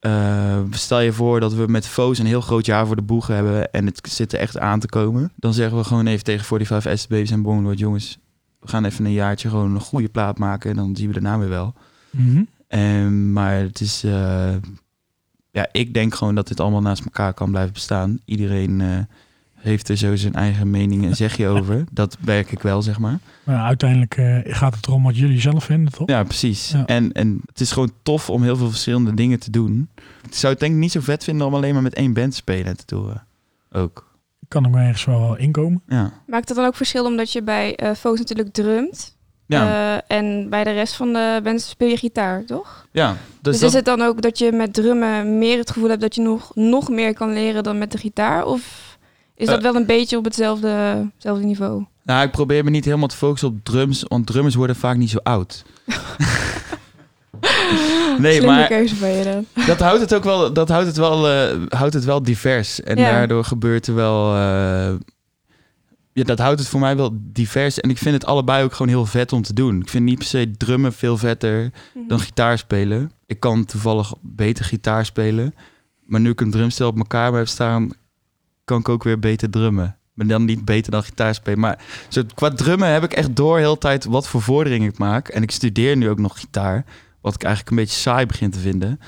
eh, 0.00 0.58
stel 0.70 1.00
je 1.00 1.12
voor 1.12 1.40
dat 1.40 1.54
we 1.54 1.66
met 1.66 1.86
Foos 1.86 2.18
een 2.18 2.26
heel 2.26 2.40
groot 2.40 2.66
jaar 2.66 2.86
voor 2.86 2.96
de 2.96 3.02
boeg 3.02 3.26
hebben 3.26 3.72
en 3.72 3.86
het 3.86 4.08
zit 4.08 4.32
er 4.32 4.38
echt 4.38 4.58
aan 4.58 4.80
te 4.80 4.88
komen. 4.88 5.32
Dan 5.36 5.54
zeggen 5.54 5.78
we 5.78 5.84
gewoon 5.84 6.06
even 6.06 6.24
tegen 6.24 6.44
45 6.44 6.98
SB's 6.98 7.30
en 7.30 7.42
Bonglord, 7.42 7.78
jongens, 7.78 8.18
we 8.60 8.68
gaan 8.68 8.84
even 8.84 9.04
een 9.04 9.12
jaartje 9.12 9.48
gewoon 9.48 9.74
een 9.74 9.80
goede 9.80 10.08
plaat 10.08 10.38
maken 10.38 10.70
en 10.70 10.76
dan 10.76 10.96
zien 10.96 11.06
we 11.06 11.12
daarna 11.12 11.38
weer 11.38 11.48
wel. 11.48 11.74
Mhm. 12.10 12.42
En, 12.68 13.32
maar 13.32 13.54
het 13.54 13.80
is, 13.80 14.04
eh, 14.04 14.54
ja, 15.50 15.68
ik 15.72 15.94
denk 15.94 16.14
gewoon 16.14 16.34
dat 16.34 16.48
dit 16.48 16.60
allemaal 16.60 16.80
naast 16.80 17.04
elkaar 17.04 17.34
kan 17.34 17.50
blijven 17.50 17.72
bestaan. 17.72 18.18
Iedereen 18.24 18.80
eh, 18.80 18.98
heeft 19.58 19.88
er 19.88 19.96
zo 19.96 20.16
zijn 20.16 20.34
eigen 20.34 20.70
mening 20.70 21.04
en 21.04 21.16
zegje 21.16 21.48
over. 21.58 21.84
Dat 21.90 22.16
werk 22.20 22.52
ik 22.52 22.62
wel, 22.62 22.82
zeg 22.82 22.98
maar. 22.98 23.18
Maar 23.44 23.64
uiteindelijk 23.64 24.16
eh, 24.16 24.38
gaat 24.54 24.74
het 24.74 24.86
erom 24.86 25.02
wat 25.02 25.16
jullie 25.16 25.40
zelf 25.40 25.64
vinden, 25.64 25.92
toch? 25.92 26.08
Ja, 26.08 26.24
precies. 26.24 26.70
Ja. 26.70 26.86
En, 26.86 27.12
en 27.12 27.40
het 27.46 27.60
is 27.60 27.72
gewoon 27.72 27.92
tof 28.02 28.30
om 28.30 28.42
heel 28.42 28.56
veel 28.56 28.68
verschillende 28.70 29.14
dingen 29.14 29.38
te 29.40 29.50
doen. 29.50 29.88
Ik 30.28 30.34
zou 30.34 30.52
het 30.52 30.60
denk 30.62 30.72
ik 30.74 30.78
niet 30.80 30.92
zo 30.92 31.00
vet 31.00 31.24
vinden 31.24 31.46
om 31.46 31.54
alleen 31.54 31.72
maar 31.74 31.82
met 31.82 31.94
één 31.94 32.12
band 32.12 32.30
te 32.30 32.36
spelen 32.36 32.66
en 32.66 32.76
te 32.76 32.84
toeren. 32.84 33.26
Ook. 33.72 34.06
Kan 34.48 34.64
ik 34.64 34.70
me 34.70 34.80
ergens 34.80 35.04
wel 35.04 35.36
inkomen. 35.36 35.82
Ja. 35.88 36.12
Maakt 36.26 36.48
het 36.48 36.56
dan 36.56 36.66
ook 36.66 36.74
verschil 36.76 37.04
omdat 37.04 37.32
je 37.32 37.42
bij 37.42 37.76
eh 37.76 37.94
Foos 37.94 38.18
natuurlijk 38.18 38.52
drumt? 38.52 39.16
Ja, 39.46 39.96
Eh, 40.08 40.16
en 40.18 40.48
bij 40.50 40.64
de 40.64 40.70
rest 40.70 40.94
van 40.94 41.12
de 41.12 41.40
bands 41.42 41.68
speel 41.68 41.88
je 41.88 41.96
gitaar, 41.96 42.44
toch? 42.44 42.86
ja. 42.92 43.08
Dus, 43.10 43.16
Dus, 43.42 43.58
dat, 43.60 43.68
is 43.68 43.74
het 43.76 43.84
dan 43.84 44.02
ook 44.02 44.22
dat 44.22 44.38
je 44.38 44.52
met 44.52 44.74
drummen 44.74 45.38
meer 45.38 45.58
het 45.58 45.70
gevoel 45.70 45.88
hebt 45.88 46.00
dat 46.00 46.14
je 46.14 46.20
nog, 46.22 46.50
nog 46.54 46.88
meer 46.88 47.14
kan 47.14 47.32
leren 47.32 47.62
dan 47.62 47.78
met 47.78 47.92
de 47.92 47.98
gitaar? 47.98 48.44
Of 48.46 48.87
is 49.38 49.46
dat 49.46 49.56
Eh. 49.56 49.62
wel 49.62 49.74
een 49.74 49.86
beetje 49.86 50.16
op 50.16 50.24
hetzelfde, 50.24 50.68
hetzelfde 51.14 51.44
niveau? 51.44 51.84
nou, 52.04 52.24
ik 52.26 52.30
probeer 52.30 52.64
me 52.64 52.70
niet 52.70 52.84
helemaal 52.84 53.08
te 53.08 53.16
focussen 53.16 53.48
op 53.48 53.58
drums, 53.64 54.04
want 54.08 54.26
drummers 54.26 54.54
worden 54.54 54.76
vaak 54.76 54.96
niet 54.96 55.10
zo 55.10 55.18
oud. 55.22 55.64
nee, 58.18 58.32
Slimme 58.36 58.46
maar 58.56 58.66
keuze 58.66 58.96
van 58.96 59.08
je 59.08 59.24
dan. 59.24 59.64
dat 59.66 59.80
houdt 59.80 60.00
het 60.00 60.14
ook 60.14 60.24
wel, 60.24 60.52
dat 60.52 60.68
houdt 60.68 60.86
het 60.86 60.96
wel, 60.96 61.28
eh, 61.28 61.56
houdt 61.68 61.94
het 61.94 62.04
wel 62.04 62.22
divers. 62.22 62.82
En 62.82 62.96
Ja. 62.96 63.10
daardoor 63.10 63.44
gebeurt 63.44 63.86
er 63.86 63.94
wel. 63.94 64.34
eh, 64.34 64.94
ja, 66.12 66.24
dat 66.24 66.38
houdt 66.38 66.58
het 66.58 66.68
voor 66.68 66.80
mij 66.80 66.96
wel 66.96 67.10
divers. 67.14 67.80
En 67.80 67.90
ik 67.90 67.98
vind 67.98 68.14
het 68.14 68.24
allebei 68.26 68.64
ook 68.64 68.72
gewoon 68.72 68.88
heel 68.88 69.06
vet 69.06 69.32
om 69.32 69.42
te 69.42 69.52
doen. 69.54 69.80
Ik 69.80 69.88
vind 69.88 70.04
niet 70.04 70.18
per 70.18 70.26
se 70.26 70.50
drummen 70.56 70.92
veel 70.92 71.16
vetter 71.16 71.70
dan 72.08 72.20
gitaar 72.20 72.58
spelen. 72.58 73.10
Ik 73.26 73.40
kan 73.40 73.64
toevallig 73.64 74.14
beter 74.20 74.64
gitaar 74.64 75.04
spelen. 75.06 75.54
Maar 76.06 76.20
nu 76.20 76.30
ik 76.30 76.40
een 76.40 76.50
drumstel 76.50 76.88
op 76.88 76.96
elkaar 76.98 77.32
heb 77.32 77.48
staan, 77.48 77.90
kan 78.68 78.80
ik 78.80 78.88
ook 78.88 79.04
weer 79.04 79.18
beter 79.18 79.50
drummen. 79.50 79.96
Maar 80.14 80.26
dan 80.26 80.44
niet 80.44 80.64
beter 80.64 80.90
dan 80.92 81.02
gitaar 81.02 81.34
spelen. 81.34 81.58
Maar 81.60 81.78
zo, 82.08 82.22
qua 82.34 82.50
drummen 82.50 82.88
heb 82.88 83.04
ik 83.04 83.12
echt 83.12 83.36
door 83.36 83.58
heel 83.58 83.78
tijd 83.78 84.04
wat 84.04 84.28
voor 84.28 84.42
vorderingen 84.42 84.88
ik 84.88 84.98
maak. 84.98 85.28
En 85.28 85.42
ik 85.42 85.50
studeer 85.50 85.96
nu 85.96 86.08
ook 86.08 86.18
nog 86.18 86.38
gitaar. 86.38 86.84
Wat 87.20 87.34
ik 87.34 87.42
eigenlijk 87.42 87.76
een 87.76 87.82
beetje 87.82 88.00
saai 88.00 88.26
begin 88.26 88.50
te 88.50 88.58
vinden. 88.58 89.00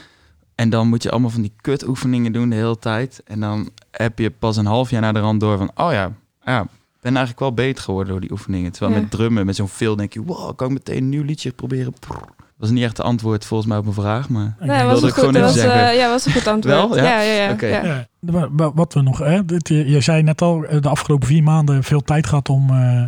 En 0.54 0.70
dan 0.70 0.88
moet 0.88 1.02
je 1.02 1.11
allemaal 1.11 1.30
van 1.30 1.42
die 1.42 1.52
kut 1.61 1.86
oefeningen 1.88 2.32
doen 2.32 2.48
de 2.48 2.56
hele 2.56 2.78
tijd. 2.78 3.22
En 3.24 3.40
dan 3.40 3.70
heb 3.90 4.18
je 4.18 4.30
pas 4.30 4.56
een 4.56 4.66
half 4.66 4.90
jaar 4.90 5.00
naar 5.00 5.12
de 5.12 5.20
rand 5.20 5.40
door 5.40 5.58
van... 5.58 5.70
Oh 5.74 5.92
ja, 5.92 6.12
ja 6.44 6.62
ik 6.62 7.06
ben 7.06 7.16
eigenlijk 7.16 7.40
wel 7.40 7.54
beter 7.54 7.84
geworden 7.84 8.12
door 8.12 8.20
die 8.20 8.30
oefeningen. 8.32 8.72
Terwijl 8.72 8.94
Ja. 8.94 9.00
met 9.00 9.11
drummen, 9.11 9.46
met 9.46 9.56
zo'n 9.56 9.68
veel 9.68 9.96
denk 9.96 10.12
je... 10.12 10.22
Wow, 10.22 10.56
kan 10.56 10.66
ik 10.66 10.72
meteen 10.72 10.96
een 10.96 11.08
nieuw 11.08 11.24
liedje 11.24 11.50
proberen? 11.52 11.92
Prrr. 12.00 12.24
Dat 12.61 12.68
was 12.68 12.78
niet 12.78 12.86
echt 12.86 12.96
de 12.96 13.02
antwoord 13.02 13.44
volgens 13.44 13.68
mij 13.68 13.78
op 13.78 13.84
mijn 13.84 13.96
vraag, 13.96 14.28
maar... 14.28 14.56
Nee, 14.58 14.68
denk 14.68 14.90
was 14.90 15.02
ik 15.02 15.04
goed, 15.04 15.12
gewoon 15.12 15.32
was, 15.32 15.40
even 15.40 15.52
zeggen. 15.70 15.88
eh, 15.88 15.96
ja, 15.96 16.08
was 16.08 16.26
een 16.26 16.32
goed 16.32 16.46
antwoord. 16.54 16.74
Wel? 16.76 16.96
Ja? 16.96 17.20
Ja, 17.20 17.56
ja, 17.61 18.06
ja. 18.20 18.48
Wat 18.74 18.94
we 18.94 19.02
nog, 19.02 19.18
hè, 19.18 19.44
dit, 19.44 19.68
je, 19.68 19.90
je 19.90 20.00
zei 20.00 20.22
net 20.22 20.42
al, 20.42 20.64
eh, 20.64 20.80
de 20.80 20.88
afgelopen 20.88 21.26
vier 21.26 21.42
maanden 21.42 21.84
veel 21.84 22.00
tijd 22.00 22.26
gehad 22.26 22.48
om 22.48 22.70
eh, 22.70 23.04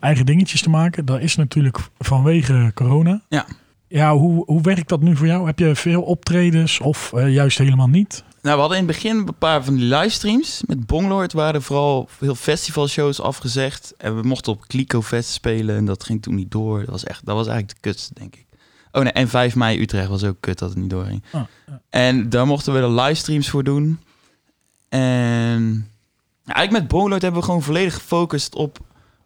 eigen 0.00 0.26
dingetjes 0.26 0.62
te 0.62 0.70
maken. 0.70 1.04
Dat 1.04 1.20
is 1.20 1.36
natuurlijk 1.36 1.78
vanwege 1.98 2.70
corona. 2.74 3.20
Ja. 3.28 3.46
Ja, 3.88 4.16
hoe, 4.16 4.42
hoe 4.46 4.60
werkt 4.60 4.88
dat 4.88 5.00
nu 5.00 5.16
voor 5.16 5.26
jou? 5.26 5.46
Heb 5.46 5.58
je 5.58 5.74
veel 5.76 6.02
optredens 6.02 6.80
of 6.80 7.12
eh, 7.12 7.32
juist 7.32 7.58
helemaal 7.58 7.88
niet? 7.88 8.24
Nou, 8.42 8.54
we 8.54 8.60
hadden 8.60 8.78
in 8.78 8.86
het 8.86 8.94
begin 8.94 9.16
een 9.16 9.38
paar 9.38 9.64
van 9.64 9.74
die 9.74 9.84
livestreams. 9.84 10.62
Met 10.66 10.86
Bonglord 10.86 11.32
waren 11.32 11.54
er 11.54 11.62
vooral 11.62 12.08
veel 12.18 12.34
festivalshows 12.34 13.20
afgezegd. 13.20 13.94
En 13.98 14.16
we 14.20 14.28
mochten 14.28 14.52
op 14.52 14.66
Clico 14.66 15.02
Fest 15.02 15.30
spelen 15.30 15.76
en 15.76 15.84
dat 15.84 16.04
ging 16.04 16.22
toen 16.22 16.34
niet 16.34 16.50
door. 16.50 16.78
Dat 16.78 16.88
was, 16.88 17.04
echt, 17.04 17.26
dat 17.26 17.34
was 17.36 17.46
eigenlijk 17.46 17.82
de 17.82 17.88
kutste, 17.90 18.14
denk 18.14 18.34
ik. 18.36 18.46
Oh 18.96 19.02
nee, 19.02 19.12
en 19.12 19.28
5 19.28 19.54
mei 19.54 19.80
Utrecht 19.80 20.08
was 20.08 20.24
ook 20.24 20.36
kut 20.40 20.58
dat 20.58 20.68
het 20.68 20.78
niet 20.78 20.90
doorging. 20.90 21.22
Ah, 21.32 21.42
ja. 21.66 21.80
En 21.90 22.28
daar 22.28 22.46
mochten 22.46 22.72
we 22.72 22.80
de 22.80 22.90
livestreams 22.90 23.50
voor 23.50 23.64
doen. 23.64 24.00
En 24.88 25.90
eigenlijk 26.44 26.70
met 26.70 26.88
Bonglord 26.88 27.22
hebben 27.22 27.40
we 27.40 27.46
gewoon 27.46 27.62
volledig 27.62 27.94
gefocust 27.94 28.54
op 28.54 28.78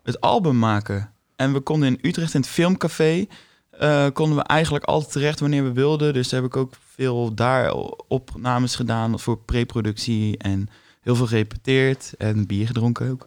het 0.02 0.20
album 0.20 0.58
maken. 0.58 1.12
En 1.36 1.52
we 1.52 1.60
konden 1.60 1.88
in 1.88 1.98
Utrecht 2.08 2.34
in 2.34 2.40
het 2.40 2.48
filmcafé... 2.48 3.26
eh, 3.70 4.06
konden 4.12 4.36
we 4.36 4.42
eigenlijk 4.42 4.84
altijd 4.84 5.12
terecht 5.12 5.40
wanneer 5.40 5.64
we 5.64 5.72
wilden. 5.72 6.12
Dus 6.12 6.30
heb 6.30 6.44
ik 6.44 6.56
ook 6.56 6.74
veel 6.94 7.34
daar 7.34 7.72
opnames 8.08 8.76
gedaan 8.76 9.20
voor 9.20 9.38
preproductie 9.38 10.38
en 10.38 10.68
heel 11.00 11.16
veel 11.16 11.26
gerepeteerd 11.26 12.14
en 12.18 12.46
bier 12.46 12.66
gedronken 12.66 13.10
ook. 13.10 13.26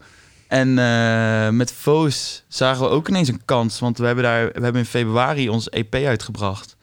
En 0.54 0.80
eh, 0.80 1.50
met 1.50 1.72
Foos 1.72 2.44
zagen 2.48 2.84
we 2.84 2.90
ook 2.90 3.10
ineens 3.10 3.28
een 3.28 3.46
kans, 3.46 3.80
want 3.80 3.98
we 3.98 4.06
hebben 4.06 4.24
daar 4.24 4.46
we 4.46 4.62
hebben 4.62 4.82
in 4.82 4.88
februari 4.88 5.50
ons 5.50 5.70
EP 5.70 5.96
uitgebracht. 5.96 6.76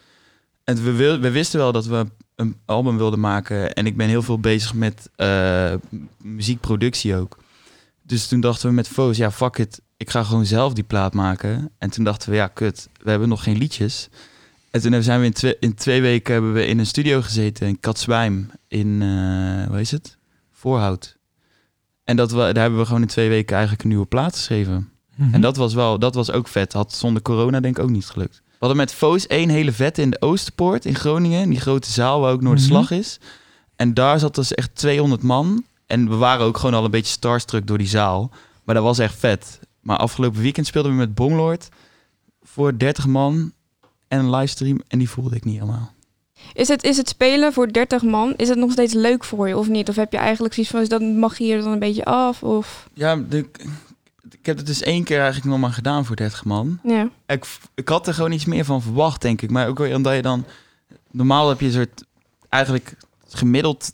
En 0.65 0.85
we, 0.85 1.19
we 1.19 1.31
wisten 1.31 1.59
wel 1.59 1.73
dat 1.73 1.87
we 1.87 2.07
een 2.35 2.57
album 2.65 2.97
wilden 2.97 3.21
maken 3.21 3.75
en 3.75 3.87
ik 3.87 3.97
ben 3.97 4.09
heel 4.09 4.23
veel 4.23 4.39
bezig 4.39 4.75
met 4.75 5.11
eh, 5.17 5.75
muziekproductie 6.17 7.17
ook. 7.17 7.39
Dus 8.03 8.29
toen 8.29 8.41
dachten 8.41 8.69
we 8.69 8.75
met 8.75 8.89
Foos, 8.89 9.17
ja 9.17 9.31
fuck 9.31 9.59
it, 9.59 9.81
ik 9.97 10.11
ga 10.11 10.25
gewoon 10.25 10.47
zelf 10.47 10.73
die 10.73 10.85
plaat 10.85 11.15
maken. 11.15 11.71
En 11.79 11.91
toen 11.91 12.05
dachten 12.05 12.31
we, 12.31 12.37
ja 12.37 12.47
kut, 12.47 12.89
we 13.03 13.11
hebben 13.11 13.29
nog 13.29 13.43
geen 13.43 13.59
liedjes. 13.59 14.09
En 14.71 14.81
toen 14.81 15.03
zijn 15.03 15.21
we 15.21 15.27
in 15.27 15.33
twee, 15.33 15.57
in 15.61 15.75
twee 15.75 16.01
weken 16.01 16.33
hebben 16.33 16.53
we 16.53 16.67
in 16.67 16.79
een 16.79 16.87
studio 16.87 17.23
gezeten 17.23 17.67
in 17.67 17.81
Katzwijm 17.81 18.51
in, 18.69 19.03
eh 19.03 19.67
hoe 19.67 19.77
heet 19.77 19.91
het? 19.91 20.17
Voorhout. 20.53 21.19
En 22.11 22.17
dat 22.17 22.31
we, 22.31 22.37
daar 22.37 22.55
hebben 22.55 22.79
we 22.79 22.87
gewoon 22.87 23.01
in 23.03 23.09
twee 23.09 23.29
weken 23.29 23.53
eigenlijk 23.53 23.83
een 23.83 23.89
nieuwe 23.89 24.07
plaat 24.07 24.35
geschreven. 24.35 24.91
Mhm. 25.17 25.35
En 25.35 25.41
dat 25.41 25.57
was 25.57 25.75
wel, 25.75 25.99
dat 25.99 26.15
was 26.15 26.31
ook 26.31 26.49
vet. 26.49 26.73
Had 26.73 26.93
zonder 26.93 27.23
corona 27.23 27.61
denk 27.61 27.79
ik 27.79 27.85
ook 27.85 27.91
niet 27.91 28.07
gelukt. 28.07 28.43
We 28.45 28.57
hadden 28.59 28.77
met 28.77 28.93
Foos 28.93 29.27
één 29.27 29.49
hele 29.49 29.73
vette 29.73 30.03
in 30.03 30.11
de 30.11 30.21
Oosterpoort 30.21 30.85
in 30.85 30.95
Groningen. 30.95 31.49
Die 31.49 31.61
grote 31.61 31.91
zaal 31.91 32.21
waar 32.21 32.33
ook 32.33 32.41
Noorderslag 32.41 32.91
is. 32.91 33.21
En 33.77 33.95
daar 33.95 34.19
zat 34.19 34.35
dus 34.35 34.55
echt 34.55 34.75
200 34.75 35.23
man. 35.23 35.65
En 35.87 36.09
we 36.09 36.17
waren 36.17 36.47
ook 36.47 36.57
gewoon 36.57 36.75
al 36.75 36.85
een 36.85 36.91
beetje 36.91 37.13
starstruck 37.13 37.67
door 37.67 37.79
die 37.79 37.87
zaal. 37.87 38.31
Maar 38.65 38.75
dat 38.75 38.85
was 38.85 38.99
echt 38.99 39.19
vet. 39.19 39.61
Maar 39.81 39.97
afgelopen 39.97 40.41
weekend 40.41 40.67
speelden 40.67 40.93
we 40.93 40.99
met 40.99 41.15
Bonglord 41.15 41.69
voor 42.43 42.79
30 42.79 43.07
man 43.07 43.53
en 44.09 44.19
een 44.19 44.31
livestream. 44.31 44.81
En 44.89 44.99
die 44.99 45.11
voelde 45.11 45.37
ik 45.37 45.45
niet 45.45 45.59
helemaal. 45.59 45.93
Is, 46.53 46.69
het, 46.69 46.83
is 46.83 46.97
het 46.97 47.09
spelen 47.09 47.53
voor 47.53 47.73
30 47.73 48.03
man, 48.03 48.35
is 48.37 48.49
het 48.49 48.59
nog 48.59 48.73
steeds 48.73 48.93
leuk 48.93 49.25
voor 49.25 49.49
je 49.49 49.57
of 49.57 49.69
niet? 49.69 49.89
Of 49.89 49.97
heb 49.97 50.13
je 50.13 50.19
eigenlijk 50.19 50.55
zoiets 50.55 50.73
van, 50.73 50.81
is 50.81 50.89
dat 50.89 51.03
mag 51.03 51.39
je 51.39 51.45
hier 51.45 51.63
dan 51.63 51.73
een 51.73 51.79
beetje 51.79 52.05
af? 52.05 52.43
Of, 52.43 52.89
Ja, 52.95 53.17
de, 53.17 53.49
ik 54.31 54.47
heb 54.47 54.57
het 54.57 54.67
dus 54.67 54.83
één 54.83 55.05
keer 55.05 55.19
eigenlijk 55.19 55.51
nog 55.51 55.59
maar 55.59 55.73
gedaan 55.73 56.05
voor 56.05 56.17
30 56.17 56.45
man. 56.45 56.79
ja. 56.83 57.09
Ik, 57.27 57.47
ik 57.75 57.89
had 57.89 58.07
er 58.07 58.15
gewoon 58.15 58.33
iets 58.33 58.45
meer 58.45 58.65
van 58.65 58.83
verwacht, 58.83 59.23
denk 59.23 59.43
ik. 59.43 59.51
Maar 59.51 59.69
ook 59.69 59.79
weer 59.79 59.97
omdat 59.97 60.15
je 60.15 60.23
dan... 60.23 60.45
Normaal 61.11 61.49
heb 61.49 61.61
je 61.61 61.67
een 61.67 61.73
soort... 61.73 62.05
Eigenlijk 62.49 62.95
gemiddeld, 63.29 63.93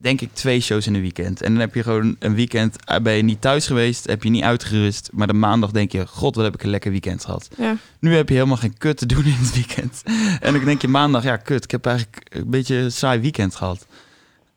denk 0.00 0.20
ik, 0.20 0.28
twee 0.32 0.60
shows 0.60 0.86
in 0.86 0.94
een 0.94 1.00
weekend. 1.00 1.42
En 1.42 1.50
dan 1.52 1.60
heb 1.60 1.74
je 1.74 1.82
gewoon 1.82 2.16
een 2.18 2.34
weekend... 2.34 2.84
eh, 2.84 3.00
Ben 3.00 3.12
je 3.14 3.22
niet 3.22 3.40
thuis 3.40 3.66
geweest, 3.66 4.06
heb 4.06 4.22
je 4.22 4.30
niet 4.30 4.42
uitgerust. 4.42 5.10
Maar 5.12 5.26
de 5.26 5.32
maandag 5.32 5.70
denk 5.70 5.92
je... 5.92 6.06
God, 6.06 6.34
wat 6.34 6.44
heb 6.44 6.54
ik 6.54 6.62
een 6.62 6.70
lekker 6.70 6.90
weekend 6.90 7.24
gehad. 7.24 7.48
ja. 7.56 7.76
Nu 8.00 8.14
heb 8.14 8.28
je 8.28 8.34
helemaal 8.34 8.56
geen 8.56 8.78
kut 8.78 8.96
te 8.96 9.06
doen 9.06 9.24
in 9.24 9.32
het 9.38 9.54
weekend. 9.54 10.02
En 10.40 10.52
dan 10.52 10.64
denk 10.64 10.80
je 10.82 10.88
maandag... 10.88 11.22
Ja, 11.22 11.36
kut, 11.36 11.64
ik 11.64 11.70
heb 11.70 11.86
eigenlijk 11.86 12.26
een 12.28 12.50
beetje 12.50 12.76
een 12.76 12.92
saai 12.92 13.20
weekend 13.20 13.54
gehad. 13.54 13.86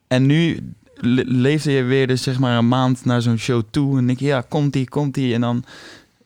En 0.08 0.26
nu 0.26 0.60
le- 0.96 1.24
leefde 1.26 1.72
je 1.72 1.84
weer 1.84 2.08
dus 2.08 2.24
zeg 2.24 2.40
maar 2.40 2.58
een 2.58 2.68
maand 2.68 3.06
naar 3.06 3.22
zo'n 3.22 3.38
show 3.38 3.62
toe. 3.72 3.98
En 3.98 4.06
denk 4.08 4.20
je, 4.20 4.26
ja, 4.26 4.42
komt 4.42 4.74
die, 4.74 4.90
komt 4.90 5.14
die. 5.14 5.34
En 5.34 5.42
dan 5.42 5.64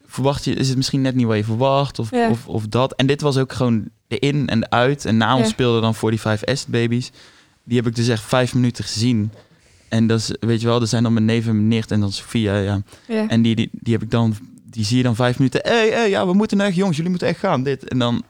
verwacht 0.07 0.43
je, 0.45 0.53
is 0.53 0.67
het 0.67 0.77
misschien 0.77 1.01
net 1.01 1.15
niet 1.15 1.25
wat 1.25 1.37
je 1.37 1.43
verwacht. 1.43 1.99
Of, 1.99 2.11
Ja. 2.11 2.29
of, 2.29 2.47
of 2.47 2.67
dat. 2.67 2.93
En 2.93 3.07
dit 3.07 3.21
was 3.21 3.37
ook 3.37 3.53
gewoon 3.53 3.83
de 4.07 4.19
in 4.19 4.47
en 4.49 4.59
de 4.59 4.69
uit. 4.69 5.05
En 5.05 5.17
na 5.17 5.35
ons 5.35 5.45
Ja. 5.45 5.49
speelden 5.51 5.81
dan 5.81 5.95
45 5.95 6.57
S 6.57 6.65
Babies. 6.65 7.11
Die 7.65 7.77
heb 7.77 7.87
ik 7.87 7.95
dus 7.95 8.07
echt 8.07 8.23
vijf 8.23 8.53
minuten 8.53 8.83
gezien. 8.83 9.31
En 9.89 10.07
dat 10.07 10.19
is, 10.19 10.35
weet 10.39 10.61
je 10.61 10.67
wel, 10.67 10.81
er 10.81 10.87
zijn 10.87 11.03
dan 11.03 11.13
mijn 11.13 11.25
neef 11.25 11.47
en 11.47 11.55
mijn 11.55 11.67
nicht 11.67 11.91
en 11.91 11.99
dan 11.99 12.11
Sofia, 12.11 12.57
ja. 12.57 12.81
ja. 13.07 13.27
En 13.27 13.41
die, 13.41 13.55
die, 13.55 13.69
die 13.71 13.93
heb 13.93 14.01
ik 14.01 14.11
dan, 14.11 14.35
die 14.63 14.85
zie 14.85 14.97
je 14.97 15.03
dan 15.03 15.15
vijf 15.15 15.37
minuten. 15.37 15.61
Hé, 15.63 15.71
hey, 15.71 15.89
hey, 15.89 16.09
ja, 16.09 16.27
we 16.27 16.33
moeten 16.33 16.61
echt, 16.61 16.75
jongens, 16.75 16.95
jullie 16.95 17.11
moeten 17.11 17.27
echt 17.27 17.39
gaan. 17.39 17.63
Dit. 17.63 17.87
En 17.87 17.99
dan 17.99 18.23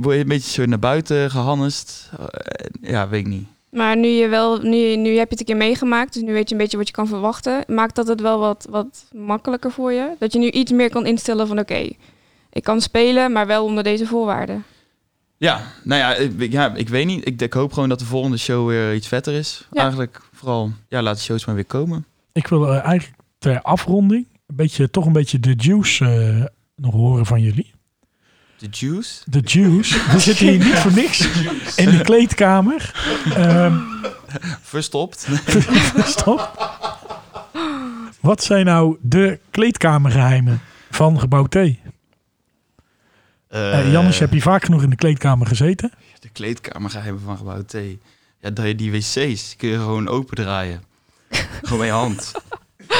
word 0.00 0.14
je 0.14 0.20
een 0.20 0.28
beetje 0.28 0.50
zo 0.50 0.66
naar 0.66 0.78
buiten 0.78 1.30
gehannest. 1.30 2.10
Eh, 2.18 2.90
ja, 2.90 3.08
weet 3.08 3.20
ik 3.20 3.26
niet. 3.26 3.46
Maar 3.70 3.96
nu, 3.96 4.08
je 4.08 4.28
wel, 4.28 4.58
nu, 4.58 4.96
nu 4.96 5.16
heb 5.16 5.30
je 5.30 5.36
het 5.36 5.40
een 5.40 5.46
keer 5.46 5.56
meegemaakt, 5.56 6.12
dus 6.12 6.22
nu 6.22 6.32
weet 6.32 6.48
je 6.48 6.54
een 6.54 6.60
beetje 6.60 6.76
wat 6.76 6.86
je 6.86 6.92
kan 6.92 7.06
verwachten. 7.06 7.64
Maakt 7.66 7.94
dat 7.94 8.08
het 8.08 8.20
wel 8.20 8.38
wat, 8.38 8.66
wat 8.70 9.04
makkelijker 9.12 9.70
voor 9.70 9.92
je? 9.92 10.14
Dat 10.18 10.32
je 10.32 10.38
nu 10.38 10.50
iets 10.50 10.72
meer 10.72 10.90
kan 10.90 11.06
instellen 11.06 11.46
van 11.46 11.58
oké, 11.58 11.88
ik 12.52 12.62
kan 12.62 12.80
spelen, 12.80 13.32
maar 13.32 13.46
wel 13.46 13.64
onder 13.64 13.84
deze 13.84 14.06
voorwaarden. 14.06 14.64
Ja, 15.38 15.60
nou 15.84 16.00
ja, 16.00 16.14
ik, 16.14 16.52
ja, 16.52 16.74
ik 16.74 16.88
weet 16.88 17.06
niet. 17.06 17.26
Ik, 17.26 17.40
ik 17.40 17.52
hoop 17.52 17.72
gewoon 17.72 17.88
dat 17.88 17.98
de 17.98 18.04
volgende 18.04 18.36
show 18.36 18.68
weer 18.68 18.94
iets 18.94 19.08
vetter 19.08 19.34
is. 19.34 19.66
Ja. 19.72 19.82
Eigenlijk 19.82 20.20
vooral, 20.32 20.72
ja, 20.88 21.02
laat 21.02 21.16
de 21.16 21.22
shows 21.22 21.44
maar 21.44 21.54
weer 21.54 21.64
komen. 21.64 22.04
Ik 22.32 22.46
wil 22.46 22.72
eh, 22.72 22.84
eigenlijk 22.84 23.18
ter 23.38 23.62
afronding 23.62 24.26
een 24.46 24.56
beetje, 24.56 24.90
toch 24.90 25.06
een 25.06 25.12
beetje 25.12 25.40
de 25.40 25.54
juice 25.56 26.04
eh, 26.04 26.44
nog 26.76 26.94
horen 26.94 27.26
van 27.26 27.40
jullie. 27.40 27.72
De 28.58 28.66
juice? 28.70 29.22
De 29.24 29.40
Juice. 29.40 30.00
We 30.12 30.18
zitten 30.18 30.46
hier 30.46 30.64
niet 30.64 30.78
voor 30.78 30.92
niks 30.92 31.28
in 31.76 31.90
de 31.90 32.00
kleedkamer. 32.02 32.92
Ehm, 33.34 33.76
Verstopt? 34.62 35.28
stop. 36.04 36.66
Wat 38.20 38.44
zijn 38.44 38.64
nou 38.64 38.96
de 39.00 39.38
kleedkamergeheimen 39.50 40.60
van 40.90 41.20
gebouw 41.20 41.44
T? 41.44 41.56
Eh 43.48 43.78
Eh, 43.78 43.92
Jannes, 43.92 44.18
heb 44.18 44.32
je 44.32 44.40
vaak 44.40 44.64
genoeg 44.64 44.82
in 44.82 44.90
de 44.90 44.96
kleedkamer 44.96 45.46
gezeten? 45.46 45.92
De 46.20 46.28
kleedkamergeheimen 46.28 47.20
van 47.22 47.36
gebouw 47.36 47.62
T. 47.62 47.72
Ja, 48.40 48.50
dat 48.50 48.66
je 48.66 48.74
die 48.74 48.90
wc's 48.92 49.54
kun 49.56 49.68
je 49.68 49.76
gewoon 49.76 50.08
opendraaien. 50.08 50.82
gewoon 51.62 51.78
met 51.78 51.86
je 51.88 51.92
hand. 51.94 52.32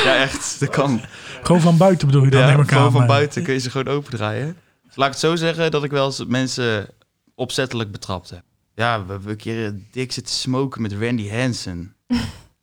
Ja, 0.05 0.17
echt. 0.17 0.61
Dat 0.61 0.69
kan. 0.69 1.01
Gewoon 1.43 1.61
van 1.61 1.77
buiten 1.77 2.07
bedoel 2.07 2.25
je 2.25 2.31
dan? 2.31 2.41
Ja, 2.41 2.53
gewoon 2.65 2.91
van 2.91 2.93
maar- 2.93 3.07
buiten 3.07 3.43
kun 3.43 3.53
je 3.53 3.59
ze 3.61 3.71
gewoon 3.71 3.95
opendraaien. 3.95 4.57
Dus 4.87 4.97
laat 4.97 5.07
ik 5.07 5.13
het 5.13 5.23
zo 5.23 5.37
zeggen 5.37 5.71
dat 5.71 5.85
ik 5.85 5.91
wel 5.91 6.07
eens 6.07 6.25
mensen 6.27 6.89
opzettelijk 7.35 7.91
betrapt 7.93 8.31
heb. 8.31 8.43
Ja, 8.75 9.05
we 9.05 9.13
hebben 9.13 9.31
een 9.31 9.37
keer 9.37 9.75
dik 9.91 10.13
zitten 10.13 10.35
smoken 10.35 10.83
met 10.83 10.93
Randy 10.93 11.29
Hansen. 11.29 11.95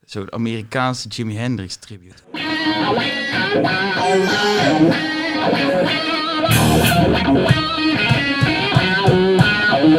Zo'n 0.06 0.34
Amerikaanse 0.34 1.08
Jimi 1.08 1.36
Hendrix 1.38 1.76
tribute. 1.76 2.16
Dus 9.86 9.94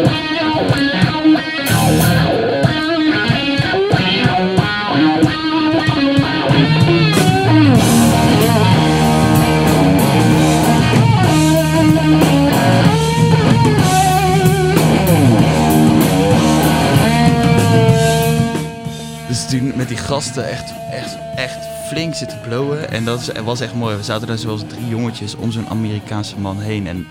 met 19.74 19.89
die 19.89 19.97
gasten 19.97 20.49
echt, 20.49 20.72
echt, 20.91 21.18
echt 21.34 21.59
flink 21.89 22.14
zitten 22.14 22.41
blowen. 22.41 22.91
En 22.91 23.05
dat 23.05 23.32
was 23.45 23.61
echt 23.61 23.74
mooi. 23.74 23.97
We 23.97 24.03
zaten 24.03 24.26
daar 24.26 24.39
zoals 24.39 24.62
drie 24.66 24.89
jongetjes 24.89 25.34
om 25.34 25.53
zo'n 25.53 25.68
Amerikaanse 25.68 26.39
man 26.39 26.61
heen. 26.61 26.87
En 26.87 27.07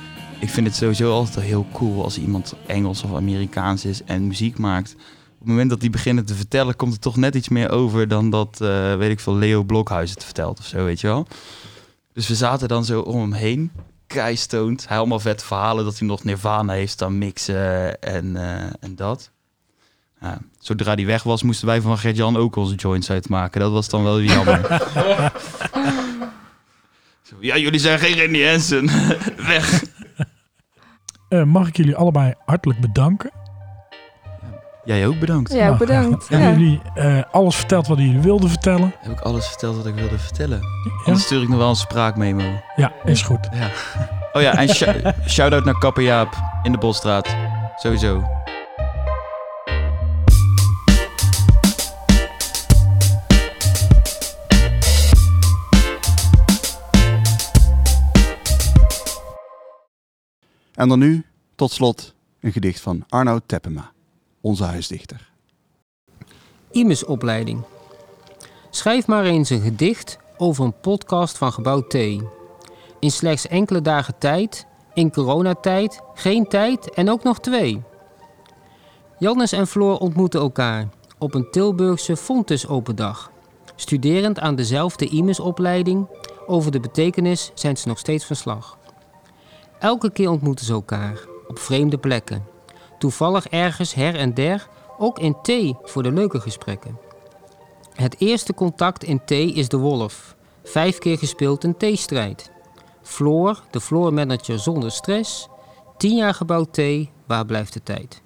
ik 0.45 0.51
vind 0.51 0.67
het 0.67 0.75
sowieso 0.75 1.11
altijd 1.11 1.45
heel 1.45 1.67
cool 1.73 2.03
als 2.03 2.17
iemand 2.17 2.53
Engels 2.65 3.03
of 3.03 3.13
Amerikaans 3.13 3.85
is 3.85 4.03
en 4.03 4.27
muziek 4.27 4.57
maakt. 4.57 4.93
Op 5.33 5.39
het 5.39 5.47
moment 5.47 5.69
dat 5.69 5.79
die 5.79 5.89
beginnen 5.89 6.25
te 6.25 6.35
vertellen, 6.35 6.75
komt 6.75 6.93
er 6.93 6.99
toch 6.99 7.15
net 7.15 7.35
iets 7.35 7.49
meer 7.49 7.69
over 7.69 8.07
dan 8.07 8.29
dat, 8.29 8.61
eh, 8.61 8.95
weet 8.95 9.11
ik 9.11 9.19
veel, 9.19 9.35
Leo 9.35 9.63
Blokhuis 9.63 10.09
het 10.09 10.23
vertelt 10.23 10.59
of 10.59 10.65
zo, 10.65 10.83
weet 10.83 11.01
je 11.01 11.07
wel. 11.07 11.27
Dus 12.13 12.27
we 12.27 12.35
zaten 12.35 12.67
dan 12.67 12.85
zo 12.85 13.01
om 13.01 13.21
hem 13.21 13.33
heen, 13.33 13.71
keistoned. 14.07 14.87
Hij 14.87 14.97
allemaal 14.97 15.19
vet 15.19 15.43
verhalen 15.43 15.85
dat 15.85 15.99
hij 15.99 16.07
nog 16.07 16.23
Nirvana 16.23 16.73
heeft 16.73 16.91
staan 16.91 17.17
mixen 17.17 18.01
en, 18.01 18.35
eh, 18.35 18.69
en 18.79 18.95
dat. 18.95 19.31
Ja, 20.21 20.39
zodra 20.59 20.95
die 20.95 21.05
weg 21.05 21.23
was, 21.23 21.43
moesten 21.43 21.67
wij 21.67 21.81
van 21.81 21.97
Gert-Jan 21.97 22.37
ook 22.37 22.55
onze 22.55 22.75
joints 22.75 23.09
uitmaken. 23.09 23.61
Dat 23.61 23.71
was 23.71 23.89
dan 23.89 24.03
wel 24.03 24.15
weer 24.15 24.31
jammer. 24.31 24.61
Ja, 27.39 27.57
jullie 27.57 27.79
zijn 27.79 27.99
geen 27.99 28.17
Randy 28.19 28.43
Hansen. 28.43 28.85
weg. 29.53 29.83
Eh, 31.29 31.43
mag 31.43 31.67
ik 31.67 31.77
jullie 31.77 31.95
allebei 31.95 32.33
hartelijk 32.45 32.79
bedanken. 32.79 33.31
Jij 34.83 35.07
ook 35.07 35.19
bedankt. 35.19 35.53
Ja, 35.53 35.69
ook 35.69 35.77
bedankt. 35.77 36.27
Hebben 36.29 36.47
Ja. 36.47 36.53
jullie 36.57 36.81
eh, 36.95 37.21
alles 37.31 37.55
verteld 37.55 37.87
wat 37.87 37.97
jullie 37.97 38.19
wilden 38.19 38.49
vertellen? 38.49 38.93
Heb 38.99 39.11
ik 39.11 39.19
alles 39.19 39.47
verteld 39.47 39.75
wat 39.75 39.85
ik 39.85 39.95
wilde 39.95 40.19
vertellen? 40.19 40.57
Ja, 40.61 40.91
Anders 41.05 41.25
stuur 41.25 41.41
ik 41.41 41.49
nog 41.49 41.57
wel 41.57 41.69
een 41.69 41.75
spraakmemo. 41.75 42.43
ja 42.75 42.91
is 43.03 43.21
goed. 43.21 43.47
Ja. 43.51 43.67
Oh 44.33 44.41
ja, 44.41 44.53
en 44.57 44.69
sh- 44.75 44.97
shout-out 45.27 45.65
naar 45.65 45.77
Kapper 45.77 46.03
Jaap 46.03 46.35
in 46.63 46.71
de 46.71 46.77
Bosstraat. 46.77 47.35
Sowieso. 47.75 48.23
En 60.75 60.89
dan 60.89 60.99
nu, 60.99 61.25
tot 61.55 61.71
slot, 61.71 62.13
een 62.39 62.51
gedicht 62.51 62.81
van 62.81 63.03
Arno 63.09 63.39
Teppema, 63.45 63.91
onze 64.41 64.63
huisdichter. 64.63 65.31
Imusopleiding. 66.71 67.63
Schrijf 68.69 69.07
maar 69.07 69.23
eens 69.23 69.49
een 69.49 69.61
gedicht 69.61 70.17
over 70.37 70.65
een 70.65 70.79
podcast 70.79 71.37
van 71.37 71.51
Gebouw 71.53 71.81
T. 71.81 71.93
In 72.99 73.11
slechts 73.11 73.47
enkele 73.47 73.81
dagen 73.81 74.17
tijd, 74.17 74.65
in 74.93 75.11
coronatijd, 75.11 76.01
geen 76.13 76.47
tijd 76.47 76.93
en 76.93 77.09
ook 77.09 77.23
nog 77.23 77.39
twee. 77.39 77.83
Jannes 79.19 79.51
en 79.51 79.67
Floor 79.67 79.97
ontmoeten 79.97 80.39
elkaar 80.39 80.89
op 81.17 81.33
een 81.33 81.51
Tilburgse 81.51 82.17
Fontes 82.17 82.67
open 82.67 82.95
dag. 82.95 83.31
Studerend 83.75 84.39
aan 84.39 84.55
dezelfde 84.55 85.07
Imusopleiding, 85.07 86.07
over 86.47 86.71
de 86.71 86.79
betekenis 86.79 87.51
zijn 87.53 87.77
ze 87.77 87.87
nog 87.87 87.99
steeds 87.99 88.25
van 88.25 88.35
slag. 88.35 88.77
Elke 89.85 90.11
keer 90.11 90.29
ontmoeten 90.29 90.65
ze 90.65 90.73
elkaar, 90.73 91.19
op 91.47 91.59
vreemde 91.59 91.97
plekken. 91.97 92.45
Toevallig 92.99 93.47
ergens 93.47 93.93
her 93.93 94.15
en 94.15 94.33
der 94.33 94.67
ook 94.97 95.19
in 95.19 95.35
thee 95.41 95.77
voor 95.83 96.03
de 96.03 96.11
leuke 96.11 96.39
gesprekken. 96.39 96.97
Het 97.93 98.15
eerste 98.19 98.53
contact 98.53 99.03
in 99.03 99.25
thee 99.25 99.53
is 99.53 99.69
de 99.69 99.77
wolf. 99.77 100.35
Vijf 100.63 100.97
keer 100.97 101.17
gespeeld 101.17 101.63
een 101.63 101.77
theestrijd. 101.77 102.51
Floor, 103.01 103.63
de 103.71 103.81
floormanager 103.81 104.59
zonder 104.59 104.91
stress. 104.91 105.47
Tien 105.97 106.15
jaar 106.15 106.33
gebouwd 106.33 106.73
thee, 106.73 107.11
waar 107.27 107.45
blijft 107.45 107.73
de 107.73 107.83
tijd? 107.83 108.21